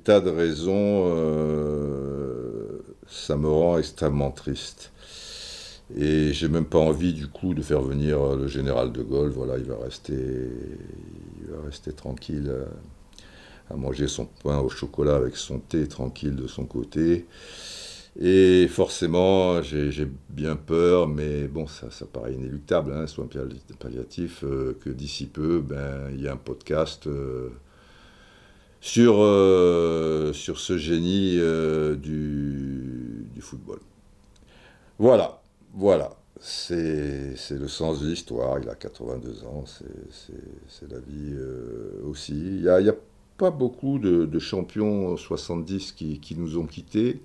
tas 0.04 0.20
de 0.20 0.30
raisons, 0.30 1.06
euh, 1.08 2.78
ça 3.08 3.36
me 3.36 3.48
rend 3.48 3.78
extrêmement 3.78 4.30
triste. 4.30 4.92
Et 5.96 6.32
j'ai 6.32 6.48
même 6.48 6.64
pas 6.64 6.78
envie 6.78 7.12
du 7.12 7.28
coup 7.28 7.54
de 7.54 7.62
faire 7.62 7.82
venir 7.82 8.36
le 8.36 8.46
général 8.46 8.92
de 8.92 9.02
Gaulle. 9.02 9.30
Voilà, 9.30 9.58
il 9.58 9.64
va 9.64 9.76
rester, 9.76 10.14
il 10.14 11.46
va 11.50 11.62
rester 11.64 11.92
tranquille 11.92 12.48
euh, 12.48 12.64
à 13.70 13.76
manger 13.76 14.08
son 14.08 14.26
pain 14.26 14.58
au 14.58 14.68
chocolat 14.68 15.16
avec 15.16 15.36
son 15.36 15.58
thé 15.58 15.86
tranquille 15.86 16.36
de 16.36 16.46
son 16.46 16.64
côté. 16.64 17.26
Et 18.20 18.68
forcément, 18.68 19.60
j'ai 19.62 20.08
bien 20.28 20.54
peur, 20.54 21.08
mais 21.08 21.48
bon, 21.48 21.66
ça, 21.66 21.88
paraît 22.12 22.34
inéluctable, 22.34 22.92
hein, 22.92 23.08
soins 23.08 23.28
palliatifs, 23.80 24.44
euh, 24.44 24.78
que 24.80 24.90
d'ici 24.90 25.26
peu, 25.26 25.60
ben, 25.60 26.10
il 26.12 26.22
y 26.22 26.28
a 26.28 26.32
un 26.32 26.36
podcast 26.36 27.08
euh, 27.08 27.48
sur, 28.80 29.16
euh, 29.18 30.32
sur 30.32 30.60
ce 30.60 30.78
génie 30.78 31.38
du, 31.98 33.26
du, 33.34 33.40
football. 33.40 33.80
Voilà, 35.00 35.42
voilà. 35.74 36.10
C'est 36.40 37.34
le 37.50 37.68
sens 37.68 38.00
de 38.00 38.08
l'histoire. 38.08 38.58
Il 38.60 38.68
a 38.68 38.74
82 38.74 39.44
ans, 39.44 39.64
c'est 39.66 40.90
la 40.90 40.98
vie 40.98 41.36
aussi. 42.04 42.34
Il 42.34 42.62
n'y 42.62 42.88
a, 42.88 42.94
pas 43.36 43.50
beaucoup 43.50 43.98
de, 43.98 44.26
de 44.26 44.38
champions 44.38 45.16
70 45.16 45.90
qui, 45.90 46.20
qui 46.20 46.36
nous 46.36 46.56
ont 46.56 46.66
quittés 46.66 47.20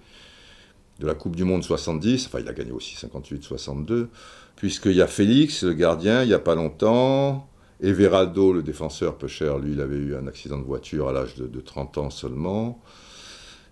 de 1.00 1.08
la 1.08 1.16
Coupe 1.16 1.36
du 1.36 1.44
Monde 1.44 1.64
70, 1.64 2.28
enfin 2.28 2.40
il 2.40 2.48
a 2.48 2.54
gagné 2.54 2.72
aussi 2.72 2.96
58-62, 2.96 4.08
puisqu'il 4.56 4.94
y 4.94 5.02
a 5.02 5.08
Félix, 5.08 5.64
le 5.64 5.74
gardien, 5.74 6.24
il 6.24 6.28
n'y 6.28 6.34
a 6.34 6.40
pas 6.40 6.56
longtemps, 6.56 7.48
Everaldo, 7.82 8.52
le 8.52 8.62
défenseur 8.62 9.18
peu 9.18 9.28
cher, 9.28 9.58
lui, 9.58 9.72
il 9.72 9.82
avait 9.82 9.96
eu 9.96 10.16
un 10.16 10.28
accident 10.28 10.58
de 10.58 10.64
voiture 10.64 11.08
à 11.08 11.14
l'âge 11.14 11.36
de, 11.36 11.62
30 11.62 11.98
ans 11.98 12.10
seulement, 12.10 12.82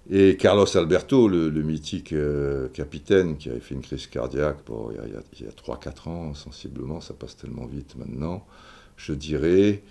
et 0.09 0.37
Carlos 0.37 0.77
Alberto, 0.77 1.27
le, 1.27 1.49
mythique 1.61 2.13
euh, 2.13 2.69
capitaine 2.69 3.37
qui 3.37 3.49
avait 3.49 3.59
fait 3.59 3.75
une 3.75 3.81
crise 3.81 4.07
cardiaque 4.07 4.59
il 4.69 5.41
y 5.41 5.45
a, 5.45 5.49
a 5.49 5.75
3-4 5.75 6.09
ans, 6.09 6.33
sensiblement, 6.33 7.01
ça 7.01 7.13
passe 7.13 7.35
tellement 7.35 7.65
vite 7.65 7.95
maintenant, 7.97 8.45
je 8.95 9.13
dirais. 9.13 9.83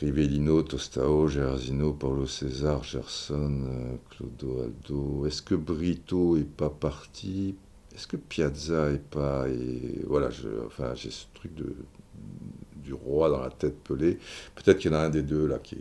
Rivellino, 0.00 0.62
Tostao, 0.62 1.28
Gersino, 1.28 1.92
Paulo 1.92 2.26
César, 2.26 2.82
Gerson, 2.82 3.98
euh, 4.22 4.64
Aldo. 4.64 5.26
Est-ce 5.26 5.42
que 5.42 5.54
Brito 5.54 6.36
est 6.36 6.48
pas 6.48 6.70
parti? 6.70 7.54
Est-ce 7.94 8.08
que 8.08 8.16
Piazza 8.16 8.90
est 8.90 9.04
pas 9.10 9.46
et 9.48 10.02
voilà, 10.08 10.30
enfin 10.66 10.94
j'ai 10.96 11.10
ce 11.10 11.26
truc 11.32 11.54
de 11.54 11.76
du 12.84 12.94
roi 12.94 13.30
dans 13.30 13.40
la 13.40 13.50
tête 13.50 13.82
pelée. 13.82 14.18
Peut-être 14.54 14.78
qu'il 14.78 14.92
y 14.92 14.94
en 14.94 14.98
a 14.98 15.00
un 15.00 15.10
des 15.10 15.22
deux 15.22 15.46
là 15.46 15.58
qui, 15.58 15.78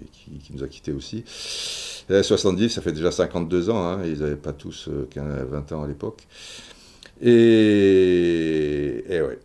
nous 0.53 0.63
a 0.63 0.67
quittés 0.67 0.93
aussi. 0.93 1.23
70, 1.27 2.69
ça 2.69 2.81
fait 2.81 2.91
déjà 2.91 3.11
52 3.11 3.69
ans. 3.69 3.85
Hein, 3.85 4.01
ils 4.05 4.19
n'avaient 4.19 4.35
pas 4.35 4.53
tous 4.53 4.89
20 4.89 5.17
euh, 5.17 5.75
ans 5.75 5.83
à 5.83 5.87
l'époque. 5.87 6.27
Et, 7.21 9.03
ouais. 9.09 9.39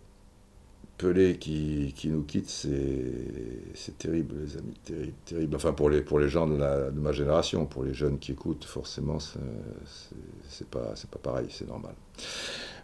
Pelé 0.96 1.36
qui, 1.38 1.94
nous 2.06 2.24
quitte, 2.24 2.50
c'est 2.50 3.98
terrible, 3.98 4.34
les 4.44 4.56
amis, 4.56 4.74
terrible, 4.84 5.12
terrible. 5.24 5.54
Enfin, 5.54 5.72
pour 5.72 5.90
les, 5.90 6.02
gens 6.28 6.48
de, 6.48 6.56
de 6.56 7.00
ma 7.00 7.12
génération, 7.12 7.66
pour 7.66 7.84
les 7.84 7.94
jeunes 7.94 8.18
qui 8.18 8.32
écoutent, 8.32 8.64
forcément, 8.64 9.18
c'est 9.20 10.68
pas, 10.68 10.94
pas 11.12 11.18
pareil, 11.22 11.46
c'est 11.50 11.68
normal. 11.68 11.94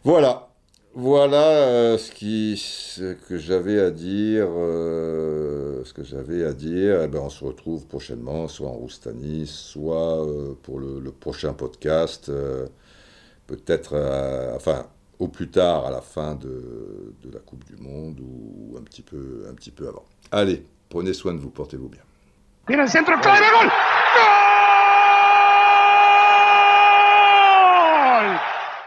Voilà, 0.05 0.49
Voilà 0.97 1.43
euh, 1.43 1.99
ce, 1.99 3.15
que 3.15 3.37
j'avais 3.37 3.81
à 3.81 3.91
dire. 3.91 4.47
euh, 4.49 5.85
ce 5.85 5.93
que 5.93 6.05
j'avais 6.05 6.45
à 6.45 6.53
dire. 6.53 7.03
Eh 7.03 7.09
ben, 7.09 7.19
on 7.19 7.31
se 7.31 7.45
retrouve 7.45 7.87
prochainement, 7.87 8.47
soit 8.47 8.69
en 8.69 8.75
Roustanie, 8.75 9.49
soit 9.49 10.25
euh, 10.25 10.55
pour 10.63 10.79
le, 10.79 11.01
prochain 11.11 11.53
podcast. 11.53 12.31
Peut-être, 13.49 13.97
enfin, 14.55 14.87
au 15.19 15.27
plus 15.27 15.51
tard, 15.51 15.85
à 15.87 15.91
la 15.91 16.01
fin 16.01 16.37
de, 16.37 17.13
la 17.33 17.41
Coupe 17.41 17.65
du 17.65 17.77
Monde 17.77 18.21
ou 18.21 18.77
un 18.79 18.83
petit 18.83 19.03
peu, 19.03 19.89
avant. 19.89 20.05
Allez, 20.31 20.65
prenez 20.89 21.13
soin 21.13 21.35
de 21.35 21.41
vous, 21.41 21.51
portez-vous 21.51 21.89
bien. 21.89 22.03